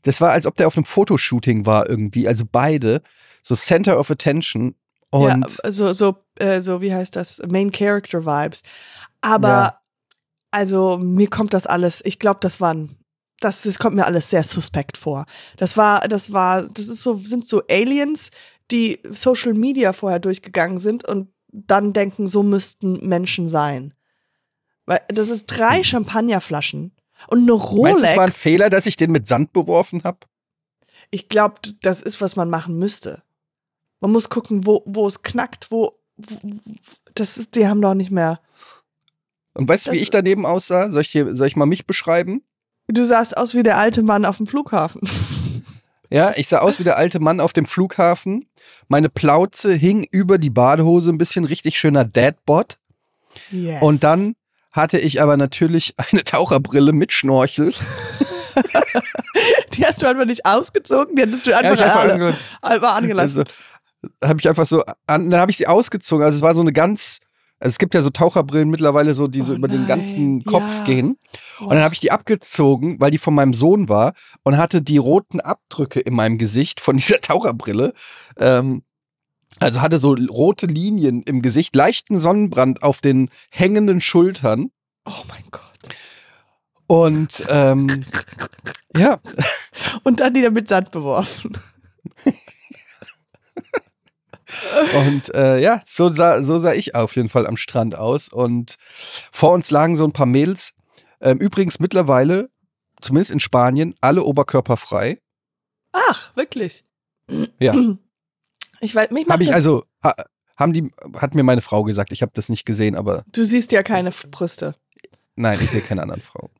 das 0.03 0.21
war, 0.21 0.31
als 0.31 0.45
ob 0.45 0.55
der 0.55 0.67
auf 0.67 0.77
einem 0.77 0.85
Fotoshooting 0.85 1.65
war 1.65 1.89
irgendwie, 1.89 2.27
also 2.27 2.45
beide, 2.49 3.01
so 3.41 3.55
Center 3.55 3.99
of 3.99 4.09
Attention. 4.11 4.75
Und 5.09 5.57
ja, 5.63 5.71
so, 5.71 5.91
so, 5.93 6.17
äh, 6.35 6.61
so, 6.61 6.81
wie 6.81 6.93
heißt 6.93 7.15
das? 7.15 7.41
Main 7.47 7.71
Character 7.71 8.25
Vibes. 8.25 8.61
Aber, 9.21 9.47
Ja. 9.47 9.81
also, 10.51 10.97
mir 10.97 11.29
kommt 11.29 11.53
das 11.53 11.65
alles, 11.65 12.01
ich 12.05 12.19
glaube, 12.19 12.39
das 12.41 12.61
waren, 12.61 12.95
das, 13.39 13.63
das 13.63 13.79
kommt 13.79 13.95
mir 13.95 14.05
alles 14.05 14.29
sehr 14.29 14.43
suspekt 14.43 14.97
vor. 14.97 15.25
Das 15.57 15.75
war, 15.77 16.07
das 16.07 16.31
war, 16.33 16.63
das 16.63 16.87
ist 16.87 17.03
so, 17.03 17.17
sind 17.17 17.45
so 17.45 17.63
Aliens, 17.69 18.29
die 18.71 18.99
Social 19.09 19.53
Media 19.53 19.93
vorher 19.93 20.19
durchgegangen 20.19 20.77
sind 20.77 21.05
und 21.05 21.29
dann 21.51 21.93
denken, 21.93 22.27
so 22.27 22.43
müssten 22.43 23.07
Menschen 23.07 23.47
sein. 23.47 23.93
Weil 24.85 25.01
das 25.09 25.29
ist 25.29 25.45
drei 25.47 25.83
Champagnerflaschen 25.83 26.91
und 27.27 27.41
eine 27.41 27.51
Rolex. 27.51 27.75
Hm. 27.75 27.81
meinst 27.83 28.03
du, 28.03 28.07
es 28.07 28.17
war 28.17 28.25
ein 28.25 28.31
Fehler, 28.31 28.69
dass 28.69 28.85
ich 28.85 28.97
den 28.97 29.11
mit 29.11 29.27
Sand 29.27 29.53
beworfen 29.53 30.03
habe? 30.03 30.19
Ich 31.09 31.29
glaube, 31.29 31.55
das 31.81 32.01
ist, 32.01 32.21
was 32.21 32.35
man 32.35 32.49
machen 32.49 32.77
müsste. 32.77 33.23
Man 33.99 34.11
muss 34.11 34.29
gucken, 34.29 34.65
wo, 34.65 34.83
wo 34.85 35.07
es 35.07 35.23
knackt, 35.23 35.71
wo, 35.71 35.99
wo 36.17 36.39
das 37.15 37.37
ist, 37.37 37.55
die 37.55 37.67
haben 37.67 37.81
doch 37.81 37.93
nicht 37.93 38.11
mehr. 38.11 38.39
Und 39.53 39.67
weißt 39.67 39.87
du, 39.87 39.91
wie 39.91 39.97
ich 39.97 40.11
daneben 40.11 40.45
aussah? 40.45 40.91
Soll 40.91 41.01
ich, 41.01 41.11
dir, 41.11 41.35
soll 41.35 41.47
ich 41.47 41.55
mal 41.55 41.65
mich 41.65 41.87
beschreiben? 41.87 42.43
Du 42.87 43.05
sahst 43.05 43.35
aus 43.35 43.55
wie 43.55 43.63
der 43.63 43.77
alte 43.77 44.03
Mann 44.03 44.25
auf 44.25 44.37
dem 44.37 44.47
Flughafen. 44.47 45.01
Ja, 46.09 46.33
ich 46.35 46.47
sah 46.47 46.59
aus 46.59 46.79
wie 46.79 46.83
der 46.83 46.97
alte 46.97 47.19
Mann 47.19 47.39
auf 47.39 47.53
dem 47.53 47.65
Flughafen. 47.65 48.45
Meine 48.87 49.09
Plauze 49.09 49.73
hing 49.73 50.07
über 50.09 50.37
die 50.37 50.49
Badehose, 50.49 51.11
ein 51.11 51.17
bisschen 51.17 51.45
richtig 51.45 51.77
schöner 51.77 52.05
Dadbot. 52.05 52.77
Yes. 53.51 53.81
Und 53.81 54.03
dann 54.03 54.35
hatte 54.71 54.99
ich 54.99 55.21
aber 55.21 55.37
natürlich 55.37 55.95
eine 56.11 56.23
Taucherbrille 56.23 56.93
mit 56.93 57.11
Schnorchel. 57.11 57.73
die 59.73 59.85
hast 59.85 60.01
du 60.01 60.07
einfach 60.07 60.25
nicht 60.25 60.45
ausgezogen, 60.45 61.15
die 61.15 61.23
hattest 61.23 61.45
du 61.45 61.51
Ja, 61.51 61.57
einfach, 61.57 61.73
ich 61.73 61.83
einfach 61.83 62.35
alle, 62.61 62.89
angelassen. 62.89 63.45
Also 63.45 63.51
habe 64.23 64.39
ich 64.39 64.47
einfach 64.47 64.65
so, 64.65 64.83
an, 65.05 65.29
dann 65.29 65.39
habe 65.39 65.51
ich 65.51 65.57
sie 65.57 65.67
ausgezogen. 65.67 66.23
Also 66.23 66.37
es 66.37 66.41
war 66.41 66.55
so 66.55 66.61
eine 66.61 66.73
ganz 66.73 67.19
Also 67.59 67.71
es 67.71 67.77
gibt 67.79 67.95
ja 67.95 68.01
so 68.01 68.09
Taucherbrillen 68.09 68.69
mittlerweile 68.69 69.13
so, 69.13 69.27
die 69.27 69.41
so 69.41 69.53
Oh 69.53 69.55
über 69.55 69.67
den 69.67 69.87
ganzen 69.87 70.43
Kopf 70.43 70.79
ja. 70.79 70.83
gehen. 70.85 71.17
Und 71.59 71.71
dann 71.71 71.81
habe 71.81 71.93
ich 71.93 71.99
die 71.99 72.11
abgezogen, 72.11 72.99
weil 72.99 73.11
die 73.11 73.17
von 73.17 73.33
meinem 73.33 73.53
Sohn 73.53 73.89
war 73.89 74.13
und 74.43 74.57
hatte 74.57 74.81
die 74.81 74.97
roten 74.97 75.39
Abdrücke 75.39 75.99
in 75.99 76.13
meinem 76.13 76.37
Gesicht 76.37 76.79
von 76.79 76.97
dieser 76.97 77.19
Taucherbrille. 77.21 77.93
Ähm, 78.37 78.83
also 79.59 79.81
hatte 79.81 79.97
so 79.97 80.13
rote 80.13 80.67
Linien 80.67 81.23
im 81.23 81.41
Gesicht, 81.41 81.75
leichten 81.75 82.19
Sonnenbrand 82.19 82.83
auf 82.83 83.01
den 83.01 83.29
hängenden 83.49 84.01
Schultern. 84.01 84.69
Oh 85.05 85.23
mein 85.29 85.45
Gott. 85.49 85.63
Und 86.85 87.43
ähm, 87.49 88.05
ja, 88.95 89.19
Und 90.03 90.19
dann 90.19 90.33
die 90.33 90.41
dann 90.41 90.53
mit 90.53 90.69
Sand 90.69 90.91
beworfen. 90.91 91.57
und 94.95 95.33
äh, 95.35 95.59
ja, 95.59 95.81
so 95.87 96.09
sah, 96.09 96.41
so 96.43 96.59
sah 96.59 96.73
ich 96.73 96.95
auf 96.95 97.15
jeden 97.15 97.29
Fall 97.29 97.45
am 97.47 97.57
Strand 97.57 97.95
aus. 97.95 98.29
Und 98.29 98.77
vor 99.31 99.51
uns 99.51 99.71
lagen 99.71 99.95
so 99.95 100.05
ein 100.05 100.13
paar 100.13 100.25
Mädels. 100.25 100.73
Ähm, 101.19 101.37
übrigens 101.39 101.79
mittlerweile, 101.79 102.49
zumindest 103.01 103.31
in 103.31 103.39
Spanien, 103.39 103.95
alle 104.01 104.23
oberkörperfrei. 104.23 105.19
Ach, 105.91 106.35
wirklich? 106.35 106.83
Ja. 107.59 107.75
Ich 108.79 108.93
weiß, 108.93 109.09
mich 109.09 109.27
Habe 109.27 109.41
ich 109.41 109.51
also, 109.51 109.85
ha, 110.03 110.13
haben 110.55 110.71
die, 110.71 110.91
hat 111.15 111.33
mir 111.33 111.41
meine 111.41 111.61
Frau 111.61 111.83
gesagt, 111.83 112.11
ich 112.11 112.21
habe 112.21 112.31
das 112.35 112.47
nicht 112.47 112.63
gesehen, 112.63 112.95
aber 112.95 113.23
Du 113.31 113.43
siehst 113.43 113.71
ja 113.71 113.81
keine 113.81 114.11
Brüste. 114.11 114.75
nein, 115.35 115.57
ich 115.59 115.71
sehe 115.71 115.81
keine 115.81 116.03
anderen 116.03 116.21
Frau. 116.21 116.51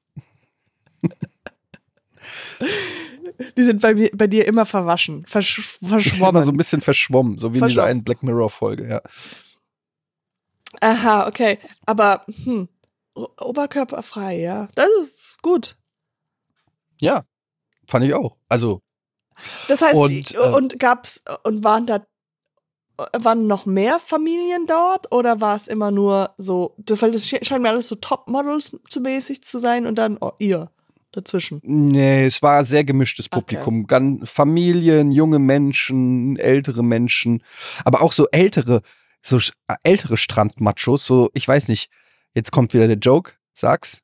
Die 3.58 3.64
sind 3.64 3.82
bei, 3.82 3.94
mir, 3.94 4.10
bei 4.14 4.28
dir 4.28 4.46
immer 4.48 4.66
verwaschen, 4.66 5.26
versch 5.26 5.60
ist 5.60 5.82
immer 5.82 6.00
verschwommen. 6.00 6.44
so 6.44 6.52
ein 6.52 6.58
bisschen 6.58 6.82
verschwommen, 6.82 7.38
so 7.38 7.54
wie 7.54 7.60
in 7.60 7.66
dieser 7.66 7.82
Verschwommen. 7.84 7.90
einen 7.90 8.04
Black 8.04 8.24
Mirror-Folge, 8.24 8.88
ja. 8.90 9.02
Aha, 10.82 11.28
okay. 11.28 11.60
Aber 11.86 12.26
hm, 12.44 12.68
oberkörperfrei, 13.16 14.40
ja. 14.40 14.70
Das 14.76 14.88
ist 15.02 15.42
gut. 15.42 15.76
Ja, 17.00 17.24
fand 17.88 18.06
ich 18.06 18.14
auch. 18.14 18.38
Also, 18.50 18.82
Das 19.68 19.82
heißt, 19.82 19.96
Und, 19.96 20.34
äh, 20.36 20.38
und 20.40 20.80
gab's 20.80 21.24
und 21.44 21.64
waren 21.64 21.86
da 21.88 22.06
waren 23.16 23.46
noch 23.46 23.68
mehr 23.68 24.00
Familien 24.00 24.66
dort 24.66 25.12
oder 25.12 25.40
war 25.40 25.56
es 25.56 25.68
immer 25.68 25.92
nur 25.92 26.34
so, 26.38 26.76
weil 26.88 27.12
das 27.12 27.28
sche- 27.28 27.46
scheint 27.46 27.62
mir 27.62 27.70
alles 27.70 27.88
so 27.90 27.96
Topmodels 27.96 28.76
zu 28.90 29.02
mäßig 29.02 29.44
zu 29.44 29.60
sein 29.60 29.86
und 29.86 29.96
dann 29.96 30.18
oh, 30.20 30.32
ihr 30.40 30.72
dazwischen. 31.12 31.60
nee, 31.64 32.26
es 32.26 32.42
war 32.42 32.64
sehr 32.66 32.84
gemischtes 32.84 33.30
Publikum. 33.30 33.88
Gan 33.88 34.26
Familien, 34.26 35.12
junge 35.12 35.40
Menschen, 35.40 36.38
ältere 36.38 36.84
Menschen, 36.84 37.44
aber 37.86 38.02
auch 38.02 38.12
so 38.12 38.28
ältere, 38.32 38.82
so 39.22 39.38
äh, 39.38 39.76
ältere 39.84 40.18
Strandmachos, 40.18 41.06
so, 41.06 41.30
ich 41.34 41.48
weiß 41.48 41.68
nicht, 41.70 41.90
jetzt 42.34 42.52
kommt 42.52 42.74
wieder 42.74 42.88
der 42.88 42.98
Joke, 42.98 43.34
sag's. 43.54 44.02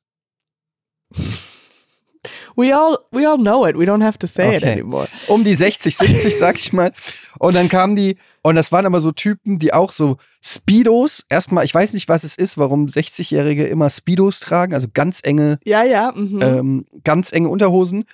We 2.56 2.74
all 2.74 2.98
we 3.10 3.28
all 3.28 3.36
know 3.36 3.66
it. 3.66 3.76
We 3.76 3.84
don't 3.84 4.02
have 4.02 4.18
to 4.18 4.26
say 4.26 4.56
it 4.56 4.62
Okay. 4.62 4.72
anymore. 4.72 5.08
um 5.28 5.44
die 5.44 5.54
60, 5.54 5.94
70, 5.94 6.36
sag 6.36 6.56
ich 6.58 6.72
mal. 6.72 6.90
Und 7.38 7.54
dann 7.54 7.68
kamen 7.68 7.96
die, 7.96 8.16
und 8.46 8.56
das 8.56 8.72
waren 8.72 8.84
aber 8.84 9.00
so 9.00 9.10
Typen, 9.10 9.58
die 9.58 9.72
auch 9.72 9.90
so 9.90 10.18
Speedos, 10.44 11.24
erstmal, 11.30 11.64
ich 11.64 11.74
weiß 11.74 11.94
nicht, 11.94 12.10
was 12.10 12.24
es 12.24 12.36
ist, 12.36 12.58
warum 12.58 12.86
60-Jährige 12.86 13.66
immer 13.66 13.88
Speedos 13.88 14.40
tragen, 14.40 14.74
also 14.74 14.86
ganz 14.92 15.20
enge, 15.24 15.58
Ja, 15.64 15.82
ja. 15.82 16.12
Mhm. 16.14 16.42
ähm, 16.42 16.86
ganz 17.04 17.32
enge 17.32 17.48
Unterhosen. 17.48 18.04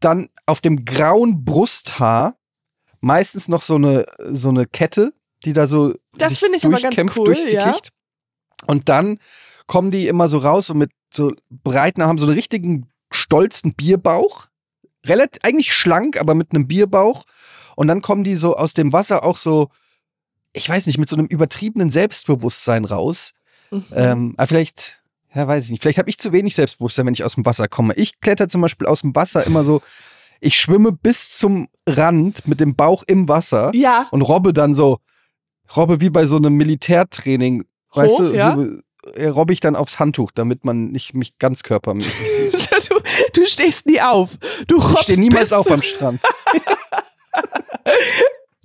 Dann 0.00 0.28
auf 0.46 0.60
dem 0.60 0.84
grauen 0.84 1.44
Brusthaar 1.44 2.34
meistens 3.00 3.46
noch 3.46 3.62
so 3.62 3.76
eine, 3.76 4.04
so 4.18 4.48
eine 4.48 4.66
Kette, 4.66 5.14
die 5.44 5.52
da 5.52 5.68
so 5.68 5.94
Das 6.18 6.30
sich 6.30 6.42
ich 6.42 6.62
durchkämpft 6.62 7.16
cool, 7.18 7.26
durchs 7.26 7.44
ja. 7.52 7.76
Und 8.66 8.88
dann 8.88 9.20
kommen 9.68 9.92
die 9.92 10.08
immer 10.08 10.26
so 10.26 10.38
raus 10.38 10.70
und 10.70 10.78
mit 10.78 10.90
so 11.14 11.34
breiten, 11.50 12.02
haben 12.02 12.18
so 12.18 12.26
einen 12.26 12.34
richtigen 12.34 12.88
stolzen 13.12 13.74
Bierbauch. 13.74 14.48
Relativ, 15.06 15.40
eigentlich 15.44 15.72
schlank, 15.72 16.20
aber 16.20 16.34
mit 16.34 16.52
einem 16.52 16.66
Bierbauch. 16.66 17.22
Und 17.82 17.88
dann 17.88 18.00
kommen 18.00 18.22
die 18.22 18.36
so 18.36 18.54
aus 18.54 18.74
dem 18.74 18.92
Wasser 18.92 19.24
auch 19.24 19.36
so, 19.36 19.68
ich 20.52 20.68
weiß 20.68 20.86
nicht, 20.86 20.98
mit 20.98 21.10
so 21.10 21.16
einem 21.16 21.26
übertriebenen 21.26 21.90
Selbstbewusstsein 21.90 22.84
raus. 22.84 23.32
Mhm. 23.72 23.84
Ähm, 23.92 24.34
aber 24.36 24.46
vielleicht, 24.46 25.02
ja, 25.34 25.48
weiß 25.48 25.64
ich 25.64 25.72
nicht, 25.72 25.82
vielleicht 25.82 25.98
habe 25.98 26.08
ich 26.08 26.16
zu 26.16 26.30
wenig 26.30 26.54
Selbstbewusstsein, 26.54 27.06
wenn 27.06 27.14
ich 27.14 27.24
aus 27.24 27.34
dem 27.34 27.44
Wasser 27.44 27.66
komme. 27.66 27.94
Ich 27.94 28.20
kletter 28.20 28.48
zum 28.48 28.60
Beispiel 28.60 28.86
aus 28.86 29.00
dem 29.00 29.16
Wasser 29.16 29.44
immer 29.44 29.64
so, 29.64 29.82
ich 30.40 30.60
schwimme 30.60 30.92
bis 30.92 31.36
zum 31.36 31.66
Rand 31.88 32.46
mit 32.46 32.60
dem 32.60 32.76
Bauch 32.76 33.02
im 33.08 33.28
Wasser 33.28 33.72
ja, 33.74 34.06
und 34.12 34.22
robbe 34.22 34.52
dann 34.52 34.76
so, 34.76 34.98
robbe 35.76 36.00
wie 36.00 36.10
bei 36.10 36.24
so 36.24 36.36
einem 36.36 36.54
Militärtraining, 36.54 37.64
weißt 37.94 38.12
Hoch, 38.12 38.18
du, 38.18 38.32
ja. 38.36 38.56
so, 38.56 39.10
äh, 39.16 39.26
robbe 39.26 39.52
ich 39.52 39.58
dann 39.58 39.74
aufs 39.74 39.98
Handtuch, 39.98 40.30
damit 40.30 40.64
man 40.64 40.92
nicht 40.92 41.14
mich 41.14 41.36
ganz 41.38 41.64
körpermäßig 41.64 42.28
sieht. 42.52 42.90
du, 42.90 43.00
du 43.32 43.46
stehst 43.46 43.86
nie 43.86 44.00
auf. 44.00 44.38
Du 44.68 44.76
Ich 44.76 44.84
robbst 44.84 45.02
stehe 45.02 45.18
niemals 45.18 45.52
auf 45.52 45.68
am 45.68 45.82
Strand. 45.82 46.20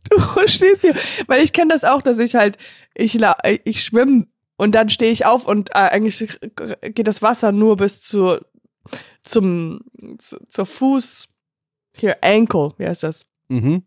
Du 0.10 0.48
stehst 0.48 0.82
hier, 0.82 0.96
weil 1.28 1.44
ich 1.44 1.52
kenne 1.52 1.74
das 1.74 1.84
auch, 1.84 2.02
dass 2.02 2.18
ich 2.20 2.36
halt, 2.36 2.58
ich, 2.96 3.20
ich 3.66 3.84
schwimme 3.84 4.28
und 4.56 4.74
dann 4.74 4.90
stehe 4.90 5.12
ich 5.12 5.26
auf 5.26 5.46
und 5.46 5.72
äh, 5.72 5.80
eigentlich 5.80 6.40
geht 6.82 7.08
das 7.08 7.22
Wasser 7.22 7.52
nur 7.52 7.76
bis 7.78 8.02
zu, 8.02 8.38
zum, 9.22 9.82
zu, 10.18 10.38
zur 10.50 10.66
Fuß, 10.66 11.28
hier, 11.98 12.18
Ankle, 12.24 12.74
wie 12.78 12.88
heißt 12.88 13.04
das? 13.04 13.26
Mhm. 13.50 13.84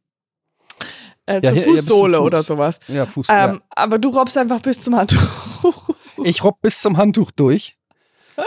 Äh, 1.27 1.37
Ja, 1.37 1.40
zur 1.43 1.53
hier- 1.53 1.62
ja, 1.62 1.69
Fußsohle 1.77 2.16
Fuß. 2.19 2.27
oder 2.27 2.43
sowas. 2.43 2.81
Ja, 2.88 3.07
Fuß. 3.07 3.27
Ähm, 3.31 3.62
Aber 3.71 3.99
du 3.99 4.11
robbst 4.11 4.37
einfach 4.37 4.61
bis 4.61 4.83
zum 4.83 4.97
Handtuch. 4.97 5.19
ja. 5.62 5.95
Ich 6.25 6.45
robb 6.45 6.61
bis 6.61 6.83
zum 6.83 6.99
Handtuch 6.99 7.31
durch. 7.31 7.79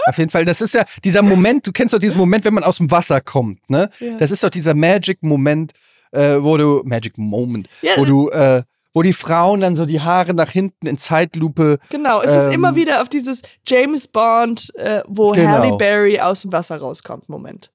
Auf 0.05 0.17
jeden 0.19 0.29
Fall, 0.29 0.45
das 0.45 0.61
ist 0.61 0.75
ja 0.75 0.85
dieser 1.03 1.23
Moment, 1.23 1.65
du 1.65 1.71
kennst 1.71 1.91
doch 1.95 1.99
diesen 1.99 2.19
Moment, 2.19 2.45
wenn 2.45 2.53
man 2.53 2.63
aus 2.63 2.77
dem 2.77 2.91
Wasser 2.91 3.19
kommt, 3.19 3.67
ne? 3.67 3.89
Ja. 3.99 4.15
Das 4.17 4.29
ist 4.29 4.43
doch 4.43 4.51
dieser 4.51 4.75
Magic-Moment, 4.75 5.71
äh, 6.13 6.41
wo 6.41 6.57
du, 6.57 6.81
Magic 6.85 7.17
Moment, 7.17 7.67
Ja, 7.81 7.91
wo 7.97 8.05
du, 8.05 8.29
äh, 8.29 8.63
wo 8.93 9.01
die 9.01 9.13
Frauen 9.13 9.59
dann 9.59 9.75
so 9.75 9.85
die 9.85 10.01
Haare 10.01 10.33
nach 10.33 10.49
hinten 10.51 10.87
in 10.87 10.97
Zeitlupe 10.97 11.79
Genau, 11.89 12.21
es 12.21 12.31
Ähm, 12.31 12.39
ist 12.47 12.53
immer 12.53 12.75
wieder 12.75 13.01
auf 13.01 13.09
dieses 13.09 13.41
James 13.67 14.07
Bond, 14.07 14.73
äh, 14.75 15.01
wo 15.07 15.31
Genau. 15.31 15.49
Halle 15.49 15.77
Berry 15.77 16.19
aus 16.19 16.41
dem 16.43 16.51
Wasser 16.51 16.77
rauskommt, 16.77 17.27
Moment. 17.27 17.71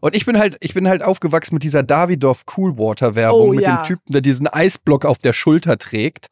Und 0.00 0.16
ich 0.16 0.24
bin 0.24 0.38
halt, 0.38 0.56
ich 0.60 0.72
bin 0.72 0.88
halt 0.88 1.02
aufgewachsen 1.02 1.54
mit 1.56 1.62
dieser 1.62 1.82
Davidoff 1.82 2.46
Coolwater 2.46 3.14
Werbung 3.16 3.50
Oh, 3.50 3.52
mit 3.52 3.60
ja. 3.60 3.76
dem 3.76 3.82
Typen, 3.84 4.12
der 4.12 4.22
diesen 4.22 4.46
Eisblock 4.48 5.04
auf 5.04 5.18
der 5.18 5.34
Schulter 5.34 5.76
trägt. 5.76 6.28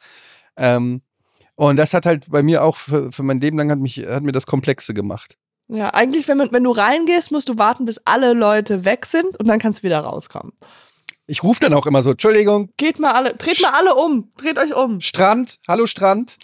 Ähm, 0.56 1.02
und 1.54 1.76
das 1.76 1.92
hat 1.92 2.06
halt 2.06 2.30
bei 2.30 2.42
mir 2.42 2.64
auch 2.64 2.76
für, 2.78 3.12
für 3.12 3.22
mein 3.22 3.40
Leben 3.40 3.58
lang 3.58 3.70
hat 3.70 3.78
mich, 3.78 3.98
hat 3.98 4.22
mir 4.22 4.32
das 4.32 4.46
Komplexe 4.46 4.94
gemacht. 4.94 5.36
Ja, 5.68 5.90
eigentlich, 5.92 6.28
wenn, 6.28 6.38
man, 6.38 6.50
wenn 6.50 6.64
du 6.64 6.70
reingehst, 6.70 7.30
musst 7.30 7.50
du 7.50 7.58
warten, 7.58 7.84
bis 7.84 8.00
alle 8.06 8.32
Leute 8.32 8.86
weg 8.86 9.04
sind 9.04 9.36
und 9.38 9.48
dann 9.48 9.58
kannst 9.58 9.80
du 9.80 9.82
wieder 9.82 10.00
rauskommen. 10.00 10.54
Ich 11.30 11.42
rufe 11.42 11.60
dann 11.60 11.74
auch 11.74 11.84
immer 11.86 12.02
so, 12.02 12.12
Entschuldigung, 12.12 12.70
Geht 12.78 12.98
mal 12.98 13.12
alle, 13.12 13.34
dreht 13.34 13.60
mal 13.60 13.72
alle 13.74 13.94
um, 13.94 14.32
dreht 14.38 14.58
euch 14.58 14.74
um. 14.74 15.02
Strand, 15.02 15.58
hallo 15.68 15.86
Strand. 15.86 16.38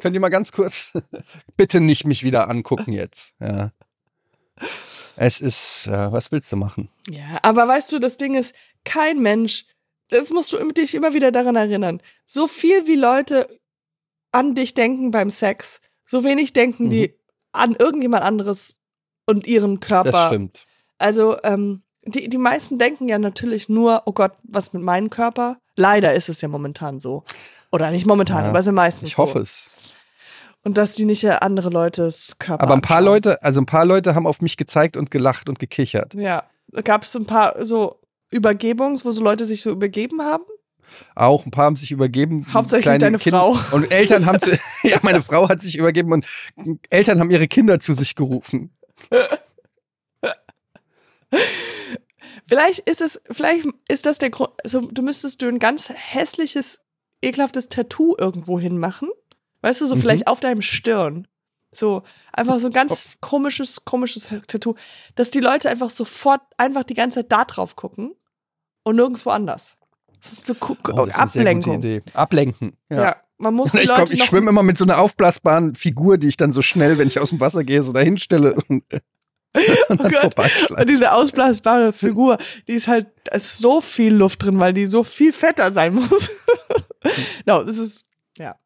Könnt 0.00 0.14
ihr 0.14 0.20
mal 0.20 0.30
ganz 0.30 0.52
kurz, 0.52 0.98
bitte 1.58 1.80
nicht 1.80 2.06
mich 2.06 2.24
wieder 2.24 2.48
angucken 2.48 2.92
jetzt. 2.92 3.34
Ja. 3.40 3.72
Es 5.16 5.38
ist, 5.38 5.86
äh, 5.86 6.10
was 6.10 6.32
willst 6.32 6.50
du 6.50 6.56
machen? 6.56 6.88
Ja, 7.10 7.40
aber 7.42 7.68
weißt 7.68 7.92
du, 7.92 7.98
das 7.98 8.16
Ding 8.16 8.34
ist, 8.34 8.54
kein 8.86 9.20
Mensch, 9.20 9.66
das 10.08 10.30
musst 10.30 10.52
du 10.52 10.72
dich 10.72 10.94
immer 10.94 11.12
wieder 11.12 11.30
daran 11.30 11.54
erinnern. 11.56 12.00
So 12.24 12.46
viel 12.46 12.86
wie 12.86 12.96
Leute 12.96 13.48
an 14.30 14.54
dich 14.54 14.72
denken 14.72 15.10
beim 15.10 15.28
Sex, 15.28 15.82
so 16.06 16.24
wenig 16.24 16.54
denken 16.54 16.86
Mhm. 16.86 16.90
die 16.90 17.14
an 17.52 17.76
irgendjemand 17.78 18.24
anderes 18.24 18.80
und 19.26 19.46
ihren 19.46 19.80
Körper. 19.80 20.10
Das 20.10 20.24
stimmt. 20.24 20.66
Also, 20.96 21.36
ähm, 21.42 21.82
die, 22.04 22.28
die 22.28 22.38
meisten 22.38 22.78
denken 22.78 23.08
ja 23.08 23.18
natürlich 23.18 23.68
nur, 23.68 24.02
oh 24.06 24.12
Gott, 24.12 24.32
was 24.42 24.72
mit 24.72 24.82
meinem 24.82 25.10
Körper? 25.10 25.58
Leider 25.76 26.14
ist 26.14 26.28
es 26.28 26.40
ja 26.40 26.48
momentan 26.48 27.00
so. 27.00 27.24
Oder 27.70 27.90
nicht 27.90 28.06
momentan, 28.06 28.42
Ja, 28.44 28.50
aber 28.50 28.58
es 28.58 28.66
ist 28.66 28.72
meistens 28.72 29.08
Ich 29.08 29.18
hoffe 29.18 29.38
so. 29.38 29.40
es. 29.42 29.66
Und 30.64 30.78
dass 30.78 30.94
die 30.94 31.04
nicht 31.04 31.26
andere 31.42 31.70
Leutes 31.70 32.36
Körper 32.38 32.62
Aber 32.62 32.74
ein 32.74 32.82
paar 32.82 32.98
anschauen. 32.98 33.14
Leute, 33.14 33.42
also 33.42 33.60
ein 33.60 33.66
paar 33.66 33.84
Leute 33.84 34.14
haben 34.14 34.26
auf 34.26 34.40
mich 34.40 34.56
gezeigt 34.56 34.96
und 34.96 35.10
gelacht 35.10 35.48
und 35.48 35.58
gekichert. 35.58 36.14
Ja, 36.14 36.44
gab 36.84 37.02
es 37.02 37.14
ein 37.16 37.26
paar 37.26 37.64
so 37.64 37.98
Übergebungs, 38.30 39.04
wo 39.04 39.10
so 39.10 39.22
Leute 39.22 39.44
sich 39.44 39.60
so 39.62 39.70
übergeben 39.70 40.22
haben? 40.22 40.44
Auch 41.14 41.46
ein 41.46 41.50
paar 41.50 41.64
haben 41.64 41.76
sich 41.76 41.90
übergeben. 41.90 42.46
Hauptsächlich 42.52 42.98
deine 42.98 43.18
Kinder- 43.18 43.40
Frau. 43.40 43.76
Und 43.76 43.90
Eltern 43.90 44.26
haben 44.26 44.38
zu, 44.38 44.50
ja, 44.82 44.98
meine 45.02 45.22
Frau 45.22 45.48
hat 45.48 45.60
sich 45.60 45.76
übergeben 45.78 46.12
und 46.12 46.26
Eltern 46.90 47.18
haben 47.18 47.30
ihre 47.30 47.48
Kinder 47.48 47.78
zu 47.80 47.92
sich 47.94 48.14
gerufen. 48.14 48.76
Vielleicht 52.46 52.80
ist 52.80 53.00
es, 53.00 53.20
vielleicht 53.30 53.66
ist 53.88 54.06
das 54.06 54.18
der 54.18 54.30
Grund, 54.30 54.50
also 54.64 54.80
du 54.80 55.02
müsstest 55.02 55.40
du 55.42 55.48
ein 55.48 55.58
ganz 55.58 55.88
hässliches, 55.88 56.80
ekelhaftes 57.22 57.68
Tattoo 57.68 58.14
irgendwo 58.18 58.58
hinmachen. 58.58 59.08
Weißt 59.60 59.80
du, 59.80 59.86
so 59.86 59.96
Mhm. 59.96 60.00
vielleicht 60.00 60.26
auf 60.26 60.40
deinem 60.40 60.62
Stirn. 60.62 61.28
So, 61.70 62.02
einfach 62.32 62.58
so 62.60 62.66
ein 62.66 62.72
ganz 62.72 62.90
Kopf. 62.90 63.16
komisches, 63.20 63.84
komisches 63.84 64.28
Tattoo, 64.46 64.74
dass 65.14 65.30
die 65.30 65.40
Leute 65.40 65.70
einfach 65.70 65.88
sofort 65.88 66.42
einfach 66.58 66.84
die 66.84 66.94
ganze 66.94 67.20
Zeit 67.20 67.32
da 67.32 67.44
drauf 67.46 67.76
gucken 67.76 68.14
und 68.82 68.96
nirgendwo 68.96 69.30
anders. 69.30 69.76
Das 70.20 70.32
ist 70.32 70.46
so 70.46 70.54
Oh, 70.60 71.06
das 71.06 71.16
ist 71.16 71.18
eine 71.18 71.30
sehr 71.30 71.42
gute 71.54 71.70
Ablenkung. 71.70 71.78
Idee. 71.78 72.02
Ablenken. 72.14 72.76
Ja. 72.90 73.02
Ja. 73.02 73.16
Man 73.38 73.54
muss 73.54 73.72
die 73.72 73.78
Ich, 73.78 73.88
Leute 73.88 74.12
ich 74.14 74.22
schwimme 74.24 74.50
immer 74.50 74.62
mit 74.62 74.76
so 74.78 74.84
einer 74.84 74.98
aufblasbaren 75.00 75.74
Figur, 75.74 76.18
die 76.18 76.28
ich 76.28 76.36
dann 76.36 76.52
so 76.52 76.60
schnell, 76.62 76.98
wenn 76.98 77.08
ich 77.08 77.18
aus 77.18 77.30
dem 77.30 77.40
Wasser 77.40 77.64
gehe, 77.64 77.82
so 77.82 77.92
dahin 77.92 78.18
stelle 78.18 78.54
und, 78.68 78.84
und 79.88 80.00
dann 80.00 80.14
Oh 80.14 80.30
Gott. 80.30 80.70
Und 80.70 80.88
diese 80.88 81.12
ausblasbare 81.12 81.92
Figur, 81.92 82.38
die 82.68 82.72
ist 82.74 82.88
halt, 82.88 83.08
da 83.24 83.36
ist 83.36 83.58
so 83.58 83.80
viel 83.80 84.14
Luft 84.14 84.42
drin, 84.42 84.58
weil 84.60 84.72
die 84.72 84.86
so 84.86 85.04
viel 85.04 85.32
fetter 85.32 85.72
sein 85.72 85.94
muss. 85.94 86.30
no, 87.46 87.62
das 87.62 87.76
ist, 87.76 88.06
ja. 88.38 88.56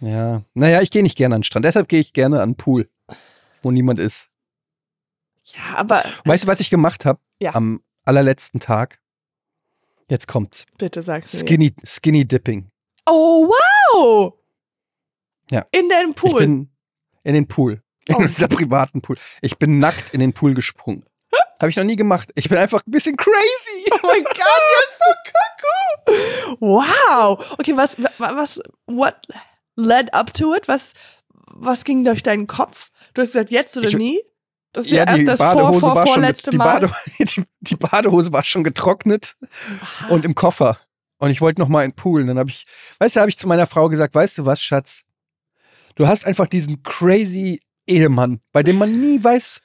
Ja, 0.00 0.42
naja, 0.54 0.80
ich 0.82 0.90
gehe 0.90 1.02
nicht 1.02 1.16
gerne 1.16 1.34
an 1.34 1.40
den 1.40 1.44
Strand. 1.44 1.64
Deshalb 1.64 1.88
gehe 1.88 2.00
ich 2.00 2.12
gerne 2.12 2.40
an 2.42 2.50
den 2.50 2.56
Pool, 2.56 2.90
wo 3.62 3.70
niemand 3.70 3.98
ist. 4.00 4.28
Ja, 5.44 5.76
aber 5.76 6.02
Weißt 6.24 6.44
du, 6.44 6.48
was 6.48 6.60
ich 6.60 6.70
gemacht 6.70 7.04
habe 7.04 7.20
Ja. 7.40 7.54
am 7.54 7.82
allerletzten 8.04 8.60
Tag? 8.60 8.98
Jetzt 10.08 10.26
kommt's. 10.26 10.66
bitte 10.78 11.02
sag's 11.02 11.32
mir. 11.32 11.40
Skinny, 11.40 11.74
Skinny 11.84 12.26
Dipping. 12.26 12.70
Oh, 13.06 13.48
wow! 13.48 14.34
Ja. 15.50 15.64
In 15.72 15.88
den 15.88 16.10
Ich 16.10 16.16
Pool. 16.16 16.40
bin 16.40 16.70
in 17.22 17.34
den 17.34 17.46
Pool. 17.46 17.82
In 18.08 18.14
Oh. 18.16 18.18
unser 18.18 18.48
privaten 18.48 19.00
Pool. 19.00 19.16
Ich 19.40 19.56
bin 19.58 19.78
nackt 19.78 20.12
in 20.14 20.20
den 20.20 20.32
Pool 20.32 20.54
gesprungen. 20.54 21.04
Habe 21.60 21.70
ich 21.70 21.76
noch 21.76 21.84
nie 21.84 21.96
gemacht. 21.96 22.30
Ich 22.34 22.48
bin 22.48 22.58
einfach 22.58 22.82
ein 22.86 22.90
bisschen 22.90 23.16
crazy. 23.16 23.90
Oh 23.92 23.98
mein 24.06 24.24
Gott, 24.24 24.36
you're 24.36 24.98
so 24.98 26.54
cuckoo. 26.56 26.56
Wow. 26.60 27.56
Okay, 27.58 27.76
was, 27.76 27.98
wa- 28.02 28.36
was, 28.36 28.60
what 28.86 29.14
led 29.76 30.12
up 30.12 30.34
to 30.34 30.54
it? 30.54 30.68
Was, 30.68 30.92
was 31.52 31.84
ging 31.84 32.04
durch 32.04 32.22
deinen 32.22 32.46
Kopf? 32.46 32.90
Du 33.14 33.22
hast 33.22 33.32
gesagt, 33.32 33.50
jetzt 33.50 33.76
oder 33.76 33.88
Ich- 33.88 33.96
nie? 33.96 34.20
Das 34.72 34.86
ist 34.86 34.90
ja, 34.92 35.04
Ja, 35.06 35.14
die 35.16 35.24
erst 35.24 35.40
das 35.40 35.52
vor, 35.52 35.54
Badehose 35.62 35.80
vor, 35.80 35.94
war 35.94 36.06
schon 36.06 36.14
vorletzte 36.14 36.50
die, 36.50 36.56
Mal. 36.56 36.80
Bade, 36.80 36.90
die, 37.20 37.44
die 37.60 37.76
Badehose 37.76 38.32
war 38.32 38.42
schon 38.44 38.64
getrocknet 38.64 39.36
und 40.08 40.24
im 40.24 40.34
Koffer. 40.34 40.78
Und 41.18 41.30
ich 41.30 41.40
wollte 41.40 41.60
noch 41.60 41.68
mal 41.68 41.84
in 41.84 41.92
den 41.92 41.96
Pool. 41.96 42.22
Und 42.22 42.26
dann 42.26 42.38
habe 42.40 42.50
ich, 42.50 42.66
weißt 42.98 43.14
du, 43.16 43.20
habe 43.20 43.30
ich 43.30 43.38
zu 43.38 43.46
meiner 43.46 43.68
Frau 43.68 43.88
gesagt, 43.88 44.14
weißt 44.16 44.38
du 44.38 44.46
was, 44.46 44.60
Schatz? 44.60 45.02
Du 45.94 46.08
hast 46.08 46.26
einfach 46.26 46.48
diesen 46.48 46.82
crazy 46.82 47.60
Ehemann, 47.86 48.40
bei 48.52 48.62
dem 48.62 48.76
man 48.76 49.00
nie 49.00 49.22
weiß, 49.22 49.60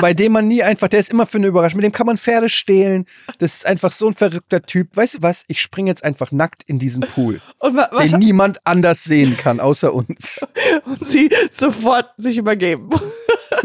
bei 0.00 0.14
dem 0.14 0.32
man 0.32 0.48
nie 0.48 0.62
einfach, 0.62 0.88
der 0.88 1.00
ist 1.00 1.10
immer 1.10 1.26
für 1.26 1.38
eine 1.38 1.46
Überraschung. 1.46 1.78
Mit 1.78 1.84
dem 1.84 1.92
kann 1.92 2.06
man 2.06 2.18
Pferde 2.18 2.48
stehlen. 2.48 3.04
Das 3.38 3.54
ist 3.54 3.66
einfach 3.66 3.92
so 3.92 4.08
ein 4.08 4.14
verrückter 4.14 4.62
Typ. 4.62 4.96
Weißt 4.96 5.16
du 5.16 5.22
was? 5.22 5.44
Ich 5.48 5.60
springe 5.60 5.90
jetzt 5.90 6.04
einfach 6.04 6.32
nackt 6.32 6.62
in 6.64 6.78
diesen 6.78 7.02
Pool, 7.02 7.40
den 7.62 8.18
niemand 8.18 8.66
anders 8.66 9.04
sehen 9.04 9.36
kann, 9.36 9.60
außer 9.60 9.92
uns. 9.92 10.46
und 10.84 11.04
sie 11.04 11.30
sofort 11.50 12.10
sich 12.16 12.36
übergeben. 12.36 12.90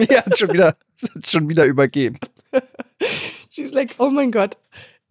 Ja, 0.09 0.25
hat 0.25 0.39
schon 0.39 0.51
wieder, 0.51 0.75
hat 1.13 1.27
schon 1.27 1.47
wieder 1.49 1.65
übergeben. 1.65 2.17
She's 3.49 3.73
like, 3.73 3.91
oh 3.99 4.09
mein 4.09 4.31
Gott, 4.31 4.57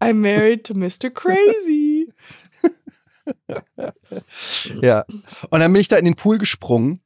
I'm 0.00 0.14
married 0.14 0.64
to 0.64 0.74
Mr. 0.74 1.10
Crazy. 1.10 2.12
Ja. 4.82 5.04
Und 5.50 5.60
dann 5.60 5.72
bin 5.72 5.80
ich 5.80 5.86
da 5.86 5.96
in 5.96 6.04
den 6.04 6.16
Pool 6.16 6.38
gesprungen. 6.38 7.00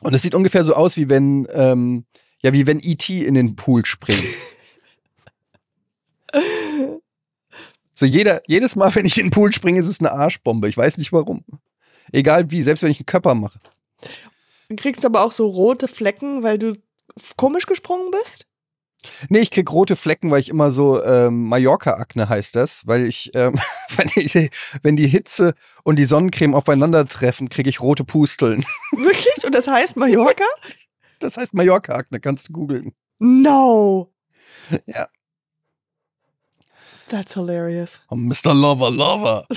Und 0.00 0.14
es 0.14 0.22
sieht 0.22 0.34
ungefähr 0.34 0.64
so 0.64 0.74
aus, 0.74 0.96
wie 0.96 1.08
wenn, 1.08 1.46
ähm, 1.52 2.04
ja, 2.42 2.52
wie 2.52 2.66
wenn 2.66 2.80
E.T. 2.80 3.24
in 3.24 3.34
den 3.34 3.56
Pool 3.56 3.84
springt. 3.84 4.22
So 7.98 8.04
jeder, 8.04 8.42
jedes 8.46 8.76
Mal, 8.76 8.94
wenn 8.94 9.06
ich 9.06 9.16
in 9.16 9.26
den 9.26 9.30
Pool 9.30 9.52
springe, 9.54 9.80
ist 9.80 9.88
es 9.88 10.00
eine 10.00 10.12
Arschbombe. 10.12 10.68
Ich 10.68 10.76
weiß 10.76 10.98
nicht 10.98 11.12
warum. 11.14 11.42
Egal 12.12 12.50
wie, 12.50 12.62
selbst 12.62 12.82
wenn 12.82 12.90
ich 12.90 12.98
einen 13.00 13.06
Körper 13.06 13.34
mache. 13.34 13.58
Du 14.68 14.76
kriegst 14.76 15.04
aber 15.06 15.22
auch 15.22 15.32
so 15.32 15.46
rote 15.46 15.88
Flecken, 15.88 16.42
weil 16.42 16.58
du 16.58 16.74
komisch 17.36 17.64
gesprungen 17.64 18.10
bist? 18.10 18.46
Nee, 19.28 19.40
ich 19.40 19.50
krieg 19.50 19.70
rote 19.70 19.96
Flecken, 19.96 20.30
weil 20.30 20.40
ich 20.40 20.48
immer 20.48 20.70
so 20.70 21.02
ähm, 21.02 21.48
Mallorca-Akne 21.48 22.28
heißt 22.28 22.54
das, 22.56 22.86
weil 22.86 23.06
ich, 23.06 23.30
ähm, 23.34 23.58
wenn, 23.96 24.10
ich, 24.14 24.50
wenn 24.82 24.96
die 24.96 25.06
Hitze 25.06 25.54
und 25.84 25.96
die 25.96 26.04
Sonnencreme 26.04 26.54
aufeinandertreffen, 26.54 27.48
kriege 27.48 27.70
ich 27.70 27.80
rote 27.80 28.04
Pusteln. 28.04 28.64
Wirklich? 28.92 29.44
Und 29.44 29.54
das 29.54 29.66
heißt 29.66 29.96
Mallorca? 29.96 30.44
Das 31.18 31.36
heißt 31.36 31.54
Mallorca-Akne, 31.54 32.20
kannst 32.20 32.48
du 32.48 32.52
googeln. 32.52 32.92
No. 33.18 34.12
Ja. 34.86 35.08
That's 37.08 37.34
hilarious. 37.34 38.00
Oh, 38.10 38.16
Mr. 38.16 38.52
Lover, 38.52 38.90
Lover. 38.90 39.46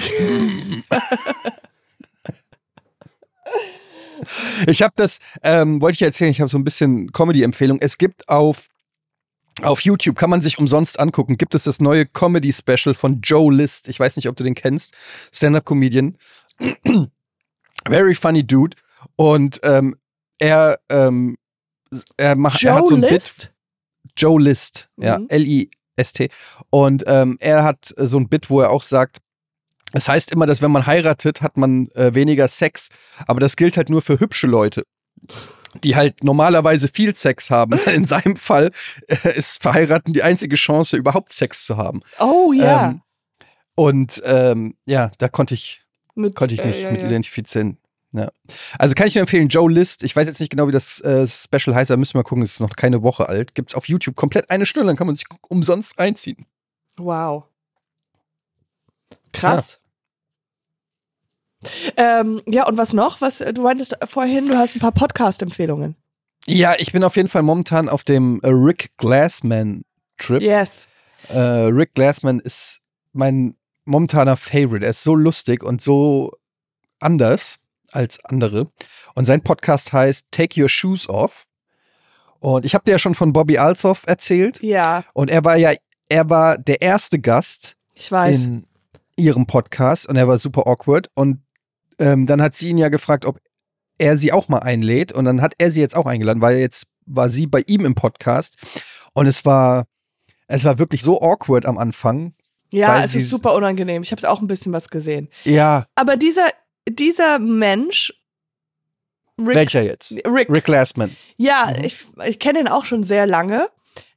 ich 4.68 4.84
habe 4.84 4.94
das, 4.96 5.20
ähm, 5.42 5.82
wollte 5.82 5.96
ich 5.96 6.02
erzählen, 6.04 6.30
ich 6.32 6.42
habe 6.42 6.50
so 6.50 6.60
ein 6.60 6.64
bisschen 6.64 7.12
Comedy-Empfehlung. 7.12 7.80
Es 7.82 7.98
gibt 7.98 8.30
auf, 8.30 8.68
auf 9.64 9.82
YouTube, 9.82 10.18
kann 10.18 10.30
man 10.30 10.42
sich 10.42 10.58
umsonst 10.58 11.00
angucken, 11.00 11.38
gibt 11.38 11.56
es 11.56 11.64
das 11.64 11.80
neue 11.80 12.06
Comedy-Special 12.06 12.94
von 12.94 13.22
Joe 13.22 13.54
List. 13.54 13.88
Ich 13.88 14.00
weiß 14.00 14.16
nicht, 14.16 14.28
ob 14.30 14.36
du 14.36 14.44
den 14.44 14.56
kennst. 14.56 14.94
Stand-Up-Comedian. 15.34 16.18
Very 17.88 18.16
funny 18.16 18.46
dude. 18.46 18.76
Und 19.16 19.60
ähm, 19.64 19.96
er, 20.40 20.80
ähm, 20.90 21.38
er, 22.18 22.36
macht, 22.36 22.64
er 22.64 22.76
hat 22.76 22.88
so 22.88 22.96
ein 22.96 23.02
Bit. 23.02 23.12
List? 23.12 23.52
Joe 24.18 24.42
List, 24.42 24.90
ja, 24.98 25.20
Mhm. 25.20 25.28
L-I-S-T. 25.30 26.30
Und 26.70 27.04
ähm, 27.08 27.38
er 27.40 27.64
hat 27.64 27.94
äh, 27.98 28.08
so 28.08 28.18
ein 28.18 28.28
Bit, 28.28 28.50
wo 28.50 28.62
er 28.62 28.70
auch 28.70 28.84
sagt, 28.84 29.20
es 29.94 30.08
heißt 30.08 30.32
immer, 30.32 30.46
dass 30.46 30.62
wenn 30.62 30.72
man 30.72 30.86
heiratet, 30.86 31.42
hat 31.42 31.58
man 31.58 31.88
äh, 31.96 32.14
weniger 32.14 32.48
Sex. 32.48 32.90
Aber 33.28 33.40
das 33.40 33.56
gilt 33.56 33.76
halt 33.78 33.90
nur 33.90 34.02
für 34.02 34.20
hübsche 34.20 34.48
Leute, 34.48 34.84
die 35.84 35.96
halt 35.96 36.24
normalerweise 36.24 36.88
viel 36.88 37.16
Sex 37.16 37.50
haben. 37.50 37.80
In 37.94 38.06
seinem 38.06 38.36
Fall 38.36 38.72
äh, 39.08 39.38
ist 39.38 39.62
Verheiraten 39.62 40.14
die 40.14 40.24
einzige 40.24 40.56
Chance, 40.56 40.98
überhaupt 40.98 41.34
Sex 41.34 41.66
zu 41.66 41.78
haben. 41.78 42.02
Oh 42.20 42.54
ja. 42.54 42.90
Ähm, 42.90 43.02
und 43.76 44.22
ähm, 44.26 44.76
ja, 44.86 45.12
da 45.20 45.30
konnte 45.30 45.54
ich, 45.54 45.84
mit, 46.16 46.36
konnte 46.36 46.54
ich 46.54 46.62
äh, 46.62 46.68
nicht 46.68 46.84
ja, 46.84 46.92
mit 46.92 47.02
ja. 47.02 47.08
identifizieren. 47.08 47.78
Ja. 48.12 48.30
Also 48.78 48.96
kann 48.96 49.08
ich 49.08 49.16
nur 49.16 49.22
empfehlen, 49.22 49.50
Joe 49.50 49.72
List. 49.72 50.04
Ich 50.04 50.16
weiß 50.16 50.28
jetzt 50.28 50.40
nicht 50.40 50.50
genau, 50.50 50.68
wie 50.68 50.72
das 50.72 51.00
äh, 51.02 51.28
Special 51.28 51.76
heißt, 51.76 51.92
da 51.92 51.98
müssen 51.98 52.16
wir 52.16 52.20
mal 52.20 52.24
gucken, 52.24 52.44
es 52.44 52.54
ist 52.54 52.60
noch 52.60 52.76
keine 52.76 53.04
Woche 53.04 53.30
alt. 53.30 53.54
Gibt's 53.54 53.76
auf 53.76 53.88
YouTube 53.88 54.16
komplett 54.16 54.50
eine 54.50 54.66
Stunde, 54.66 54.88
dann 54.88 54.98
kann 54.98 55.08
man 55.08 55.16
sich 55.16 55.28
umsonst 55.48 55.98
reinziehen. 56.00 56.46
Wow. 56.98 57.46
Krass. 59.32 59.80
Ja. 61.98 62.22
Ähm, 62.22 62.42
ja, 62.48 62.68
und 62.68 62.78
was 62.78 62.94
noch? 62.94 63.22
Was 63.22 63.40
du 63.40 63.62
meintest 63.62 63.98
vorhin, 64.06 64.48
du 64.48 64.58
hast 64.58 64.76
ein 64.76 64.80
paar 64.80 64.92
Podcast-Empfehlungen. 64.94 65.96
Ja, 66.46 66.74
ich 66.78 66.92
bin 66.92 67.04
auf 67.04 67.16
jeden 67.16 67.28
Fall 67.28 67.42
momentan 67.44 67.90
auf 67.90 68.04
dem 68.04 68.40
äh, 68.44 68.50
Rick 68.50 68.92
Glassman 68.98 69.84
Trip. 70.18 70.42
Yes. 70.42 70.88
Äh, 71.28 71.38
Rick 71.38 71.94
Glassman 71.96 72.40
ist 72.40 72.80
mein 73.12 73.56
momentaner 73.86 74.38
Favorite. 74.38 74.86
Er 74.86 74.92
ist 74.92 75.04
so 75.04 75.16
lustig 75.16 75.64
und 75.64 75.82
so 75.82 76.32
anders 77.00 77.60
als 77.92 78.24
andere. 78.26 78.72
Und 79.16 79.26
sein 79.26 79.42
Podcast 79.44 79.92
heißt 79.94 80.28
Take 80.32 80.62
Your 80.62 80.70
Shoes 80.70 81.10
Off. 81.10 81.46
Und 82.40 82.66
ich 82.66 82.74
habe 82.74 82.86
dir 82.86 82.92
ja 82.94 83.00
schon 83.00 83.16
von 83.16 83.34
Bobby 83.34 83.58
Alshoff 83.58 84.04
erzählt. 84.08 84.62
Ja, 84.64 85.04
Und 85.14 85.30
er 85.30 85.44
war 85.44 85.58
ja, 85.58 85.74
er 86.08 86.30
war 86.30 86.58
der 86.58 86.82
erste 86.82 87.20
Gast 87.20 87.76
ich 87.96 88.12
weiß. 88.12 88.36
in 88.36 88.66
ihrem 89.18 89.46
Podcast 89.46 90.08
und 90.08 90.16
er 90.16 90.28
war 90.28 90.38
super 90.38 90.66
awkward. 90.68 91.10
Und 91.16 91.42
ähm, 92.00 92.26
dann 92.26 92.42
hat 92.42 92.56
sie 92.56 92.70
ihn 92.70 92.78
ja 92.78 92.90
gefragt, 92.90 93.26
ob 93.26 93.40
er 93.98 94.18
sie 94.18 94.32
auch 94.32 94.48
mal 94.48 94.60
einlädt. 94.60 95.12
Und 95.12 95.26
dann 95.26 95.42
hat 95.42 95.54
er 95.58 95.72
sie 95.72 95.82
jetzt 95.82 95.96
auch 95.96 96.06
eingeladen, 96.06 96.42
weil 96.42 96.58
jetzt 96.58 96.88
war 97.06 97.30
sie 97.30 97.48
bei 97.48 97.64
ihm 97.68 97.86
im 97.86 97.96
Podcast. 97.96 98.58
Und 99.14 99.26
es 99.28 99.44
war, 99.46 99.86
es 100.48 100.64
war 100.64 100.80
wirklich 100.80 101.02
so 101.04 101.22
awkward 101.22 101.66
am 101.66 101.78
Anfang. 101.78 102.34
ja, 102.72 103.04
es 103.04 103.16
ist 103.16 103.30
super 103.30 103.54
unangenehm. 103.56 104.04
Ich 104.04 104.12
habe 104.12 104.30
auch 104.30 104.42
ein 104.42 104.48
bisschen 104.48 104.72
was 104.74 104.90
gesehen. 104.90 105.28
Ja, 105.44 105.86
Aber 105.96 106.16
dieser, 106.18 106.48
dieser 106.88 107.40
Mensch, 107.40 108.14
Rick, 109.40 109.56
welcher 109.56 109.82
jetzt? 109.84 110.12
Rick, 110.28 110.50
Rick 110.50 110.66
Glassman. 110.66 111.16
ja, 111.38 111.74
Mhm. 111.78 111.84
ich, 111.84 112.06
ich 112.26 112.40
kenne 112.40 112.60
ihn 112.60 112.68
auch 112.68 112.86
schon 112.86 113.04
sehr 113.04 113.26
lange. 113.26 113.68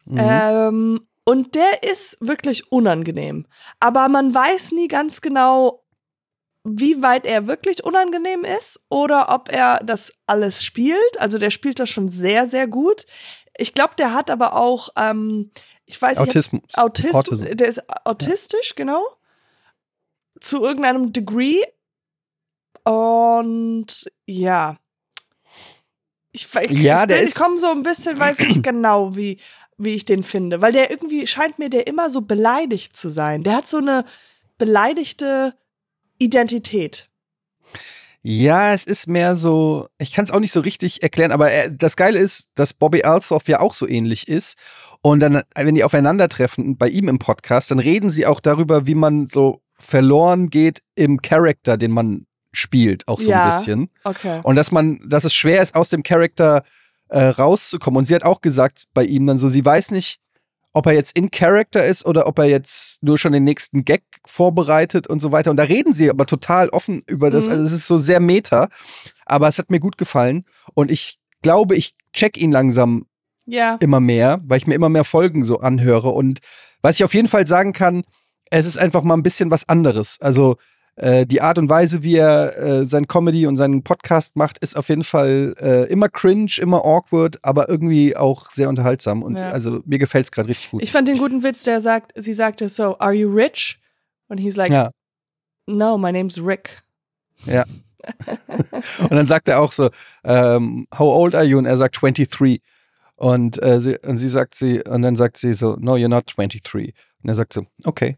Mhm. 0.04 0.18
Ähm, 0.20 1.00
und 1.24 1.54
der 1.54 1.82
ist 1.88 2.18
wirklich 2.20 2.70
unangenehm. 2.72 3.46
Aber 3.78 4.08
man 4.08 4.34
weiß 4.34 4.72
nie 4.72 4.88
ganz 4.88 5.20
genau, 5.20 5.81
wie 6.64 7.02
weit 7.02 7.26
er 7.26 7.46
wirklich 7.46 7.82
unangenehm 7.82 8.44
ist 8.44 8.84
oder 8.88 9.30
ob 9.30 9.50
er 9.50 9.80
das 9.84 10.12
alles 10.26 10.64
spielt. 10.64 11.18
Also 11.18 11.38
der 11.38 11.50
spielt 11.50 11.80
das 11.80 11.90
schon 11.90 12.08
sehr, 12.08 12.46
sehr 12.46 12.66
gut. 12.66 13.04
Ich 13.56 13.74
glaube, 13.74 13.94
der 13.98 14.14
hat 14.14 14.30
aber 14.30 14.54
auch, 14.54 14.90
ähm, 14.96 15.50
ich 15.86 16.00
weiß 16.00 16.18
nicht, 16.18 16.28
Autismus. 16.28 16.62
Autismus, 16.74 17.14
Autism. 17.14 17.56
der 17.56 17.68
ist 17.68 17.82
autistisch, 18.04 18.74
genau. 18.76 19.02
Zu 20.40 20.62
irgendeinem 20.62 21.12
Degree. 21.12 21.60
Und 22.84 24.10
ja. 24.26 24.78
Ich, 26.30 26.48
ich, 26.54 26.70
Ja, 26.70 27.08
ich, 27.08 27.22
ich 27.22 27.34
komme 27.34 27.58
so 27.58 27.68
ein 27.68 27.82
bisschen, 27.82 28.18
weiß 28.18 28.38
nicht 28.38 28.62
genau, 28.62 29.16
wie, 29.16 29.38
wie 29.78 29.94
ich 29.94 30.04
den 30.04 30.22
finde. 30.22 30.62
Weil 30.62 30.72
der 30.72 30.90
irgendwie 30.90 31.26
scheint 31.26 31.58
mir 31.58 31.70
der 31.70 31.88
immer 31.88 32.08
so 32.08 32.20
beleidigt 32.20 32.96
zu 32.96 33.10
sein. 33.10 33.42
Der 33.42 33.56
hat 33.56 33.68
so 33.68 33.78
eine 33.78 34.04
beleidigte 34.58 35.54
Identität. 36.22 37.08
Ja, 38.24 38.72
es 38.72 38.84
ist 38.84 39.08
mehr 39.08 39.34
so, 39.34 39.88
ich 39.98 40.12
kann 40.12 40.24
es 40.24 40.30
auch 40.30 40.38
nicht 40.38 40.52
so 40.52 40.60
richtig 40.60 41.02
erklären, 41.02 41.32
aber 41.32 41.50
er, 41.50 41.70
das 41.70 41.96
Geile 41.96 42.20
ist, 42.20 42.50
dass 42.54 42.72
Bobby 42.72 43.02
Alshoff 43.02 43.48
ja 43.48 43.58
auch 43.58 43.74
so 43.74 43.88
ähnlich 43.88 44.28
ist. 44.28 44.56
Und 45.02 45.18
dann, 45.20 45.42
wenn 45.56 45.74
die 45.74 45.82
aufeinandertreffen 45.82 46.76
bei 46.76 46.88
ihm 46.88 47.08
im 47.08 47.18
Podcast, 47.18 47.72
dann 47.72 47.80
reden 47.80 48.10
sie 48.10 48.24
auch 48.26 48.38
darüber, 48.38 48.86
wie 48.86 48.94
man 48.94 49.26
so 49.26 49.60
verloren 49.76 50.50
geht 50.50 50.82
im 50.94 51.20
Charakter, 51.20 51.76
den 51.76 51.90
man 51.90 52.26
spielt, 52.52 53.08
auch 53.08 53.18
so 53.18 53.30
Ja. 53.30 53.42
ein 53.44 53.50
bisschen. 53.50 53.90
Okay. 54.04 54.40
Und 54.44 54.54
dass 54.54 54.70
man, 54.70 55.00
dass 55.04 55.24
es 55.24 55.34
schwer 55.34 55.60
ist, 55.60 55.74
aus 55.74 55.88
dem 55.88 56.04
Charakter 56.04 56.62
äh, 57.08 57.24
rauszukommen. 57.24 57.98
Und 57.98 58.04
sie 58.04 58.14
hat 58.14 58.22
auch 58.22 58.40
gesagt 58.40 58.84
bei 58.94 59.04
ihm 59.04 59.26
dann 59.26 59.38
so, 59.38 59.48
sie 59.48 59.64
weiß 59.64 59.90
nicht, 59.90 60.20
ob 60.72 60.86
er 60.86 60.92
jetzt 60.92 61.16
in 61.16 61.30
Character 61.30 61.84
ist 61.84 62.06
oder 62.06 62.26
ob 62.26 62.38
er 62.38 62.46
jetzt 62.46 63.02
nur 63.02 63.18
schon 63.18 63.32
den 63.32 63.44
nächsten 63.44 63.84
Gag 63.84 64.02
vorbereitet 64.26 65.06
und 65.06 65.20
so 65.20 65.32
weiter. 65.32 65.50
Und 65.50 65.56
da 65.58 65.64
reden 65.64 65.92
sie 65.92 66.08
aber 66.08 66.26
total 66.26 66.68
offen 66.70 67.02
über 67.06 67.30
das. 67.30 67.44
Mhm. 67.44 67.50
Also 67.52 67.64
es 67.64 67.72
ist 67.72 67.86
so 67.86 67.96
sehr 67.98 68.20
meta. 68.20 68.68
Aber 69.26 69.48
es 69.48 69.58
hat 69.58 69.70
mir 69.70 69.80
gut 69.80 69.98
gefallen. 69.98 70.44
Und 70.74 70.90
ich 70.90 71.18
glaube, 71.42 71.76
ich 71.76 71.94
check 72.12 72.36
ihn 72.40 72.52
langsam 72.52 73.06
Ja. 73.46 73.76
immer 73.80 74.00
mehr, 74.00 74.40
weil 74.44 74.58
ich 74.58 74.66
mir 74.66 74.74
immer 74.74 74.88
mehr 74.88 75.04
Folgen 75.04 75.44
so 75.44 75.58
anhöre. 75.60 76.08
Und 76.10 76.40
was 76.80 76.96
ich 76.96 77.04
auf 77.04 77.14
jeden 77.14 77.28
Fall 77.28 77.46
sagen 77.46 77.72
kann, 77.72 78.04
es 78.50 78.66
ist 78.66 78.78
einfach 78.78 79.02
mal 79.02 79.14
ein 79.16 79.22
bisschen 79.22 79.50
was 79.50 79.68
anderes. 79.68 80.16
Also 80.20 80.56
äh, 80.96 81.26
die 81.26 81.40
Art 81.40 81.58
und 81.58 81.68
Weise, 81.70 82.02
wie 82.02 82.16
er 82.16 82.58
äh, 82.58 82.86
sein 82.86 83.06
Comedy 83.06 83.46
und 83.46 83.56
seinen 83.56 83.82
Podcast 83.82 84.36
macht, 84.36 84.58
ist 84.58 84.76
auf 84.76 84.88
jeden 84.88 85.04
Fall 85.04 85.54
äh, 85.58 85.84
immer 85.90 86.08
cringe, 86.08 86.52
immer 86.58 86.84
awkward, 86.84 87.38
aber 87.42 87.68
irgendwie 87.68 88.16
auch 88.16 88.50
sehr 88.50 88.68
unterhaltsam. 88.68 89.22
Und 89.22 89.36
Ja. 89.36 89.44
also 89.44 89.80
mir 89.86 89.98
gefällt 89.98 90.26
es 90.26 90.30
gerade 90.32 90.48
richtig 90.48 90.70
gut. 90.70 90.82
Ich 90.82 90.92
fand 90.92 91.08
den 91.08 91.18
guten 91.18 91.42
Witz, 91.42 91.62
der 91.62 91.80
sagt, 91.80 92.12
sie 92.16 92.34
sagte 92.34 92.68
so, 92.68 92.98
are 92.98 93.12
you 93.14 93.28
rich? 93.32 93.78
Und 94.28 94.38
he's 94.38 94.56
like, 94.56 94.70
ja. 94.70 94.90
no, 95.66 95.96
my 95.98 96.12
name's 96.12 96.38
Rick. 96.38 96.82
Und 99.02 99.12
dann 99.12 99.26
sagt 99.26 99.48
er 99.48 99.60
auch 99.60 99.72
so, 99.72 99.90
ähm, 100.24 100.86
how 100.92 101.14
old 101.14 101.34
are 101.34 101.44
you? 101.44 101.58
Und 101.58 101.66
er 101.66 101.76
sagt 101.76 102.00
23. 102.00 102.60
Und, 103.16 103.62
äh, 103.62 103.80
sie, 103.80 103.96
und 104.04 104.18
sie 104.18 104.28
sagt 104.28 104.56
sie, 104.56 104.82
und 104.82 105.02
dann 105.02 105.14
sagt 105.14 105.36
sie 105.36 105.54
so, 105.54 105.76
no, 105.78 105.94
you're 105.94 106.08
not 106.08 106.24
23. 106.36 106.92
Und 107.22 107.28
er 107.28 107.34
sagt 107.36 107.52
so, 107.52 107.64
okay. 107.84 108.16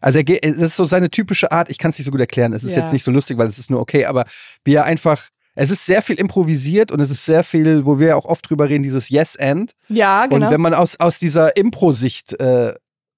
Also 0.00 0.18
er 0.18 0.24
geht, 0.24 0.44
das 0.44 0.56
ist 0.56 0.76
so 0.76 0.84
seine 0.84 1.10
typische 1.10 1.50
Art, 1.52 1.70
ich 1.70 1.78
kann 1.78 1.90
es 1.90 1.98
nicht 1.98 2.06
so 2.06 2.10
gut 2.12 2.20
erklären, 2.20 2.52
es 2.52 2.64
ist 2.64 2.74
Ja. 2.74 2.82
jetzt 2.82 2.92
nicht 2.92 3.02
so 3.04 3.10
lustig, 3.10 3.38
weil 3.38 3.46
es 3.48 3.58
ist 3.58 3.70
nur 3.70 3.80
okay, 3.80 4.04
aber 4.04 4.24
wie 4.64 4.74
er 4.74 4.84
einfach, 4.84 5.28
es 5.54 5.70
ist 5.70 5.84
sehr 5.86 6.02
viel 6.02 6.16
improvisiert 6.16 6.92
und 6.92 7.00
es 7.00 7.10
ist 7.10 7.24
sehr 7.24 7.44
viel, 7.44 7.84
wo 7.84 7.98
wir 7.98 8.08
ja 8.08 8.16
auch 8.16 8.24
oft 8.24 8.48
drüber 8.48 8.68
reden, 8.68 8.82
dieses 8.82 9.08
Yes-And. 9.10 9.72
Ja, 9.88 10.26
genau. 10.26 10.46
Und 10.46 10.52
wenn 10.52 10.60
man 10.60 10.74
aus, 10.74 10.98
aus 11.00 11.18
dieser 11.18 11.56
Impro-Sicht 11.56 12.38
äh, 12.40 12.74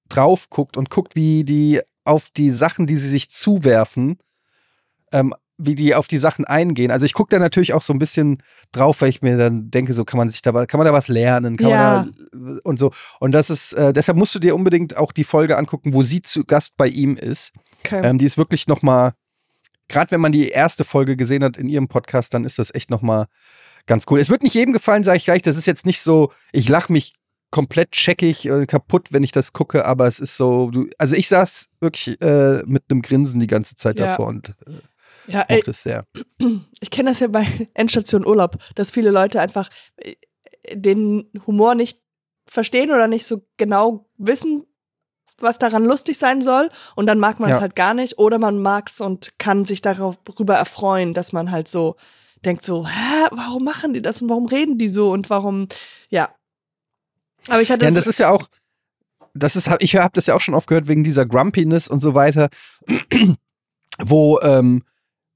drauf 0.08 0.48
guckt 0.50 0.76
und 0.76 0.90
guckt, 0.90 1.16
wie 1.16 1.44
die 1.44 1.80
auf 2.04 2.28
die 2.36 2.50
Sachen, 2.50 2.86
die 2.86 2.96
sie 2.96 3.08
sich 3.08 3.30
zuwerfen, 3.30 4.18
ähm, 5.12 5.32
wie 5.56 5.74
die 5.76 5.94
auf 5.94 6.08
die 6.08 6.18
Sachen 6.18 6.44
eingehen. 6.44 6.90
Also 6.90 7.06
ich 7.06 7.12
gucke 7.14 7.30
da 7.30 7.38
natürlich 7.38 7.72
auch 7.74 7.82
so 7.82 7.92
ein 7.92 7.98
bisschen 7.98 8.42
drauf, 8.72 9.00
weil 9.00 9.08
ich 9.08 9.22
mir 9.22 9.36
dann 9.36 9.70
denke, 9.70 9.94
so 9.94 10.04
kann 10.04 10.18
man 10.18 10.28
sich 10.30 10.42
da 10.42 10.66
kann 10.66 10.78
man 10.78 10.84
da 10.86 10.92
was 10.92 11.08
lernen, 11.08 11.56
kann 11.56 11.70
Ja. 11.70 11.76
man 11.78 12.12
da 12.32 12.58
und 12.64 12.78
so. 12.78 12.90
Und 13.20 13.32
das 13.32 13.50
ist, 13.50 13.72
äh, 13.74 13.92
deshalb 13.92 14.18
musst 14.18 14.34
du 14.34 14.38
dir 14.40 14.54
unbedingt 14.54 14.96
auch 14.96 15.12
die 15.12 15.24
Folge 15.24 15.56
angucken, 15.56 15.94
wo 15.94 16.02
sie 16.02 16.22
zu 16.22 16.44
Gast 16.44 16.76
bei 16.76 16.88
ihm 16.88 17.16
ist. 17.16 17.52
okay. 17.84 18.00
Ähm, 18.02 18.18
die 18.18 18.24
ist 18.24 18.36
wirklich 18.36 18.66
nochmal, 18.66 19.12
gerade 19.88 20.10
wenn 20.10 20.20
man 20.20 20.32
die 20.32 20.48
erste 20.48 20.84
Folge 20.84 21.16
gesehen 21.16 21.44
hat 21.44 21.56
in 21.56 21.68
ihrem 21.68 21.86
Podcast, 21.88 22.34
dann 22.34 22.44
ist 22.44 22.58
das 22.58 22.74
echt 22.74 22.90
nochmal 22.90 23.26
ganz 23.86 24.06
cool. 24.10 24.18
Es 24.18 24.30
wird 24.30 24.42
nicht 24.42 24.54
jedem 24.54 24.72
gefallen, 24.72 25.04
sage 25.04 25.18
ich 25.18 25.24
gleich. 25.24 25.42
Das 25.42 25.56
ist 25.56 25.66
jetzt 25.66 25.86
nicht 25.86 26.00
so, 26.00 26.32
ich 26.52 26.68
lache 26.68 26.92
mich 26.92 27.14
komplett 27.50 27.92
checkig 27.92 28.46
äh, 28.46 28.66
kaputt, 28.66 29.08
wenn 29.12 29.22
ich 29.22 29.30
das 29.30 29.52
gucke, 29.52 29.84
aber 29.84 30.08
es 30.08 30.18
ist 30.18 30.36
so, 30.36 30.70
du, 30.72 30.88
also 30.98 31.14
ich 31.14 31.28
saß 31.28 31.66
wirklich 31.80 32.20
äh, 32.20 32.62
mit 32.66 32.82
einem 32.90 33.00
Grinsen 33.02 33.38
die 33.38 33.46
ganze 33.46 33.76
Zeit 33.76 34.00
Ja. 34.00 34.06
davor 34.06 34.26
und 34.26 34.48
äh, 34.66 34.72
ja, 35.26 35.44
mochte 35.48 35.70
es 35.70 35.82
sehr. 35.82 36.04
ich 36.80 36.90
kenne 36.90 37.10
das 37.10 37.20
ja 37.20 37.28
bei 37.28 37.46
Endstation 37.74 38.26
Urlaub, 38.26 38.56
dass 38.74 38.90
viele 38.90 39.10
Leute 39.10 39.40
einfach 39.40 39.68
äh, 39.96 40.14
den 40.74 41.30
Humor 41.46 41.74
nicht 41.74 42.00
verstehen 42.46 42.90
oder 42.90 43.06
nicht 43.08 43.26
so 43.26 43.42
genau 43.56 44.06
wissen, 44.16 44.64
was 45.38 45.58
daran 45.58 45.84
lustig 45.84 46.18
sein 46.18 46.42
soll. 46.42 46.70
Und 46.94 47.06
dann 47.06 47.18
mag 47.18 47.40
man 47.40 47.50
es 47.50 47.56
Ja. 47.56 47.60
halt 47.60 47.76
gar 47.76 47.94
nicht. 47.94 48.18
Oder 48.18 48.38
man 48.38 48.60
mag 48.60 48.90
es 48.90 49.00
und 49.00 49.38
kann 49.38 49.64
sich 49.64 49.82
darüber 49.82 50.54
erfreuen, 50.54 51.12
dass 51.14 51.32
man 51.32 51.50
halt 51.50 51.68
so 51.68 51.96
denkt 52.44 52.64
so, 52.64 52.86
hä, 52.86 53.26
warum 53.30 53.64
machen 53.64 53.94
die 53.94 54.02
das 54.02 54.20
und 54.22 54.28
warum 54.28 54.46
reden 54.46 54.78
die 54.78 54.88
so 54.88 55.10
und 55.10 55.30
warum, 55.30 55.66
ja. 56.10 56.34
Aber 57.48 57.62
ich 57.62 57.70
hatte 57.70 57.84
Ja, 57.84 57.90
das 57.90 58.06
ist 58.06 58.18
ja 58.18 58.30
auch, 58.30 58.48
das 59.34 59.56
ist, 59.56 59.68
ich 59.80 59.96
habe 59.96 60.12
das 60.14 60.26
ja 60.26 60.34
auch 60.34 60.40
schon 60.40 60.54
oft 60.54 60.68
gehört 60.68 60.86
wegen 60.86 61.04
dieser 61.04 61.26
Grumpiness 61.26 61.88
und 61.88 62.00
so 62.00 62.14
weiter, 62.14 62.48
wo, 63.98 64.38
ähm, 64.40 64.82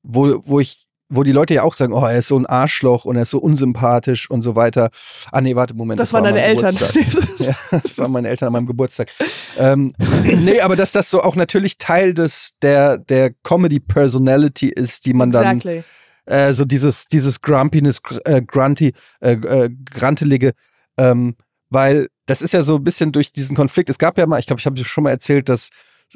wo, 0.02 0.40
wo 0.44 0.60
ich, 0.60 0.84
wo 1.10 1.22
die 1.22 1.32
Leute 1.32 1.54
ja 1.54 1.62
auch 1.62 1.72
sagen, 1.72 1.94
oh, 1.94 2.04
er 2.04 2.18
ist 2.18 2.28
so 2.28 2.38
ein 2.38 2.44
Arschloch 2.44 3.06
und 3.06 3.16
er 3.16 3.22
ist 3.22 3.30
so 3.30 3.38
unsympathisch 3.38 4.30
und 4.30 4.42
so 4.42 4.56
weiter. 4.56 4.90
Ah 5.32 5.40
nee, 5.40 5.56
warte, 5.56 5.72
Moment. 5.74 5.98
das, 5.98 6.12
waren 6.12 6.24
war 6.24 6.32
deine 6.32 6.42
Eltern. 6.42 6.76
Ja, 7.38 7.54
das 7.70 7.96
waren 7.98 8.12
meine 8.12 8.28
Eltern 8.28 8.48
an 8.48 8.52
meinem 8.52 8.66
Geburtstag. 8.66 9.08
Ähm, 9.56 9.94
nee, 10.24 10.60
aber 10.60 10.76
dass 10.76 10.92
das 10.92 11.08
so 11.08 11.22
auch 11.22 11.34
natürlich 11.36 11.78
Teil 11.78 12.12
des, 12.12 12.54
der, 12.60 12.98
der 12.98 13.32
Comedy-Personality 13.42 14.68
ist, 14.68 15.06
die 15.06 15.14
man 15.14 15.30
dann 15.30 15.58
exactly. 15.58 15.82
äh, 16.26 16.52
so 16.52 16.64
dieses, 16.64 17.06
dieses 17.06 17.40
Grumpiness, 17.40 18.02
gr- 18.02 18.20
äh, 18.26 18.42
Grunty, 18.42 18.92
äh, 19.20 19.32
äh, 19.32 19.70
Grantelige, 19.90 20.52
ähm, 20.98 21.36
weil 21.70 22.08
das 22.26 22.42
ist 22.42 22.52
ja 22.52 22.62
so 22.62 22.76
ein 22.76 22.84
bisschen 22.84 23.12
durch 23.12 23.32
diesen 23.32 23.56
Konflikt. 23.56 23.88
Es 23.88 23.98
gab 23.98 24.18
ja 24.18 24.26
mal, 24.26 24.38
ich 24.40 24.46
glaube, 24.46 24.60
ich 24.60 24.66
habe 24.66 24.76
dir 24.76 24.84
schon 24.84 25.04
mal 25.04 25.10
erzählt, 25.10 25.48
dass 25.48 25.70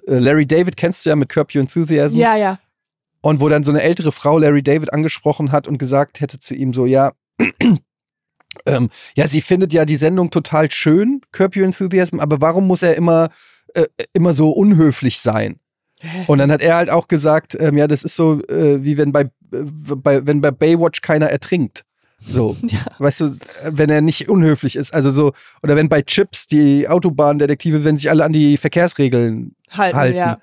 äh, 0.07 0.19
Larry 0.19 0.47
David 0.47 0.77
kennst 0.77 1.07
du 1.07 1.11
ja 1.11 1.17
mit 1.17 1.29
Curb 1.31 1.55
Your 1.55 1.63
Enthusiasm. 1.63 2.19
Ja, 2.19 2.37
ja. 2.37 2.59
Und 3.23 3.41
wo 3.41 3.49
dann 3.49 3.65
so 3.65 3.73
eine 3.73 3.83
ältere 3.83 4.13
Frau 4.13 4.39
Larry 4.39 4.63
David 4.63 4.93
angesprochen 4.93 5.53
hat 5.53 5.67
und 5.69 5.79
gesagt 5.79 6.21
hätte 6.21 6.39
zu 6.39 6.55
ihm 6.55 6.75
so, 6.75 6.87
ja, 6.87 7.13
ähm, 8.67 8.91
ja, 9.15 9.27
sie 9.29 9.41
findet 9.41 9.73
ja 9.73 9.85
die 9.85 9.97
Sendung 9.97 10.31
total 10.31 10.71
schön, 10.71 11.23
Curb 11.33 11.57
Your 11.57 11.65
Enthusiasm, 11.65 12.21
aber 12.21 12.41
warum 12.41 12.67
muss 12.67 12.83
er 12.83 12.97
immer, 12.97 13.31
äh, 13.75 13.87
immer 14.13 14.33
so 14.33 14.51
unhöflich 14.51 15.21
sein? 15.21 15.57
Und 16.27 16.39
dann 16.39 16.51
hat 16.51 16.63
er 16.63 16.75
halt 16.75 16.91
auch 16.91 17.07
gesagt, 17.07 17.57
ähm, 17.61 17.77
ja, 17.77 17.87
das 17.87 18.03
ist 18.03 18.17
so, 18.17 18.43
äh, 18.49 18.85
wie 18.85 18.99
wenn 18.99 19.13
bei, 19.13 19.23
äh, 19.23 19.65
bei, 19.97 20.27
wenn 20.27 20.41
bei 20.41 20.51
Baywatch 20.51 21.01
keiner 21.01 21.27
ertrinkt. 21.29 21.85
So, 22.27 22.57
Ja. 22.67 22.81
weißt 22.99 23.21
du, 23.21 23.37
wenn 23.67 23.89
er 23.89 24.01
nicht 24.01 24.29
unhöflich 24.29 24.75
ist. 24.75 24.93
Also 24.93 25.13
so, 25.13 25.33
oder 25.63 25.77
wenn 25.77 25.89
bei 25.89 26.03
Chips 26.03 26.49
die 26.49 26.89
Autobahndetektive, 26.89 27.85
wenn 27.85 27.97
sich 27.97 28.11
alle 28.11 28.25
an 28.25 28.33
die 28.33 28.57
Verkehrsregeln 28.57 29.55
Halten, 29.71 29.97
halten. 29.97 30.17
ja. 30.17 30.39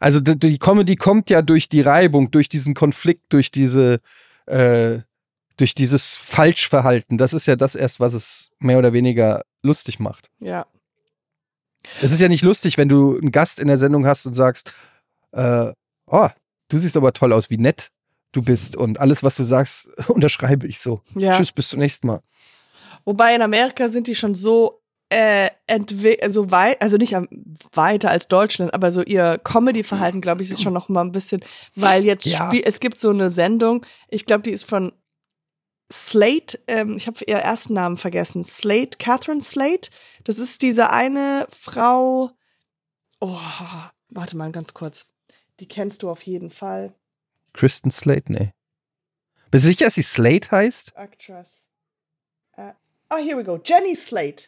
Also 0.00 0.20
die 0.20 0.58
Comedy 0.58 0.96
kommt 0.96 1.28
ja 1.30 1.42
durch 1.42 1.68
die 1.68 1.82
Reibung, 1.82 2.30
durch 2.30 2.48
diesen 2.48 2.74
Konflikt, 2.74 3.32
durch 3.32 3.50
diese, 3.50 4.00
äh, 4.46 5.00
durch 5.58 5.74
dieses 5.74 6.16
Falschverhalten. 6.16 7.18
Das 7.18 7.34
ist 7.34 7.46
ja 7.46 7.54
das 7.54 7.74
erst, 7.74 8.00
was 8.00 8.14
es 8.14 8.50
mehr 8.58 8.78
oder 8.78 8.94
weniger 8.94 9.42
lustig 9.62 10.00
macht. 10.00 10.30
Ja. 10.40 10.66
Es 12.00 12.12
ist 12.12 12.20
ja 12.20 12.28
nicht 12.28 12.42
lustig, 12.42 12.78
wenn 12.78 12.88
du 12.88 13.18
einen 13.18 13.30
Gast 13.30 13.58
in 13.58 13.68
der 13.68 13.78
Sendung 13.78 14.06
hast 14.06 14.26
und 14.26 14.34
sagst, 14.34 14.72
äh, 15.32 15.72
oh, 16.06 16.28
du 16.68 16.78
siehst 16.78 16.96
aber 16.96 17.12
toll 17.12 17.34
aus, 17.34 17.50
wie 17.50 17.58
nett 17.58 17.90
du 18.32 18.42
bist 18.42 18.76
und 18.76 19.00
alles, 19.00 19.22
was 19.22 19.36
du 19.36 19.42
sagst, 19.42 19.88
unterschreibe 20.08 20.66
ich 20.66 20.78
so. 20.78 21.02
Ja. 21.14 21.36
Tschüss, 21.36 21.52
bis 21.52 21.68
zum 21.68 21.80
nächsten 21.80 22.06
Mal. 22.06 22.22
Wobei 23.04 23.34
in 23.34 23.42
Amerika 23.42 23.88
sind 23.88 24.06
die 24.06 24.14
schon 24.14 24.34
so 24.34 24.79
äh, 25.10 25.50
also 26.22 26.50
weit, 26.50 26.80
also 26.80 26.96
nicht 26.96 27.14
weiter 27.72 28.10
als 28.10 28.28
Deutschland, 28.28 28.72
aber 28.72 28.90
so 28.92 29.02
ihr 29.02 29.38
Comedy-Verhalten, 29.42 30.20
glaube 30.20 30.42
ich, 30.42 30.50
ist 30.50 30.62
schon 30.62 30.72
noch 30.72 30.88
mal 30.88 31.02
ein 31.02 31.12
bisschen, 31.12 31.42
weil 31.74 32.04
jetzt 32.04 32.26
Ja. 32.26 32.52
es 32.52 32.80
gibt 32.80 32.98
so 32.98 33.10
eine 33.10 33.28
Sendung, 33.30 33.84
ich 34.08 34.24
glaube, 34.24 34.42
die 34.42 34.52
ist 34.52 34.64
von 34.64 34.92
Slate, 35.92 36.58
ähm, 36.68 36.96
ich 36.96 37.08
habe 37.08 37.18
ihr 37.26 37.36
ersten 37.36 37.74
Namen 37.74 37.96
vergessen, 37.96 38.44
Slate, 38.44 38.98
Catherine 38.98 39.42
Slate. 39.42 39.90
Das 40.22 40.38
ist 40.38 40.62
diese 40.62 40.90
eine 40.90 41.48
Frau. 41.50 42.30
Oh, 43.18 43.36
warte 44.10 44.36
mal 44.36 44.52
ganz 44.52 44.72
kurz. 44.72 45.06
Die 45.58 45.66
kennst 45.66 46.04
du 46.04 46.10
auf 46.10 46.22
jeden 46.22 46.50
Fall. 46.50 46.94
Kristen 47.52 47.90
Slate, 47.90 48.32
nee. 48.32 48.52
Bist 49.50 49.64
du 49.64 49.70
sicher, 49.70 49.86
dass 49.86 49.96
sie 49.96 50.02
Slate 50.02 50.52
heißt? 50.52 50.92
Actress. 50.94 51.66
Äh, 52.56 52.72
oh, 53.10 53.16
here 53.16 53.36
we 53.36 53.42
go. 53.42 53.58
Jenny 53.64 53.96
Slate. 53.96 54.44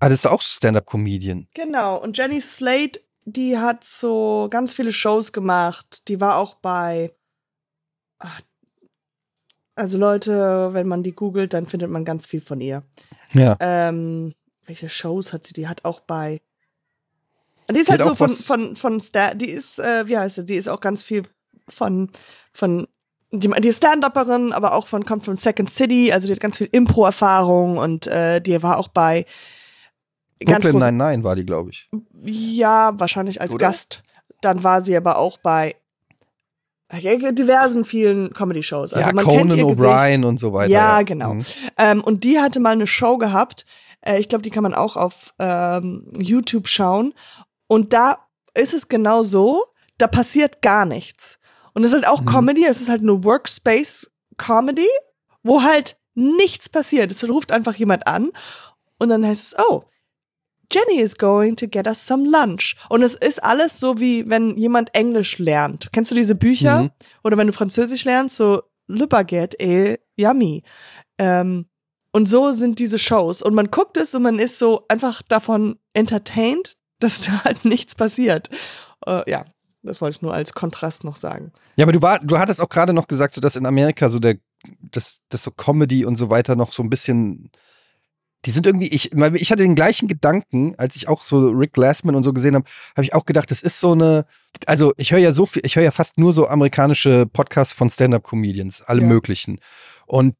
Ah, 0.00 0.08
das 0.08 0.20
ist 0.20 0.26
auch 0.26 0.40
Stand-Up-Comedian. 0.40 1.46
Genau, 1.54 2.00
und 2.00 2.16
Jenny 2.16 2.40
Slate, 2.40 3.00
die 3.26 3.58
hat 3.58 3.84
so 3.84 4.48
ganz 4.50 4.72
viele 4.72 4.92
Shows 4.92 5.32
gemacht. 5.32 6.08
Die 6.08 6.20
war 6.20 6.36
auch 6.36 6.54
bei. 6.54 7.12
Ach, 8.18 8.40
also 9.74 9.98
Leute, 9.98 10.70
wenn 10.72 10.88
man 10.88 11.02
die 11.02 11.12
googelt, 11.14 11.52
dann 11.52 11.66
findet 11.66 11.90
man 11.90 12.04
ganz 12.04 12.26
viel 12.26 12.40
von 12.40 12.60
ihr. 12.60 12.82
Ja. 13.32 13.56
Ähm, 13.60 14.34
welche 14.66 14.88
Shows 14.88 15.32
hat 15.32 15.44
sie? 15.44 15.52
Die 15.52 15.68
hat 15.68 15.84
auch 15.84 16.00
bei. 16.00 16.40
Die 17.70 17.78
ist 17.78 17.88
Die 17.88 17.92
halt 17.92 18.02
so 18.02 18.14
von, 18.14 18.30
von, 18.30 18.76
von 18.76 19.00
Sta 19.00 19.34
die 19.34 19.50
ist, 19.50 19.78
äh, 19.78 20.08
wie 20.08 20.18
heißt 20.18 20.36
sie? 20.36 20.44
Die 20.44 20.56
ist 20.56 20.68
auch 20.68 20.80
ganz 20.80 21.02
viel 21.02 21.22
von, 21.68 22.10
von, 22.52 22.88
die, 23.30 23.48
die 23.48 23.68
ist 23.68 23.76
Stand-Upperin, 23.76 24.52
aber 24.52 24.74
auch 24.74 24.86
von, 24.86 25.04
kommt 25.04 25.24
von 25.24 25.36
Second 25.36 25.70
City, 25.70 26.12
also 26.12 26.26
die 26.26 26.32
hat 26.32 26.40
ganz 26.40 26.58
viel 26.58 26.68
Impro-Erfahrung 26.72 27.78
und 27.78 28.06
äh, 28.06 28.40
die 28.40 28.60
war 28.62 28.76
auch 28.76 28.88
bei 28.88 29.24
ganz 30.44 30.64
Brooklyn 30.64 30.80
großen- 30.82 30.96
99 30.96 31.24
war 31.24 31.36
die, 31.36 31.46
glaube 31.46 31.70
ich. 31.70 31.88
ja, 32.24 32.92
wahrscheinlich 32.98 33.40
als 33.40 33.54
Oder? 33.54 33.66
Gast. 33.66 34.02
Dann 34.40 34.64
war 34.64 34.80
sie 34.80 34.96
aber 34.96 35.18
auch 35.18 35.38
bei 35.38 35.76
ja, 36.98 37.30
diversen 37.30 37.84
vielen 37.84 38.32
Comedy-Shows. 38.32 38.94
Also 38.94 39.06
ja, 39.08 39.14
man 39.14 39.24
kennt 39.24 39.38
Conan 39.52 39.58
ihr 39.58 39.64
Gesicht. 39.66 39.80
O'Brien 39.80 40.24
und 40.24 40.38
so 40.40 40.52
weiter. 40.52 40.72
Ja, 40.72 41.02
genau. 41.02 41.34
Mhm. 41.34 41.44
Ähm, 41.78 42.00
und 42.02 42.24
die 42.24 42.40
hatte 42.40 42.58
mal 42.58 42.70
eine 42.72 42.86
Show 42.88 43.16
gehabt. 43.16 43.64
Äh, 44.00 44.18
ich 44.18 44.28
glaube, 44.28 44.42
die 44.42 44.50
kann 44.50 44.64
man 44.64 44.74
auch 44.74 44.96
auf 44.96 45.32
ähm, 45.38 46.10
YouTube 46.18 46.66
schauen. 46.66 47.14
Und 47.68 47.92
da 47.92 48.18
ist 48.54 48.74
es 48.74 48.88
genau 48.88 49.22
so, 49.22 49.64
da 49.98 50.08
passiert 50.08 50.62
gar 50.62 50.84
nichts. 50.84 51.38
Und 51.74 51.84
es 51.84 51.90
ist 51.90 51.94
halt 51.94 52.08
auch 52.08 52.22
Mhm. 52.22 52.26
Comedy, 52.26 52.64
es 52.66 52.80
ist 52.80 52.88
halt 52.88 53.02
eine 53.02 53.22
Workspace-Comedy, 53.22 54.88
wo 55.44 55.62
halt 55.62 55.96
nichts 56.14 56.68
passiert. 56.68 57.12
Es 57.12 57.26
ruft 57.28 57.52
einfach 57.52 57.76
jemand 57.76 58.06
an 58.08 58.30
und 58.98 59.10
dann 59.10 59.24
heißt 59.24 59.52
es, 59.52 59.56
oh, 59.68 59.84
Jenny 60.70 61.00
is 61.00 61.16
going 61.16 61.56
to 61.56 61.66
get 61.66 61.86
us 61.86 62.04
some 62.04 62.28
lunch. 62.28 62.76
Und 62.88 63.02
es 63.02 63.14
ist 63.14 63.42
alles 63.42 63.78
so, 63.78 63.98
wie 63.98 64.28
wenn 64.28 64.56
jemand 64.56 64.94
Englisch 64.94 65.38
lernt. 65.38 65.90
Kennst 65.92 66.10
du 66.10 66.14
diese 66.14 66.34
Bücher? 66.34 66.84
Mhm. 66.84 66.90
Oder 67.24 67.36
wenn 67.36 67.46
du 67.46 67.52
Französisch 67.52 68.04
lernst, 68.04 68.36
so 68.36 68.62
Le 68.86 69.06
Baguette 69.06 69.58
et 69.58 70.00
Yummy. 70.16 70.62
Ähm, 71.18 71.66
und 72.12 72.28
so 72.28 72.52
sind 72.52 72.78
diese 72.78 72.98
Shows. 72.98 73.42
Und 73.42 73.54
man 73.54 73.70
guckt 73.70 73.96
es 73.96 74.14
und 74.14 74.22
man 74.22 74.38
ist 74.38 74.58
so 74.58 74.84
einfach 74.88 75.22
davon 75.22 75.78
entertained, 75.94 76.76
dass 77.00 77.22
da 77.22 77.44
halt 77.44 77.64
nichts 77.64 77.94
passiert. 77.94 78.50
Äh, 79.06 79.28
ja, 79.30 79.46
das 79.82 80.00
wollte 80.00 80.16
ich 80.16 80.22
nur 80.22 80.34
als 80.34 80.52
Kontrast 80.52 81.04
noch 81.04 81.16
sagen. 81.16 81.52
Ja, 81.76 81.84
aber 81.84 81.92
du, 81.92 82.02
war, 82.02 82.18
du 82.18 82.38
hattest 82.38 82.60
auch 82.60 82.68
gerade 82.68 82.92
noch 82.92 83.08
gesagt, 83.08 83.32
so 83.32 83.40
dass 83.40 83.56
in 83.56 83.64
Amerika 83.64 84.10
so 84.10 84.18
der, 84.18 84.36
das, 84.90 85.22
das 85.30 85.42
so 85.42 85.50
Comedy 85.50 86.04
und 86.04 86.16
so 86.16 86.30
weiter 86.30 86.56
noch 86.56 86.72
so 86.72 86.82
ein 86.82 86.90
bisschen. 86.90 87.50
Die 88.46 88.50
sind 88.50 88.66
irgendwie, 88.66 88.88
ich, 88.88 89.12
ich 89.12 89.52
hatte 89.52 89.62
den 89.62 89.74
gleichen 89.74 90.08
Gedanken, 90.08 90.74
als 90.78 90.96
ich 90.96 91.08
auch 91.08 91.22
so 91.22 91.50
Rick 91.50 91.74
Glassman 91.74 92.14
und 92.14 92.22
so 92.22 92.32
gesehen 92.32 92.54
habe, 92.54 92.64
habe 92.96 93.04
ich 93.04 93.12
auch 93.12 93.26
gedacht, 93.26 93.50
das 93.50 93.60
ist 93.60 93.78
so 93.80 93.92
eine, 93.92 94.24
also 94.66 94.94
ich 94.96 95.12
höre 95.12 95.18
ja 95.18 95.32
so 95.32 95.44
viel, 95.44 95.60
ich 95.64 95.76
höre 95.76 95.82
ja 95.82 95.90
fast 95.90 96.16
nur 96.16 96.32
so 96.32 96.48
amerikanische 96.48 97.26
Podcasts 97.26 97.74
von 97.74 97.90
Stand-Up-Comedians, 97.90 98.82
alle 98.82 99.02
Ja. 99.02 99.06
möglichen. 99.06 99.60
Und 100.06 100.34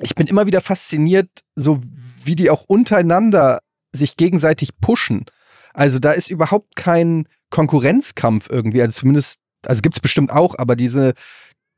ich 0.00 0.14
bin 0.14 0.26
immer 0.26 0.46
wieder 0.46 0.60
fasziniert, 0.60 1.28
so 1.54 1.80
wie 2.24 2.36
die 2.36 2.50
auch 2.50 2.64
untereinander 2.66 3.60
sich 3.92 4.16
gegenseitig 4.16 4.70
pushen. 4.80 5.26
Also 5.74 5.98
da 5.98 6.12
ist 6.12 6.30
überhaupt 6.30 6.74
kein 6.74 7.28
Konkurrenzkampf 7.50 8.48
irgendwie, 8.50 8.80
also 8.80 9.00
zumindest, 9.00 9.40
also 9.66 9.82
gibt 9.82 9.96
es 9.96 10.00
bestimmt 10.00 10.30
auch, 10.30 10.54
aber 10.58 10.74
diese, 10.74 11.14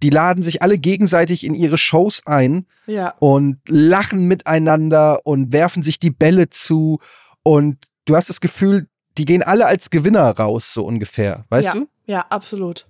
die 0.02 0.10
laden 0.10 0.42
sich 0.42 0.62
alle 0.62 0.78
gegenseitig 0.78 1.44
in 1.44 1.54
ihre 1.54 1.78
Shows 1.78 2.22
ein 2.26 2.66
Ja. 2.86 3.14
und 3.18 3.58
lachen 3.68 4.26
miteinander 4.28 5.20
und 5.24 5.52
werfen 5.52 5.82
sich 5.82 5.98
die 5.98 6.10
Bälle 6.10 6.50
zu 6.50 6.98
und 7.42 7.78
du 8.04 8.16
hast 8.16 8.28
das 8.28 8.40
Gefühl, 8.40 8.88
die 9.18 9.24
gehen 9.24 9.42
alle 9.42 9.66
als 9.66 9.88
Gewinner 9.90 10.28
raus, 10.36 10.72
so 10.74 10.84
ungefähr, 10.84 11.44
weißt 11.48 11.74
ja. 11.74 11.80
du? 11.80 11.88
Ja, 12.06 12.20
absolut. 12.28 12.86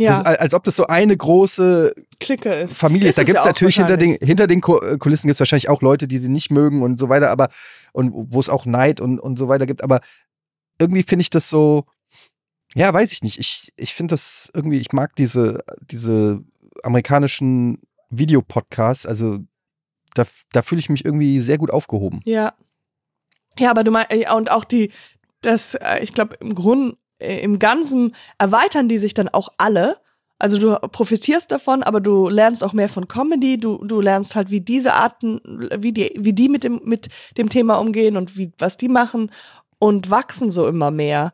Das 0.00 0.06
Ja, 0.06 0.18
ist, 0.18 0.26
als 0.40 0.54
ob 0.54 0.62
das 0.64 0.76
so 0.76 0.86
eine 0.86 1.16
große 1.16 1.92
Klicke 2.20 2.52
ist. 2.52 2.76
Familie 2.76 3.08
ist. 3.08 3.18
Da 3.18 3.24
gibt 3.24 3.38
es 3.38 3.44
ja 3.44 3.50
natürlich 3.50 3.76
hinter 3.76 3.96
den, 3.96 4.16
hinter 4.20 4.46
den 4.46 4.58
äh, 4.58 4.96
Kulissen 4.98 5.26
gibt 5.26 5.34
es 5.34 5.40
wahrscheinlich 5.40 5.68
auch 5.68 5.82
Leute, 5.82 6.06
die 6.06 6.18
sie 6.18 6.28
nicht 6.28 6.50
mögen 6.50 6.82
und 6.82 6.98
so 7.00 7.08
weiter, 7.08 7.30
aber 7.30 7.48
und 7.92 8.12
wo 8.14 8.38
es 8.38 8.48
auch 8.48 8.64
Neid 8.66 9.00
und, 9.00 9.18
und 9.18 9.38
so 9.38 9.48
weiter 9.48 9.66
gibt. 9.66 9.82
Aber 9.82 10.00
irgendwie 10.80 11.02
finde 11.02 11.22
ich 11.22 11.30
das 11.30 11.50
so, 11.50 11.84
ja, 12.74 12.92
weiß 12.92 13.12
ich 13.12 13.22
nicht. 13.22 13.38
Ich, 13.38 13.72
ich 13.76 13.94
finde 13.94 14.12
das 14.12 14.50
irgendwie, 14.54 14.78
ich 14.78 14.92
mag 14.92 15.16
diese, 15.16 15.64
diese 15.80 16.42
amerikanischen 16.82 17.80
Videopodcasts, 18.10 19.06
also 19.06 19.38
da, 20.14 20.24
da 20.52 20.62
fühle 20.62 20.80
ich 20.80 20.88
mich 20.88 21.04
irgendwie 21.04 21.40
sehr 21.40 21.58
gut 21.58 21.70
aufgehoben. 21.70 22.20
Ja. 22.24 22.54
Ja, 23.58 23.70
aber 23.70 23.84
du 23.84 23.90
meinst, 23.90 24.12
ja, 24.12 24.34
und 24.34 24.50
auch 24.50 24.64
die, 24.64 24.92
das, 25.42 25.74
äh, 25.74 25.98
ich 26.00 26.14
glaube, 26.14 26.36
im 26.40 26.54
Grund, 26.54 26.96
äh, 27.18 27.40
im 27.40 27.58
Ganzen 27.58 28.14
erweitern 28.38 28.88
die 28.88 28.98
sich 28.98 29.14
dann 29.14 29.28
auch 29.28 29.48
alle. 29.58 29.98
Also 30.38 30.58
du 30.58 30.78
profitierst 30.88 31.50
davon, 31.50 31.82
aber 31.82 32.00
du 32.00 32.28
lernst 32.28 32.62
auch 32.62 32.72
mehr 32.72 32.88
von 32.88 33.08
Comedy, 33.08 33.58
du, 33.58 33.84
du 33.84 34.00
lernst 34.00 34.36
halt, 34.36 34.50
wie 34.50 34.60
diese 34.60 34.94
Arten, 34.94 35.40
wie 35.76 35.92
die, 35.92 36.12
wie 36.16 36.32
die 36.32 36.48
mit 36.48 36.62
dem, 36.62 36.80
mit 36.84 37.08
dem 37.36 37.48
Thema 37.48 37.76
umgehen 37.76 38.16
und 38.16 38.36
wie, 38.36 38.52
was 38.58 38.76
die 38.76 38.88
machen 38.88 39.32
und 39.80 40.10
wachsen 40.10 40.52
so 40.52 40.68
immer 40.68 40.92
mehr. 40.92 41.32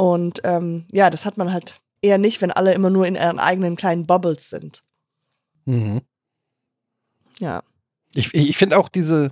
Und 0.00 0.40
ähm, 0.44 0.86
ja, 0.90 1.10
das 1.10 1.26
hat 1.26 1.36
man 1.36 1.52
halt 1.52 1.82
eher 2.00 2.16
nicht, 2.16 2.40
wenn 2.40 2.50
alle 2.50 2.72
immer 2.72 2.88
nur 2.88 3.06
in 3.06 3.16
ihren 3.16 3.38
eigenen 3.38 3.76
kleinen 3.76 4.06
Bubbles 4.06 4.48
sind. 4.48 4.82
Mhm. 5.66 6.00
Ja. 7.38 7.62
Ich, 8.14 8.32
ich 8.32 8.56
finde 8.56 8.78
auch 8.78 8.88
diese, 8.88 9.30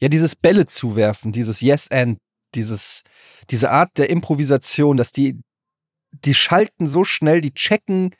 ja, 0.00 0.08
dieses 0.08 0.36
Bälle 0.36 0.66
zuwerfen, 0.66 1.32
dieses 1.32 1.60
Yes 1.60 1.90
and, 1.90 2.18
dieses, 2.54 3.02
diese 3.50 3.72
Art 3.72 3.98
der 3.98 4.08
Improvisation, 4.08 4.96
dass 4.96 5.10
die, 5.10 5.40
die 6.12 6.34
schalten 6.34 6.86
so 6.86 7.02
schnell, 7.02 7.40
die 7.40 7.52
checken 7.52 8.14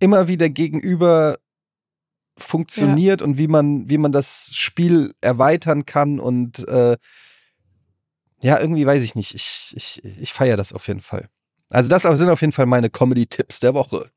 immer 0.00 0.26
wieder 0.26 0.48
gegenüber 0.48 1.38
funktioniert 2.36 3.22
und 3.22 3.38
wie 3.38 3.46
man, 3.46 3.88
wie 3.88 3.98
man 3.98 4.10
das 4.10 4.50
Spiel 4.52 5.14
erweitern 5.20 5.86
kann 5.86 6.18
und 6.18 6.68
äh, 6.68 6.96
ja, 8.42 8.58
irgendwie 8.58 8.84
weiß 8.84 9.04
ich 9.04 9.14
nicht. 9.14 9.32
Ich, 9.36 9.74
ich, 9.76 10.04
ich 10.04 10.32
feiere 10.32 10.56
das 10.56 10.72
auf 10.72 10.88
jeden 10.88 11.02
Fall. 11.02 11.30
Also 11.70 11.88
das 11.88 12.02
sind 12.02 12.28
auf 12.28 12.40
jeden 12.40 12.52
Fall 12.52 12.66
meine 12.66 12.90
Comedy-Tipps 12.90 13.60
der 13.60 13.74
Woche. 13.74 14.10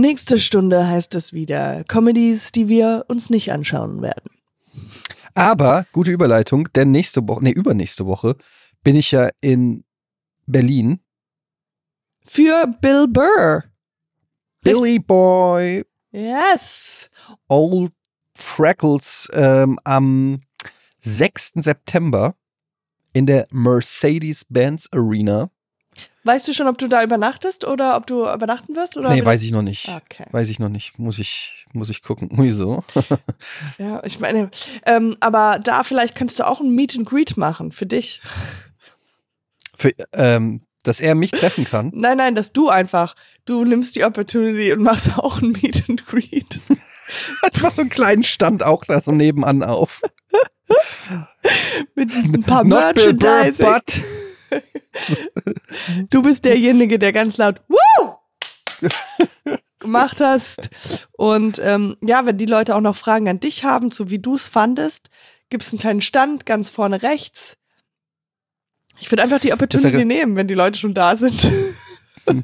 Nächste 0.00 0.38
Stunde 0.38 0.86
heißt 0.86 1.14
es 1.14 1.32
wieder 1.32 1.84
Comedies, 1.84 2.52
die 2.52 2.68
wir 2.68 3.04
uns 3.08 3.30
nicht 3.30 3.52
anschauen 3.52 4.02
werden. 4.02 4.30
Aber 5.34 5.86
gute 5.92 6.10
Überleitung, 6.10 6.68
denn 6.74 6.90
nächste 6.90 7.26
Woche, 7.26 7.42
nee, 7.42 7.52
übernächste 7.52 8.06
Woche 8.06 8.36
bin 8.82 8.96
ich 8.96 9.12
ja 9.12 9.30
in 9.40 9.84
Berlin. 10.46 11.00
Für 12.24 12.66
Bill 12.80 13.08
Burr. 13.08 13.64
Billy 14.62 14.98
Boy, 14.98 15.84
Yes. 16.12 17.08
Old 17.48 17.92
Freckles 18.34 19.28
ähm, 19.32 19.78
am 19.84 20.42
6. 21.00 21.52
September 21.56 22.34
in 23.12 23.26
der 23.26 23.46
Mercedes-Benz 23.50 24.88
Arena. 24.92 25.50
Weißt 26.24 26.46
du 26.46 26.54
schon, 26.54 26.68
ob 26.68 26.78
du 26.78 26.88
da 26.88 27.02
übernachtest 27.02 27.66
oder 27.66 27.96
ob 27.96 28.06
du 28.06 28.22
übernachten 28.32 28.76
wirst? 28.76 28.96
Oder 28.96 29.10
nee, 29.10 29.24
weiß 29.24 29.42
ich 29.42 29.50
noch 29.50 29.62
nicht. 29.62 29.88
Okay. 29.88 30.24
Weiß 30.30 30.50
ich 30.50 30.60
noch 30.60 30.68
nicht. 30.68 30.98
Muss 30.98 31.18
ich, 31.18 31.66
muss 31.72 31.90
ich 31.90 32.02
gucken. 32.02 32.28
Wieso? 32.36 32.84
Ja, 33.78 34.02
ich 34.04 34.20
meine, 34.20 34.50
ähm, 34.86 35.16
aber 35.18 35.58
da 35.58 35.82
vielleicht 35.82 36.14
könntest 36.14 36.38
du 36.38 36.46
auch 36.46 36.60
ein 36.60 36.74
Meet 36.74 36.96
and 36.96 37.08
Greet 37.08 37.36
machen 37.36 37.72
für 37.72 37.86
dich. 37.86 38.20
Für, 39.76 39.92
ähm, 40.12 40.62
dass 40.82 41.00
er 41.00 41.14
mich 41.14 41.30
treffen 41.30 41.64
kann. 41.64 41.90
Nein, 41.94 42.16
nein, 42.16 42.34
dass 42.34 42.52
du 42.52 42.68
einfach, 42.68 43.14
du 43.44 43.64
nimmst 43.64 43.96
die 43.96 44.04
Opportunity 44.04 44.72
und 44.72 44.82
machst 44.82 45.10
auch 45.18 45.40
ein 45.40 45.52
Meet 45.52 45.88
and 45.88 46.06
Greet. 46.06 46.60
Ich 47.52 47.62
mach 47.62 47.72
so 47.72 47.82
einen 47.82 47.90
kleinen 47.90 48.24
Stand 48.24 48.62
auch 48.62 48.84
da 48.84 49.00
so 49.00 49.12
nebenan 49.12 49.62
auf. 49.62 50.02
Mit 51.94 52.10
ein 52.12 52.42
paar 52.42 52.64
Not 52.64 52.94
Bill 52.94 53.14
Burr. 53.14 53.80
Du 56.10 56.22
bist 56.22 56.44
derjenige, 56.44 56.98
der 56.98 57.12
ganz 57.12 57.36
laut 57.36 57.60
Woo! 57.68 58.16
gemacht 59.78 60.20
hast. 60.20 60.70
Und 61.12 61.60
ähm, 61.62 61.96
ja, 62.00 62.24
wenn 62.24 62.38
die 62.38 62.46
Leute 62.46 62.74
auch 62.74 62.80
noch 62.80 62.96
Fragen 62.96 63.28
an 63.28 63.40
dich 63.40 63.64
haben, 63.64 63.90
zu 63.90 64.10
wie 64.10 64.18
du 64.18 64.36
es 64.36 64.48
fandest, 64.48 65.10
gibt 65.50 65.62
es 65.62 65.72
einen 65.72 65.80
kleinen 65.80 66.02
Stand 66.02 66.46
ganz 66.46 66.70
vorne 66.70 67.02
rechts. 67.02 67.58
Ich 69.02 69.10
würde 69.10 69.24
einfach 69.24 69.40
die 69.40 69.52
Opportunity 69.52 69.92
wäre- 69.92 70.04
nehmen, 70.04 70.36
wenn 70.36 70.46
die 70.46 70.54
Leute 70.54 70.78
schon 70.78 70.94
da 70.94 71.16
sind. 71.16 71.50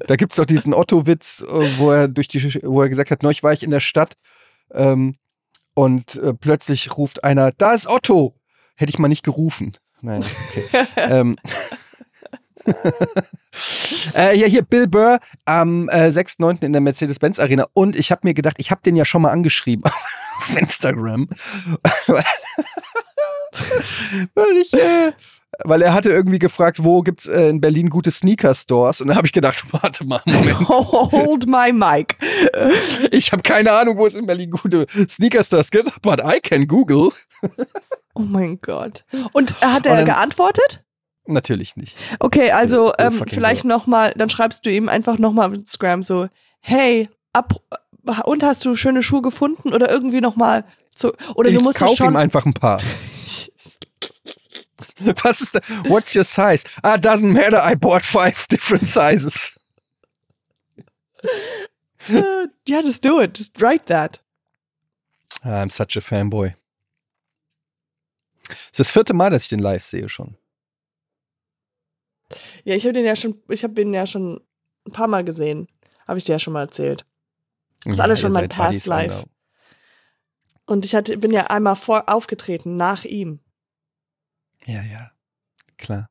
Da 0.08 0.16
gibt's 0.16 0.34
doch 0.34 0.44
diesen 0.44 0.74
Otto-Witz, 0.74 1.42
äh, 1.42 1.78
wo 1.78 1.92
er 1.92 2.08
durch 2.08 2.26
die, 2.26 2.42
wo 2.64 2.82
er 2.82 2.88
gesagt 2.88 3.12
hat, 3.12 3.22
neulich 3.22 3.44
war 3.44 3.52
ich 3.52 3.62
in 3.62 3.70
der 3.70 3.78
Stadt 3.78 4.16
ähm, 4.72 5.14
und 5.74 6.16
äh, 6.16 6.34
plötzlich 6.34 6.96
ruft 6.96 7.22
einer, 7.22 7.52
da 7.52 7.74
ist 7.74 7.86
Otto. 7.86 8.34
Hätte 8.74 8.90
ich 8.90 8.98
mal 8.98 9.06
nicht 9.06 9.24
gerufen. 9.24 9.76
Nein, 10.00 10.24
okay. 10.48 10.64
ähm. 10.96 11.36
äh, 14.16 14.36
ja, 14.36 14.48
hier 14.48 14.62
Bill 14.62 14.88
Burr 14.88 15.20
am 15.44 15.88
äh, 15.90 16.08
6.9. 16.08 16.64
in 16.64 16.72
der 16.72 16.80
Mercedes-Benz 16.80 17.38
Arena. 17.38 17.68
Und 17.72 17.94
ich 17.94 18.10
habe 18.10 18.22
mir 18.24 18.34
gedacht, 18.34 18.56
ich 18.58 18.72
habe 18.72 18.80
den 18.84 18.96
ja 18.96 19.04
schon 19.04 19.22
mal 19.22 19.30
angeschrieben 19.30 19.84
auf 20.38 20.56
Instagram. 20.58 21.28
Weil 24.34 24.56
ich, 24.60 24.74
äh, 24.74 25.12
weil 25.64 25.82
er 25.82 25.92
hatte 25.94 26.10
irgendwie 26.10 26.38
gefragt, 26.38 26.84
wo 26.84 27.02
gibt's 27.02 27.26
äh, 27.26 27.48
in 27.48 27.60
Berlin 27.60 27.88
gute 27.90 28.10
Sneaker-Stores? 28.10 29.00
Und 29.00 29.08
da 29.08 29.16
habe 29.16 29.26
ich 29.26 29.32
gedacht, 29.32 29.64
warte 29.72 30.04
mal, 30.04 30.20
Moment. 30.24 30.68
Hold 30.68 31.46
my 31.46 31.72
mic. 31.72 32.16
Ich 33.10 33.32
habe 33.32 33.42
keine 33.42 33.72
Ahnung, 33.72 33.98
wo 33.98 34.06
es 34.06 34.14
in 34.14 34.26
Berlin 34.26 34.50
gute 34.50 34.86
Sneaker-Stores 34.88 35.70
gibt, 35.70 36.00
but 36.02 36.20
I 36.24 36.40
can 36.40 36.66
Google. 36.66 37.10
Oh 38.14 38.20
mein 38.22 38.60
Gott. 38.60 39.04
Und 39.32 39.60
hat 39.60 39.78
Und 39.78 39.86
er 39.86 39.96
dann- 39.96 40.04
geantwortet? 40.04 40.84
Natürlich 41.30 41.76
nicht. 41.76 41.94
Okay, 42.20 42.52
also 42.52 42.92
Bill 42.96 43.06
ähm, 43.06 43.22
vielleicht 43.28 43.62
Burr. 43.62 43.68
noch 43.68 43.86
mal, 43.86 44.14
dann 44.16 44.30
schreibst 44.30 44.64
du 44.64 44.70
ihm 44.70 44.88
einfach 44.88 45.18
noch 45.18 45.32
mal 45.32 45.46
auf 45.48 45.52
Instagram 45.52 46.02
so, 46.02 46.28
hey, 46.60 47.10
ab, 47.34 47.54
und 48.24 48.42
hast 48.42 48.64
du 48.64 48.74
schöne 48.76 49.02
Schuhe 49.02 49.20
gefunden 49.20 49.74
oder 49.74 49.90
irgendwie 49.90 50.22
noch 50.22 50.36
mal 50.36 50.64
zu, 50.94 51.12
oder 51.34 51.50
du 51.50 51.58
ich 51.58 51.62
musst 51.62 51.76
es 51.76 51.86
kauf 51.86 51.96
schon 51.98 52.12
ihm 52.14 52.16
einfach 52.16 52.46
ein 52.46 52.54
paar. 52.54 52.80
Was 55.22 55.40
ist 55.40 55.54
da? 55.54 55.60
What's 55.88 56.14
your 56.14 56.24
size? 56.24 56.64
Ah, 56.82 56.96
doesn't 56.96 57.32
matter. 57.32 57.60
I 57.62 57.74
bought 57.74 58.04
five 58.04 58.46
different 58.48 58.86
sizes. 58.86 59.52
Uh, 62.10 62.46
yeah, 62.66 62.82
just 62.82 63.02
do 63.02 63.20
it. 63.20 63.34
Just 63.36 63.60
write 63.60 63.86
that. 63.86 64.18
I'm 65.44 65.70
such 65.70 65.96
a 65.96 66.00
fanboy. 66.00 66.54
Das 68.48 68.56
ist 68.72 68.80
das 68.80 68.90
vierte 68.90 69.14
Mal, 69.14 69.30
dass 69.30 69.42
ich 69.44 69.48
den 69.48 69.60
live 69.60 69.84
sehe 69.84 70.08
schon. 70.08 70.36
Ja, 72.64 72.74
ich 72.74 72.84
habe 72.84 72.92
den 72.92 73.04
ja 73.04 73.16
schon, 73.16 73.42
ich 73.48 73.62
habe 73.62 73.74
den 73.74 73.92
ja 73.94 74.06
schon 74.06 74.40
ein 74.86 74.92
paar 74.92 75.08
Mal 75.08 75.24
gesehen. 75.24 75.68
Habe 76.06 76.18
ich 76.18 76.24
dir 76.24 76.32
ja 76.32 76.38
schon 76.38 76.54
mal 76.54 76.62
erzählt. 76.62 77.04
Das 77.84 77.94
ist 77.94 78.00
alles 78.00 78.20
schon 78.20 78.32
mein 78.32 78.48
Past 78.48 78.86
Life. 78.86 79.24
Und 80.66 80.84
ich 80.84 80.94
hatte, 80.94 81.16
bin 81.18 81.30
ja 81.30 81.44
einmal 81.46 81.76
vor 81.76 82.08
aufgetreten 82.08 82.76
nach 82.76 83.04
ihm. 83.04 83.40
Ja, 84.66 84.82
ja. 84.82 85.10
Klar. 85.76 86.08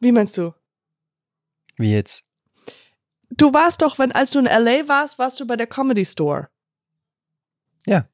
Wie 0.00 0.12
meinst 0.12 0.36
du? 0.38 0.54
Wie 1.76 1.92
jetzt? 1.92 2.24
Du 3.30 3.52
warst 3.52 3.82
doch, 3.82 3.98
wenn, 3.98 4.12
als 4.12 4.30
du 4.30 4.38
in 4.38 4.46
LA 4.46 4.88
warst, 4.88 5.18
warst 5.18 5.38
du 5.40 5.46
bei 5.46 5.56
der 5.56 5.66
Comedy 5.66 6.04
Store. 6.04 6.48
Ja. 7.86 8.06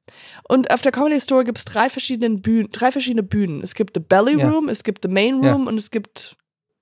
Und 0.47 0.71
auf 0.71 0.81
der 0.81 0.91
Comedy 0.91 1.19
Store 1.19 1.43
gibt 1.43 1.57
es 1.57 1.65
drei 1.65 1.89
verschiedene 1.89 2.37
Bühnen, 2.37 2.69
drei 2.71 2.91
verschiedene 2.91 3.23
Bühnen. 3.23 3.61
Es 3.61 3.75
gibt 3.75 3.95
The 3.95 3.99
Belly 4.01 4.39
Ja. 4.39 4.49
Room, 4.49 4.69
es 4.69 4.83
gibt 4.83 5.03
The 5.03 5.09
Main 5.09 5.43
Ja. 5.43 5.53
Room 5.53 5.67
und 5.67 5.77
es 5.77 5.91
gibt 5.91 6.37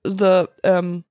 The 0.06 0.46
ähm, 0.64 1.04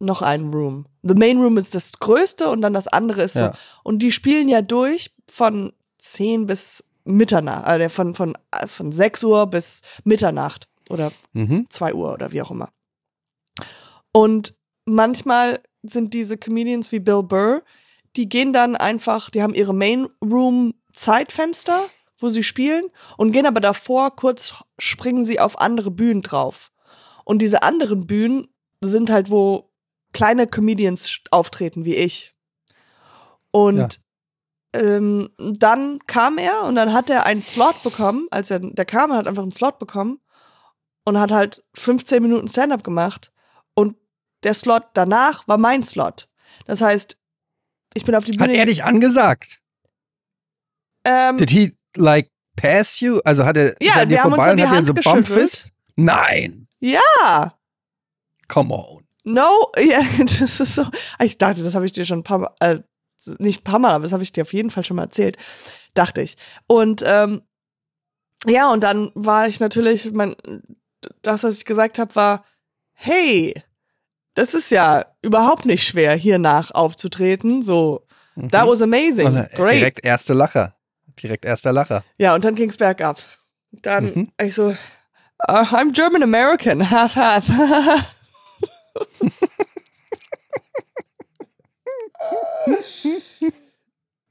noch 0.00 0.22
einen 0.22 0.52
Room. 0.52 0.86
The 1.02 1.14
Main 1.14 1.38
Room 1.40 1.56
ist 1.56 1.74
das 1.74 1.92
größte 1.98 2.48
und 2.50 2.60
dann 2.60 2.74
das 2.74 2.88
andere 2.88 3.22
ist 3.22 3.34
so. 3.34 3.40
Ja. 3.40 3.58
Und 3.82 4.00
die 4.00 4.12
spielen 4.12 4.48
ja 4.48 4.62
durch 4.62 5.14
von 5.28 5.72
10 5.98 6.46
bis 6.46 6.84
Mitternacht, 7.04 7.68
äh, 7.68 7.88
von, 7.88 8.14
von, 8.14 8.36
äh, 8.50 8.66
von 8.66 8.92
6 8.92 9.24
Uhr 9.24 9.46
bis 9.46 9.82
Mitternacht 10.04 10.68
oder 10.88 11.12
Mhm. 11.32 11.66
2 11.68 11.94
Uhr 11.94 12.12
oder 12.12 12.32
wie 12.32 12.42
auch 12.42 12.50
immer. 12.50 12.70
Und 14.12 14.54
manchmal 14.84 15.60
sind 15.82 16.14
diese 16.14 16.36
Comedians 16.36 16.92
wie 16.92 17.00
Bill 17.00 17.22
Burr, 17.22 17.62
die 18.16 18.28
gehen 18.28 18.52
dann 18.52 18.76
einfach, 18.76 19.30
die 19.30 19.42
haben 19.42 19.54
ihre 19.54 19.74
Main 19.74 20.08
Room 20.22 20.74
Zeitfenster, 20.92 21.80
wo 22.18 22.28
sie 22.28 22.44
spielen 22.44 22.84
und 23.16 23.32
gehen 23.32 23.46
aber 23.46 23.60
davor 23.60 24.14
kurz 24.14 24.54
springen 24.78 25.24
sie 25.24 25.40
auf 25.40 25.58
andere 25.60 25.90
Bühnen 25.90 26.22
drauf. 26.22 26.70
Und 27.24 27.42
diese 27.42 27.62
anderen 27.62 28.06
Bühnen 28.06 28.48
sind 28.80 29.10
halt, 29.10 29.30
wo 29.30 29.70
kleine 30.12 30.46
Comedians 30.46 31.20
auftreten 31.30 31.84
wie 31.84 31.96
ich. 31.96 32.34
Und 33.50 34.00
ähm, 34.74 35.30
dann 35.38 35.98
kam 36.06 36.36
er 36.38 36.64
und 36.64 36.74
dann 36.74 36.92
hat 36.92 37.08
er 37.08 37.24
einen 37.26 37.42
Slot 37.42 37.82
bekommen, 37.82 38.28
als 38.30 38.50
er 38.50 38.58
der 38.58 38.84
kam, 38.84 39.10
er 39.10 39.16
hat 39.18 39.26
einfach 39.26 39.42
einen 39.42 39.52
Slot 39.52 39.78
bekommen 39.78 40.20
und 41.04 41.18
hat 41.18 41.30
halt 41.30 41.64
15 41.74 42.22
Minuten 42.22 42.48
Stand-up 42.48 42.84
gemacht 42.84 43.32
und 43.74 43.96
der 44.42 44.54
Slot 44.54 44.82
danach 44.94 45.46
war 45.48 45.58
mein 45.58 45.82
Slot. 45.82 46.28
Das 46.66 46.80
heißt, 46.80 47.16
ich 47.94 48.04
bin 48.04 48.14
auf 48.14 48.24
die 48.24 48.32
Hat 48.38 48.46
Bühne. 48.48 48.58
er 48.58 48.66
dich 48.66 48.84
angesagt? 48.84 49.60
ähm, 51.04 51.36
Did 51.38 51.50
he 51.50 51.76
like 51.96 52.30
pass 52.56 53.00
you? 53.00 53.20
Also 53.24 53.44
hat 53.44 53.56
er 53.56 53.74
Ja, 53.80 54.00
ist 54.02 54.10
dir 54.10 54.18
vorbei 54.18 54.52
und 54.52 54.60
hat 54.60 54.80
dir 54.80 54.86
so. 54.86 54.94
Bumpfist? 54.94 55.70
Nein. 55.96 56.66
ja, 56.80 57.56
Come 58.48 58.74
on. 58.74 59.04
no, 59.24 59.70
ja, 59.78 60.00
das 60.18 60.60
ist 60.60 60.74
so. 60.74 60.84
Ich 61.20 61.38
dachte, 61.38 61.62
das 61.62 61.74
habe 61.74 61.86
ich 61.86 61.92
dir 61.92 62.04
schon 62.04 62.18
ein 62.20 62.24
paar 62.24 62.38
Mal, 62.38 62.54
äh, 62.60 62.80
nicht 63.38 63.60
ein 63.60 63.64
paar 63.64 63.78
Mal, 63.78 63.92
aber 63.92 64.02
das 64.04 64.12
habe 64.12 64.22
ich 64.22 64.32
dir 64.32 64.42
auf 64.42 64.52
jeden 64.52 64.70
Fall 64.70 64.84
schon 64.84 64.96
mal 64.96 65.04
erzählt, 65.04 65.36
dachte 65.94 66.20
ich. 66.22 66.36
Und 66.66 67.02
ähm, 67.06 67.42
ja, 68.46 68.70
und 68.72 68.82
dann 68.84 69.10
war 69.14 69.46
ich 69.48 69.60
natürlich, 69.60 70.12
mein, 70.12 70.34
das, 71.22 71.44
was 71.44 71.56
ich 71.58 71.64
gesagt 71.64 71.98
habe, 71.98 72.14
war, 72.14 72.44
hey, 72.92 73.54
das 74.34 74.52
ist 74.54 74.70
ja 74.70 75.06
überhaupt 75.22 75.64
nicht 75.64 75.86
schwer, 75.86 76.14
hier 76.16 76.38
nach 76.38 76.70
aufzutreten. 76.72 77.62
So, 77.62 78.06
Mhm. 78.36 78.50
that 78.50 78.66
was 78.66 78.82
amazing, 78.82 79.32
great. 79.54 79.74
Direkt 79.74 80.04
erste 80.04 80.34
Lacher. 80.34 80.74
Direkt 81.22 81.44
erster 81.44 81.72
Lacher. 81.72 82.02
Ja, 82.18 82.34
und 82.34 82.44
dann 82.44 82.56
ging's 82.56 82.76
bergab. 82.76 83.20
Dann 83.70 84.04
Mhm. 84.06 84.32
ich 84.42 84.54
so, 84.56 84.70
uh, 84.70 84.76
I'm 85.52 85.92
German 85.92 86.22
American, 86.24 86.90
half 86.90 87.14
half. 87.16 88.04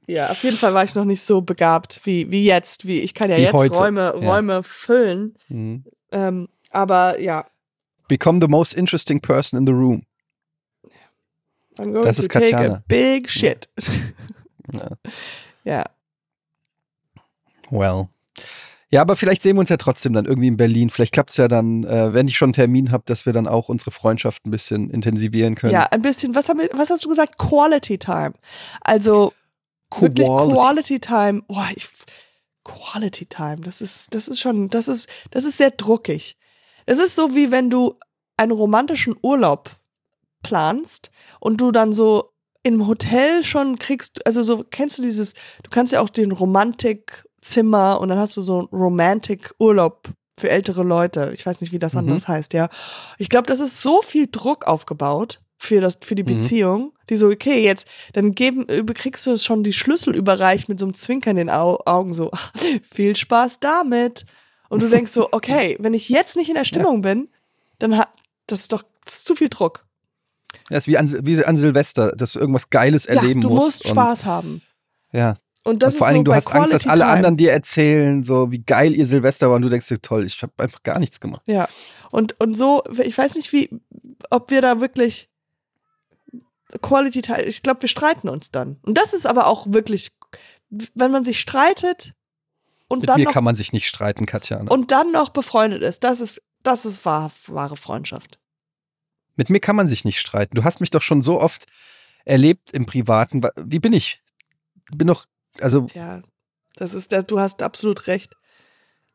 Ja, 0.06 0.30
auf 0.30 0.42
jeden 0.42 0.56
Fall 0.56 0.74
war 0.74 0.84
ich 0.84 0.94
noch 0.94 1.04
nicht 1.04 1.22
so 1.22 1.40
begabt 1.40 2.00
wie 2.04 2.30
wie 2.30 2.44
jetzt, 2.44 2.86
wie 2.86 3.00
ich 3.00 3.14
kann 3.14 3.30
ja 3.30 3.36
Wie 3.36 3.42
jetzt 3.42 3.52
heute, 3.54 3.74
Räume 3.76 4.00
ja. 4.00 4.10
Räume 4.32 4.62
füllen, 4.62 5.36
Mhm. 5.48 5.84
ähm, 6.12 6.48
aber 6.70 7.20
ja, 7.20 7.46
Become 8.08 8.38
the 8.40 8.48
most 8.48 8.74
interesting 8.74 9.18
person 9.20 9.58
in 9.58 9.66
the 9.66 9.72
room. 9.72 10.04
I'm 11.78 11.92
going 11.92 12.04
Das 12.04 12.16
to 12.16 12.22
ist 12.22 12.30
take 12.30 12.46
a 12.48 12.50
Katjana. 12.50 12.82
big 12.86 13.30
shit. 13.30 13.68
Ja. 14.72 14.90
ja, 15.64 15.84
Well. 17.70 18.08
Ja, 18.94 19.00
aber 19.00 19.16
vielleicht 19.16 19.42
sehen 19.42 19.56
wir 19.56 19.60
uns 19.60 19.70
ja 19.70 19.76
trotzdem 19.76 20.12
dann 20.12 20.24
irgendwie 20.24 20.46
in 20.46 20.56
Berlin. 20.56 20.88
Vielleicht 20.88 21.12
klappt 21.12 21.30
es 21.30 21.36
ja 21.36 21.48
dann, 21.48 21.82
äh, 21.82 22.14
wenn 22.14 22.28
ich 22.28 22.36
schon 22.36 22.50
einen 22.50 22.52
Termin 22.52 22.92
habe, 22.92 23.02
dass 23.06 23.26
wir 23.26 23.32
dann 23.32 23.48
auch 23.48 23.68
unsere 23.68 23.90
Freundschaft 23.90 24.46
ein 24.46 24.52
bisschen 24.52 24.88
intensivieren 24.88 25.56
können. 25.56 25.72
ja, 25.72 25.88
ein 25.90 26.00
bisschen. 26.00 26.36
Was 26.36 26.48
haben 26.48 26.60
wir, 26.60 26.68
was 26.74 26.90
hast 26.90 27.04
du 27.04 27.08
gesagt? 27.08 27.36
Quality 27.36 27.98
Time. 27.98 28.34
Also 28.82 29.32
wirklich 29.98 30.28
Quality. 30.28 30.52
Quality 30.52 31.00
Time. 31.00 31.42
Boah, 31.48 31.68
ich, 31.74 31.88
Quality 32.62 33.26
Time, 33.26 33.62
das 33.62 33.80
ist, 33.80 34.14
das 34.14 34.28
ist 34.28 34.38
schon, 34.38 34.70
das 34.70 34.86
ist, 34.86 35.08
das 35.32 35.44
ist 35.44 35.58
sehr 35.58 35.72
druckig. 35.72 36.36
Es 36.86 36.98
ist 36.98 37.16
so, 37.16 37.34
wie 37.34 37.50
wenn 37.50 37.70
du 37.70 37.98
einen 38.36 38.52
romantischen 38.52 39.16
Urlaub 39.22 39.70
planst 40.44 41.10
und 41.40 41.60
du 41.60 41.72
dann 41.72 41.92
so 41.92 42.30
im 42.62 42.86
Hotel 42.86 43.42
schon 43.42 43.76
kriegst, 43.80 44.24
also 44.24 44.44
so, 44.44 44.62
kennst 44.62 44.98
du 44.98 45.02
dieses, 45.02 45.32
du 45.64 45.70
kannst 45.70 45.92
ja 45.92 46.00
auch 46.00 46.10
den 46.10 46.30
Romantikzimmer 47.44 48.00
und 48.00 48.08
dann 48.08 48.18
hast 48.18 48.36
du 48.36 48.42
so 48.42 48.60
einen 48.60 48.68
Romantik-Urlaub 48.68 50.08
für 50.36 50.50
ältere 50.50 50.82
Leute. 50.82 51.30
Ich 51.34 51.46
weiß 51.46 51.60
nicht, 51.60 51.72
wie 51.72 51.78
das 51.78 51.92
Mhm. 51.92 52.00
anders 52.00 52.26
heißt, 52.28 52.52
ja. 52.54 52.68
Ich 53.18 53.28
glaube, 53.28 53.46
das 53.46 53.60
ist 53.60 53.80
so 53.80 54.02
viel 54.02 54.28
Druck 54.30 54.66
aufgebaut 54.66 55.40
für 55.58 55.80
das, 55.80 55.98
für 56.02 56.14
die 56.14 56.24
Mhm. 56.24 56.38
Beziehung, 56.38 56.92
die 57.08 57.16
so, 57.16 57.28
okay, 57.28 57.62
jetzt, 57.62 57.86
dann 58.14 58.34
geben, 58.34 58.66
kriegst 58.94 59.26
du 59.26 59.32
es 59.32 59.44
schon 59.44 59.62
die 59.62 59.72
Schlüssel 59.72 60.14
überreicht 60.16 60.68
mit 60.68 60.78
so 60.78 60.86
einem 60.86 60.94
Zwinkern 60.94 61.32
in 61.36 61.46
den 61.46 61.50
Au 61.50 61.80
Augen, 61.86 62.14
so, 62.14 62.30
viel 62.82 63.14
Spaß 63.14 63.60
damit. 63.60 64.26
Und 64.68 64.82
du 64.82 64.88
denkst 64.88 65.12
so, 65.12 65.28
okay, 65.32 65.76
wenn 65.78 65.94
ich 65.94 66.08
jetzt 66.08 66.36
nicht 66.36 66.48
in 66.48 66.54
der 66.56 66.64
Stimmung 66.64 67.02
bin, 67.02 67.28
dann 67.78 67.96
hat, 67.96 68.08
das 68.46 68.60
ist 68.62 68.72
doch, 68.72 68.82
das 69.04 69.16
ist 69.18 69.26
zu 69.26 69.36
viel 69.36 69.48
Druck. 69.48 69.84
Das 70.68 70.84
ist 70.84 70.86
wie 70.88 70.98
an, 70.98 71.12
wie 71.26 71.44
an 71.44 71.56
Silvester, 71.56 72.12
dass 72.16 72.32
du 72.32 72.40
irgendwas 72.40 72.70
Geiles 72.70 73.06
erleben 73.06 73.40
ja, 73.42 73.48
du 73.48 73.54
musst. 73.54 73.84
musst 73.84 73.88
Spaß 73.88 74.24
haben. 74.24 74.62
Ja. 75.12 75.34
Und 75.64 75.82
das 75.82 75.94
und 75.94 75.98
vor 75.98 76.06
allen 76.06 76.14
so 76.14 76.16
Dingen, 76.16 76.24
du 76.26 76.30
bei 76.30 76.36
hast 76.36 76.52
Angst, 76.52 76.72
dass 76.74 76.86
alle 76.86 77.04
Time. 77.04 77.12
anderen 77.12 77.36
dir 77.36 77.52
erzählen, 77.52 78.22
so 78.22 78.52
wie 78.52 78.58
geil 78.58 78.94
ihr 78.94 79.06
Silvester 79.06 79.48
war 79.48 79.56
und 79.56 79.62
du 79.62 79.70
denkst 79.70 79.88
dir, 79.88 80.00
toll, 80.00 80.24
ich 80.24 80.40
habe 80.42 80.52
einfach 80.58 80.82
gar 80.82 80.98
nichts 81.00 81.20
gemacht. 81.20 81.42
Ja. 81.46 81.68
Und, 82.10 82.38
und 82.38 82.54
so, 82.54 82.84
ich 83.02 83.16
weiß 83.16 83.34
nicht, 83.34 83.52
wie, 83.52 83.70
ob 84.30 84.50
wir 84.50 84.60
da 84.60 84.80
wirklich 84.80 85.30
Quality 86.82 87.22
Time, 87.22 87.42
ich 87.42 87.62
glaube, 87.62 87.82
wir 87.82 87.88
streiten 87.88 88.28
uns 88.28 88.50
dann. 88.50 88.76
Und 88.82 88.98
das 88.98 89.14
ist 89.14 89.26
aber 89.26 89.46
auch 89.46 89.66
wirklich, 89.68 90.12
wenn 90.68 91.10
man 91.10 91.24
sich 91.24 91.40
streitet 91.40 92.14
und 92.88 93.00
Mit 93.00 93.08
dann 93.08 93.18
mir 93.18 93.24
noch, 93.24 93.32
kann 93.32 93.44
man 93.44 93.54
sich 93.54 93.72
nicht 93.72 93.88
streiten, 93.88 94.26
Katjana. 94.26 94.70
und 94.70 94.90
dann 94.90 95.12
noch 95.12 95.30
befreundet 95.30 95.82
ist, 95.82 96.04
das 96.04 96.20
ist, 96.20 96.42
das 96.62 96.84
ist 96.84 97.04
wahr, 97.04 97.30
wahre 97.46 97.76
Freundschaft. 97.76 98.38
Mit 99.36 99.50
mir 99.50 99.60
kann 99.60 99.76
man 99.76 99.88
sich 99.88 100.04
nicht 100.04 100.20
streiten. 100.20 100.54
Du 100.54 100.64
hast 100.64 100.80
mich 100.80 100.90
doch 100.90 101.02
schon 101.02 101.22
so 101.22 101.40
oft 101.40 101.64
erlebt 102.24 102.70
im 102.72 102.86
Privaten. 102.86 103.42
Wie 103.56 103.80
bin 103.80 103.92
ich? 103.92 104.22
Bin 104.92 105.08
doch, 105.08 105.26
also 105.60 105.86
Ja, 105.94 106.22
das 106.76 106.94
ist, 106.94 107.12
du 107.28 107.40
hast 107.40 107.62
absolut 107.62 108.06
recht. 108.06 108.34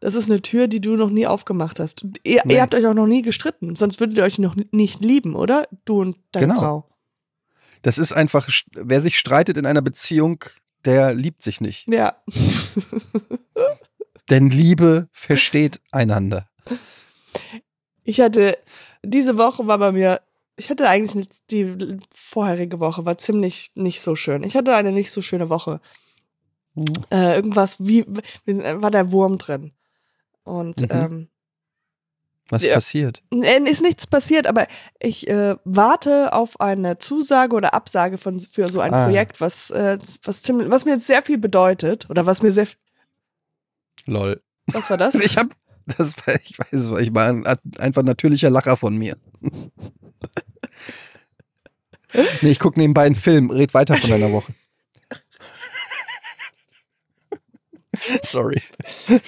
Das 0.02 0.16
ist 0.16 0.30
eine 0.30 0.42
Tür, 0.42 0.68
die 0.68 0.80
du 0.80 0.96
noch 0.96 1.10
nie 1.10 1.28
aufgemacht 1.28 1.80
hast. 1.80 2.06
Ihr, 2.24 2.42
Nee. 2.46 2.54
ihr 2.56 2.62
habt 2.62 2.74
euch 2.74 2.86
auch 2.88 2.94
noch 2.94 3.08
nie 3.08 3.22
gestritten, 3.22 3.76
sonst 3.76 4.00
würdet 4.00 4.18
ihr 4.18 4.24
euch 4.24 4.40
noch 4.40 4.56
nicht 4.72 5.04
lieben, 5.04 5.36
oder? 5.36 5.68
Du 5.86 6.02
und 6.02 6.18
deine 6.32 6.48
Genau. 6.48 6.60
Frau. 6.60 6.90
das 7.82 7.98
ist 7.98 8.14
einfach, 8.14 8.48
wer 8.74 9.02
sich 9.02 9.20
streitet 9.20 9.58
in 9.58 9.66
einer 9.66 9.82
Beziehung, 9.82 10.44
der 10.86 11.14
liebt 11.14 11.44
sich 11.44 11.60
nicht. 11.60 11.86
Ja. 11.90 12.16
Denn 14.30 14.50
Liebe 14.50 15.10
versteht 15.12 15.82
einander. 15.92 16.48
Ich 18.04 18.22
hatte, 18.22 18.58
diese 19.04 19.38
Woche 19.38 19.68
war 19.68 19.78
bei 19.78 19.92
mir, 19.92 20.22
ich 20.56 20.70
hatte 20.70 20.88
eigentlich 20.88 21.28
die 21.52 21.98
vorherige 22.14 22.80
Woche 22.80 23.06
war 23.06 23.18
ziemlich 23.18 23.72
nicht 23.76 24.02
so 24.02 24.16
schön. 24.16 24.44
Ich 24.44 24.56
hatte 24.56 24.76
eine 24.76 24.92
nicht 24.92 25.12
so 25.12 25.22
schöne 25.22 25.50
Woche. 25.50 25.82
Äh, 27.12 27.36
irgendwas, 27.36 27.78
wie, 27.80 28.06
war 28.46 28.92
der 28.92 29.12
Wurm 29.12 29.38
drin. 29.38 29.72
Und 30.44 30.82
Mhm. 30.82 30.88
ähm, 30.90 31.28
Was 32.52 32.64
Ja. 32.64 32.74
passiert? 32.76 33.22
äh, 33.32 33.60
ist 33.70 33.84
nichts 33.84 34.08
passiert, 34.08 34.48
aber 34.48 34.66
ich 35.00 35.28
äh, 35.28 35.56
warte 35.66 36.34
auf 36.34 36.60
eine 36.60 36.98
Zusage 36.98 37.56
oder 37.56 37.76
Absage 37.76 38.18
von 38.18 38.40
für 38.40 38.70
so 38.70 38.80
ein 38.80 38.92
Ah. 38.94 39.06
Projekt, 39.06 39.40
was, 39.40 39.70
äh, 39.70 40.00
was 40.24 40.42
ziemlich, 40.42 40.70
was 40.72 40.84
mir 40.86 41.00
sehr 41.00 41.22
viel 41.22 41.38
bedeutet. 41.38 42.10
Oder 42.10 42.26
was 42.26 42.42
mir 42.42 42.52
sehr 42.52 42.66
Lol. 44.08 44.42
was 44.72 44.90
war 44.90 44.98
das? 44.98 45.14
Ich 45.24 45.38
hab, 45.38 45.50
das 45.86 46.16
war, 46.26 46.34
ich 46.44 46.58
weiß 46.58 46.74
es, 46.74 46.90
ich 47.00 47.14
war 47.14 47.28
ein 47.30 47.46
einfach 47.78 48.02
natürlicher 48.04 48.50
Lacher 48.50 48.78
von 48.78 48.98
mir. 48.98 49.16
nee, 52.42 52.52
ich 52.52 52.60
guck 52.60 52.78
nebenbei 52.78 53.06
einen 53.06 53.16
Film, 53.16 53.52
red 53.52 53.74
weiter 53.74 53.98
von 53.98 54.10
deiner 54.10 54.32
Woche. 54.32 54.54
Sorry. 58.24 58.62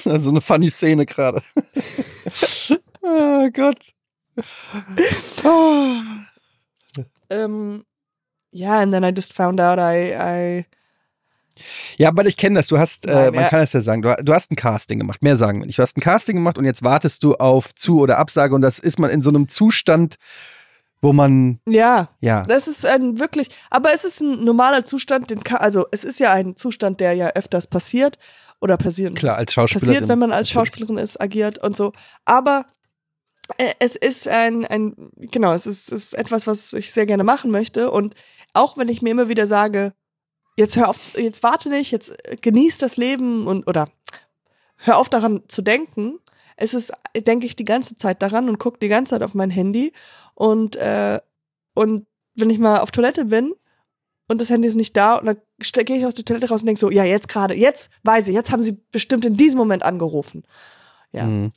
So 0.04 0.30
eine 0.30 0.42
funny 0.42 0.70
Szene 0.70 1.06
gerade. 1.06 1.42
oh 3.02 3.50
Gott. 3.54 3.94
ähm, 7.30 7.84
ja, 8.52 8.80
and 8.80 8.94
then 8.94 9.04
I 9.04 9.10
just 9.10 9.34
found 9.34 9.60
out 9.60 9.80
I, 9.80 10.14
I 10.14 10.66
Ja, 11.98 12.10
aber 12.10 12.26
ich 12.26 12.38
kenne 12.38 12.56
das. 12.56 12.68
Du 12.68 12.78
hast, 12.78 13.06
äh, 13.06 13.14
Nein, 13.14 13.34
man 13.36 13.44
ja. 13.44 13.50
kann 13.50 13.62
es 13.62 13.74
ja 13.74 13.82
sagen, 13.82 14.02
du, 14.02 14.16
du 14.24 14.34
hast 14.34 14.52
ein 14.52 14.56
Casting 14.56 15.00
gemacht. 15.00 15.22
Mehr 15.22 15.36
sagen 15.36 15.60
wir 15.60 15.66
nicht. 15.66 15.78
Du 15.78 15.84
hast 15.84 15.98
ein 15.98 16.02
Casting 16.02 16.36
gemacht 16.36 16.58
und 16.58 16.66
jetzt 16.66 16.84
wartest 16.84 17.24
du 17.24 17.36
auf 17.36 17.76
Zu- 17.76 18.00
oder 18.00 18.18
Absage 18.18 18.56
und 18.56 18.62
das 18.62 18.80
ist 18.80 19.00
man 19.00 19.10
in 19.10 19.22
so 19.22 19.30
einem 19.30 19.48
Zustand, 19.48 20.16
wo 21.02 21.14
man, 21.14 21.60
ja, 21.68 22.10
ja, 22.20 22.44
das 22.44 22.68
ist 22.68 22.86
ein 22.86 23.20
wirklich, 23.20 23.50
aber 23.72 23.92
es 23.92 24.04
ist 24.04 24.22
ein 24.22 24.44
normaler 24.44 24.86
Zustand, 24.86 25.32
den 25.32 25.42
also 25.48 25.88
es 25.92 26.04
ist 26.04 26.20
ja 26.20 26.32
ein 26.32 26.56
Zustand, 26.56 27.00
der 27.00 27.14
ja 27.14 27.30
öfters 27.30 27.66
passiert 27.66 28.20
oder 28.62 28.78
passiert. 28.78 29.16
klar, 29.16 29.38
als 29.38 29.54
Schauspielerin. 29.54 29.88
passiert, 29.88 30.10
wenn 30.10 30.20
man 30.20 30.32
als. 30.32 30.50
Schauspielerin 30.50 30.98
ist, 30.98 31.20
agiert 31.20 31.58
und 31.58 31.76
so. 31.76 31.92
Aber 32.26 32.66
äh, 33.58 33.74
es 33.80 33.96
ist 33.96 34.28
ein, 34.28 34.66
ein 34.66 35.12
genau, 35.18 35.52
es 35.52 35.66
ist, 35.66 35.92
es 35.92 36.06
ist 36.06 36.14
etwas, 36.14 36.48
was 36.48 36.74
ich 36.74 36.92
sehr 36.92 37.06
gerne 37.06 37.24
machen 37.24 37.52
möchte. 37.52 37.92
Und 37.92 38.16
auch 38.54 38.78
wenn 38.78 38.88
ich 38.88 39.02
mir 39.02 39.10
immer 39.10 39.30
wieder 39.30 39.48
sage, 39.48 39.94
jetzt 40.58 40.76
hör 40.76 40.90
auf, 40.90 41.18
jetzt 41.18 41.44
warte 41.44 41.70
nicht, 41.70 41.92
jetzt 41.92 42.12
äh, 42.26 42.38
genieß 42.40 42.78
das 42.78 42.98
Leben 42.98 43.48
und 43.48 43.68
oder 43.68 43.90
hör 44.78 44.98
auf 44.98 45.10
daran 45.10 45.44
zu 45.48 45.62
denken. 45.62 46.20
Es 46.56 46.74
ist, 46.76 46.94
denke 47.16 47.48
ich 47.48 47.56
die 47.56 47.66
ganze 47.66 47.98
Zeit 47.98 48.22
daran 48.22 48.48
und 48.48 48.60
gucke 48.60 48.78
die 48.80 48.88
ganze 48.88 49.12
Zeit 49.12 49.24
auf 49.24 49.34
mein 49.34 49.50
Handy 49.50 49.94
und 50.36 50.76
äh, 50.76 51.20
und 51.74 52.06
wenn 52.36 52.50
ich 52.50 52.60
mal 52.60 52.80
auf 52.80 52.92
Toilette 52.92 53.26
bin 53.26 53.54
und 54.32 54.42
das 54.42 54.50
Handy 54.50 54.68
ist 54.68 54.76
nicht 54.76 54.96
da 54.98 55.16
und 55.18 55.26
dann 55.28 55.38
gehe 55.86 55.98
ich 55.98 56.06
aus 56.06 56.16
der 56.16 56.26
Toilette 56.26 56.50
raus 56.50 56.62
und 56.62 56.66
denke 56.68 56.80
so, 56.80 56.90
ja, 56.90 57.04
jetzt 57.04 57.28
gerade, 57.28 57.54
jetzt 57.54 57.90
weiß 58.04 58.28
ich, 58.30 58.34
jetzt 58.34 58.52
haben 58.52 58.64
sie 58.64 58.78
bestimmt 58.92 59.26
in 59.26 59.38
diesem 59.38 59.58
Moment 59.58 59.84
angerufen. 59.84 60.44
Ja. 61.12 61.26
Mhm. 61.26 61.52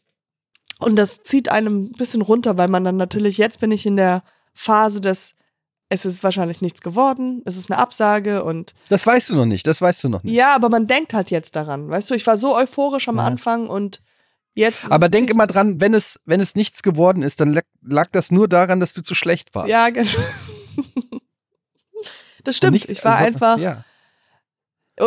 Und 0.81 0.97
das 0.97 1.23
zieht 1.23 1.49
einem 1.49 1.85
ein 1.85 1.93
bisschen 1.93 2.21
runter, 2.21 2.59
weil 2.59 2.69
man 2.69 2.85
dann 2.85 2.97
natürlich, 2.97 3.39
jetzt 3.39 3.61
bin 3.61 3.71
ich 3.71 3.87
in 3.87 3.97
der 3.97 4.23
Phase 4.53 5.01
des, 5.01 5.35
es 5.89 6.05
ist 6.05 6.23
wahrscheinlich 6.25 6.61
nichts 6.61 6.81
geworden, 6.81 7.43
es 7.45 7.57
ist 7.57 7.71
eine 7.71 7.79
Absage 7.79 8.43
und 8.45 8.75
Das 8.89 9.07
weißt 9.07 9.31
du 9.31 9.37
noch 9.37 9.47
nicht, 9.47 9.67
das 9.67 9.81
weißt 9.81 10.03
du 10.05 10.09
noch 10.09 10.23
nicht. 10.25 10.35
ja, 10.35 10.55
aber 10.55 10.69
man 10.69 10.87
denkt 10.87 11.15
halt 11.15 11.31
jetzt 11.31 11.55
daran. 11.57 11.89
Weißt 11.89 12.11
du, 12.11 12.15
ich 12.15 12.27
war 12.27 12.37
so 12.37 12.57
euphorisch 12.57 13.09
am 13.09 13.17
Ja. 13.17 13.25
Anfang 13.25 13.69
und 13.69 14.03
jetzt. 14.55 14.91
Aber 14.91 15.09
denk 15.09 15.31
immer 15.31 15.47
dran, 15.47 15.81
wenn 15.81 15.95
es, 15.95 16.19
wenn 16.25 16.41
es 16.41 16.57
nichts 16.57 16.83
geworden 16.83 17.23
ist, 17.23 17.39
dann 17.41 17.53
lag, 17.53 17.63
lag 17.83 18.09
das 18.11 18.33
nur 18.33 18.49
daran, 18.49 18.81
dass 18.81 18.93
du 18.93 19.03
zu 19.03 19.15
schlecht 19.15 19.55
warst. 19.55 19.69
Ja, 19.69 19.91
genau. 19.91 20.11
Das 22.45 22.57
stimmt. 22.57 22.75
nicht- 22.75 22.89
ich 22.89 23.05
war 23.05 23.15
also, 23.17 23.25
einfach. 23.25 23.59
Ja. 23.59 23.85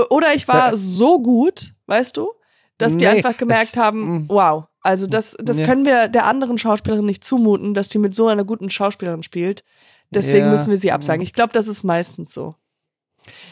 Oder 0.09 0.33
ich 0.33 0.47
war 0.47 0.71
Da- 0.71 0.77
so 0.77 1.21
gut, 1.21 1.73
weißt 1.85 2.17
du, 2.17 2.31
dass 2.77 2.97
die 2.97 3.05
Nee, 3.05 3.11
einfach 3.11 3.37
gemerkt 3.37 3.69
es- 3.73 3.77
haben, 3.77 4.23
mm. 4.25 4.29
wow, 4.29 4.65
also 4.81 5.07
das, 5.07 5.35
das 5.39 5.59
Ja. 5.59 5.65
können 5.65 5.85
wir 5.85 6.07
der 6.09 6.25
anderen 6.25 6.57
Schauspielerin 6.57 7.05
nicht 7.05 7.23
zumuten, 7.23 7.73
dass 7.73 7.87
die 7.89 7.97
mit 7.97 8.13
so 8.13 8.27
einer 8.27 8.43
guten 8.43 8.69
Schauspielerin 8.69 9.23
spielt. 9.23 9.63
Deswegen 10.09 10.45
Ja. 10.45 10.51
müssen 10.51 10.69
wir 10.69 10.77
sie 10.77 10.91
absagen. 10.91 11.21
Ich 11.23 11.33
glaube, 11.33 11.53
das 11.53 11.67
ist 11.67 11.83
meistens 11.83 12.33
so. 12.33 12.55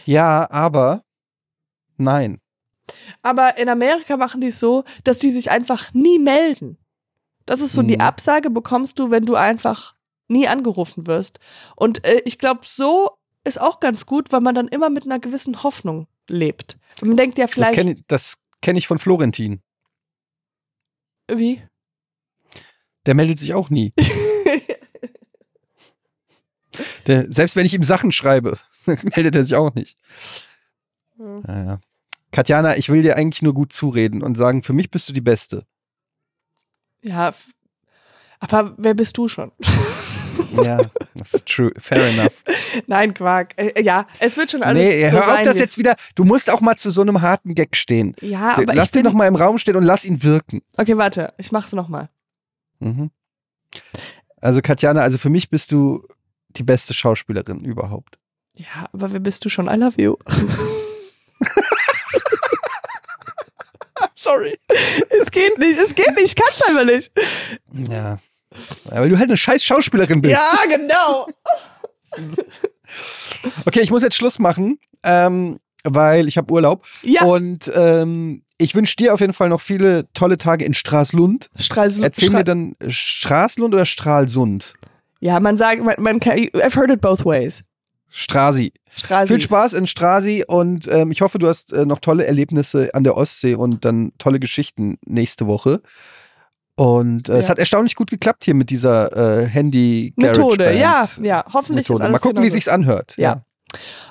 ja, 0.05 0.49
aber 0.51 1.03
nein. 1.97 2.39
Aber 3.21 3.57
in 3.57 3.67
Amerika 3.67 4.15
machen 4.15 4.39
die 4.41 4.47
es 4.47 4.59
so, 4.59 4.83
dass 5.03 5.17
die 5.17 5.31
sich 5.31 5.49
einfach 5.51 5.93
nie 5.93 6.19
melden. 6.19 6.77
Das 7.45 7.59
ist 7.59 7.73
so, 7.73 7.81
die 7.81 7.95
Mhm. 7.95 8.01
Absage 8.01 8.49
bekommst 8.49 8.99
du, 8.99 9.09
wenn 9.11 9.25
du 9.25 9.35
einfach 9.35 9.95
nie 10.27 10.47
angerufen 10.47 11.07
wirst. 11.07 11.39
Und 11.75 12.05
äh, 12.05 12.21
ich 12.25 12.37
glaube, 12.39 12.61
so 12.63 13.11
ist 13.45 13.59
auch 13.61 13.79
ganz 13.79 14.05
gut, 14.05 14.31
weil 14.31 14.41
man 14.41 14.55
dann 14.55 14.67
immer 14.67 14.89
mit 14.89 15.05
einer 15.05 15.19
gewissen 15.19 15.63
Hoffnung 15.63 16.07
lebt. 16.27 16.77
Und 17.01 17.09
man 17.09 17.17
denkt 17.17 17.37
ja 17.37 17.45
Das 17.45 17.53
vielleicht, 17.53 17.73
kenne 17.73 17.93
ich, 17.93 18.03
das 18.07 18.39
kenn 18.61 18.75
ich 18.75 18.87
von 18.87 18.99
Florentin. 18.99 19.61
wie? 21.31 21.61
Der 23.05 23.13
meldet 23.13 23.37
sich 23.39 23.53
auch 23.53 23.69
nie. 23.69 23.93
Der, 27.07 27.31
selbst 27.31 27.55
wenn 27.55 27.65
ich 27.65 27.73
ihm 27.73 27.83
Sachen 27.83 28.11
schreibe, 28.11 28.57
meldet 28.85 29.35
er 29.35 29.43
sich 29.45 29.55
auch 29.55 29.73
nicht. 29.75 29.97
Naja. 31.17 31.79
Katjana, 32.31 32.75
ich 32.77 32.89
will 32.89 33.01
dir 33.01 33.15
eigentlich 33.15 33.43
nur 33.43 33.53
gut 33.53 33.71
zureden 33.71 34.21
und 34.21 34.35
sagen, 34.35 34.61
für 34.63 34.73
mich 34.73 34.91
bist 34.91 35.07
du 35.07 35.13
die 35.13 35.21
Beste. 35.21 35.65
Ja, 37.01 37.33
aber 38.39 38.73
wer 38.77 38.93
bist 38.93 39.17
du 39.17 39.29
schon? 39.29 39.51
Ja, 40.63 40.79
das 41.15 41.33
ist 41.33 41.47
true. 41.47 41.71
Fair 41.77 42.07
enough. 42.07 42.43
Nein, 42.87 43.13
Quark. 43.13 43.53
Äh, 43.57 43.81
ja, 43.83 44.05
es 44.19 44.37
wird 44.37 44.51
schon 44.51 44.63
alles 44.63 44.87
Nee, 44.87 45.09
so 45.09 45.17
hör 45.17 45.33
auf 45.33 45.43
das 45.43 45.59
jetzt 45.59 45.77
wieder. 45.77 45.95
Du 46.15 46.23
musst 46.23 46.49
auch 46.49 46.61
mal 46.61 46.75
zu 46.77 46.89
so 46.89 47.01
einem 47.01 47.21
harten 47.21 47.55
Gag 47.55 47.75
stehen. 47.75 48.15
Ja, 48.21 48.57
aber 48.57 48.73
lass 48.73 48.91
den 48.91 49.03
bin, 49.03 49.11
doch 49.11 49.17
mal 49.17 49.27
im 49.27 49.35
Raum 49.35 49.57
stehen 49.57 49.75
und 49.75 49.83
lass 49.83 50.05
ihn 50.05 50.23
wirken. 50.23 50.61
Okay, 50.77 50.97
warte, 50.97 51.33
ich 51.37 51.51
mach's 51.51 51.71
noch 51.73 51.87
mal. 51.87 52.09
Mhm. 52.79 53.11
Also 54.41 54.61
Katjana, 54.61 55.01
also 55.01 55.17
für 55.17 55.29
mich 55.29 55.49
bist 55.49 55.71
du 55.71 56.07
die 56.49 56.63
beste 56.63 56.93
Schauspielerin 56.93 57.63
überhaupt. 57.65 58.17
Ja, 58.55 58.87
aber 58.93 59.11
wer 59.11 59.19
bist 59.19 59.43
du 59.43 59.49
schon? 59.49 59.67
I 59.67 59.75
love 59.75 60.01
you. 60.01 60.15
Sorry. 64.15 64.57
es 65.21 65.29
geht 65.31 65.57
nicht, 65.57 65.79
es 65.79 65.93
geht 65.93 66.15
nicht, 66.15 66.25
ich 66.25 66.35
kann's 66.35 66.61
einfach 66.61 66.85
nicht. 66.85 67.11
Ja. 67.89 68.19
Ja. 68.91 68.99
Weil 68.99 69.09
du 69.09 69.17
halt 69.17 69.29
eine 69.29 69.37
scheiß 69.37 69.63
Schauspielerin 69.63 70.21
bist. 70.21 70.33
Ja, 70.35 70.77
genau. 70.77 71.27
Okay, 73.65 73.81
ich 73.81 73.91
muss 73.91 74.03
jetzt 74.03 74.15
Schluss 74.15 74.39
machen, 74.39 74.79
ähm, 75.03 75.57
weil 75.83 76.27
ich 76.27 76.37
habe 76.37 76.51
Urlaub. 76.53 76.85
Ja, 77.01 77.23
Und 77.23 77.71
ähm, 77.75 78.43
ich 78.57 78.75
wünsche 78.75 78.95
dir 78.95 79.13
auf 79.13 79.19
jeden 79.19 79.33
Fall 79.33 79.49
noch 79.49 79.61
viele 79.61 80.11
tolle 80.13 80.37
Tage 80.37 80.65
in 80.65 80.73
Straßlund. 80.73 81.49
Stralsund. 81.57 82.05
Erzähl 82.05 82.29
mir 82.29 82.43
dann 82.43 82.75
äh, 82.79 82.89
Straßlund 82.89 83.73
oder 83.73 83.85
Stralsund? 83.85 84.73
Ja, 85.19 85.39
man 85.39 85.57
sagt, 85.57 85.83
man, 85.83 85.95
man 85.99 86.19
kann, 86.19 86.37
I've 86.37 86.75
heard 86.75 86.91
it 86.91 87.01
both 87.01 87.25
ways. 87.25 87.63
Strasi. 88.09 88.71
Stralsi. 88.95 89.33
Viel 89.33 89.41
Spaß 89.41 89.73
in 89.73 89.87
Strasi 89.87 90.45
und 90.47 90.87
ähm, 90.87 91.11
ich 91.11 91.21
hoffe, 91.21 91.37
du 91.37 91.47
hast 91.47 91.73
äh, 91.73 91.85
noch 91.85 91.99
tolle 91.99 92.25
Erlebnisse 92.25 92.91
an 92.93 93.03
der 93.03 93.17
Ostsee 93.17 93.55
und 93.55 93.83
dann 93.83 94.13
tolle 94.19 94.39
Geschichten 94.39 94.97
nächste 95.05 95.47
Woche. 95.47 95.81
Und 96.77 97.29
äh, 97.29 97.37
es 97.39 97.45
Ja. 97.45 97.51
hat 97.51 97.59
erstaunlich 97.59 97.95
gut 97.95 98.09
geklappt 98.09 98.43
hier 98.43 98.53
mit 98.53 98.69
dieser 98.69 99.41
äh, 99.41 99.45
handy 99.45 100.13
Methode, 100.17 100.77
ja, 100.77 101.07
ja, 101.21 101.45
hoffentlich 101.53 101.87
Methode. 101.87 101.99
ist 101.99 102.01
alles 102.01 102.11
Mal 102.13 102.19
gucken, 102.19 102.37
wie 102.37 102.41
genauso. 102.41 102.53
sich's 102.53 102.67
anhört. 102.67 103.15
Ja. 103.17 103.43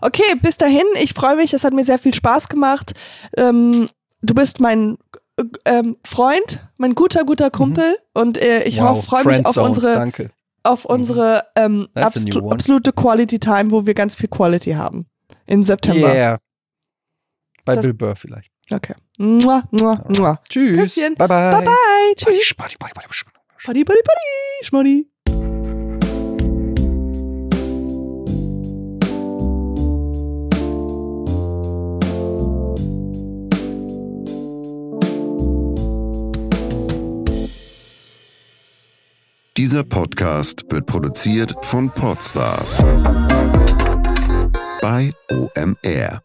Okay, 0.00 0.34
bis 0.40 0.56
dahin, 0.56 0.84
ich 1.00 1.12
freue 1.14 1.36
mich, 1.36 1.52
es 1.54 1.62
hat 1.64 1.72
mir 1.74 1.84
sehr 1.84 1.98
viel 1.98 2.14
Spaß 2.14 2.48
gemacht. 2.48 2.92
Ähm, 3.36 3.88
du 4.22 4.34
bist 4.34 4.60
mein 4.60 4.96
äh, 5.36 5.44
ähm, 5.66 5.96
Freund, 6.06 6.66
mein 6.78 6.94
guter, 6.94 7.24
guter 7.24 7.50
Kumpel 7.50 7.96
und 8.14 8.38
äh, 8.38 8.62
ich 8.64 8.78
Mhm. 8.80 8.84
wow, 8.84 9.04
freue 9.04 9.24
mich 9.24 9.44
auf 9.46 9.56
unsere, 9.58 9.92
Danke. 9.94 10.30
auf 10.62 10.84
unsere 10.86 11.44
ähm, 11.56 11.88
That's 11.94 12.16
a 12.16 12.20
new 12.20 12.26
absolu 12.28 12.44
one. 12.46 12.54
absolute 12.54 12.92
Quality 12.92 13.38
Time, 13.40 13.70
wo 13.72 13.84
wir 13.84 13.94
ganz 13.94 14.14
viel 14.16 14.28
Quality 14.28 14.72
haben. 14.72 15.06
Im 15.46 15.62
September. 15.62 16.14
Yeah. 16.14 16.38
Bei 17.66 17.74
Das- 17.74 17.84
Bill 17.84 17.94
Burr 17.94 18.16
vielleicht. 18.16 18.50
Okay. 18.70 18.94
Mua, 19.18 19.62
mua, 19.70 20.02
mua. 20.08 20.40
Tschüss. 20.48 20.94
Küsschen. 20.94 21.14
Bye 21.16 21.28
bye. 21.28 21.52
Bye 21.52 21.64
bye. 21.64 22.14
Tschüss. 22.16 22.54
buddy, 22.54 22.76
buddy, 22.78 22.92
buddy, 22.94 23.06
buddy. 23.08 23.84
Buddy, 23.84 23.84
buddy, 23.84 24.02
buddy. 24.70 25.14
Dieser 39.56 39.84
Podcast 39.84 40.64
wird 40.68 40.86
produziert 40.86 41.54
von 41.62 41.88
Podstars 41.88 42.78
bei 44.82 45.12
OMR. 45.30 46.23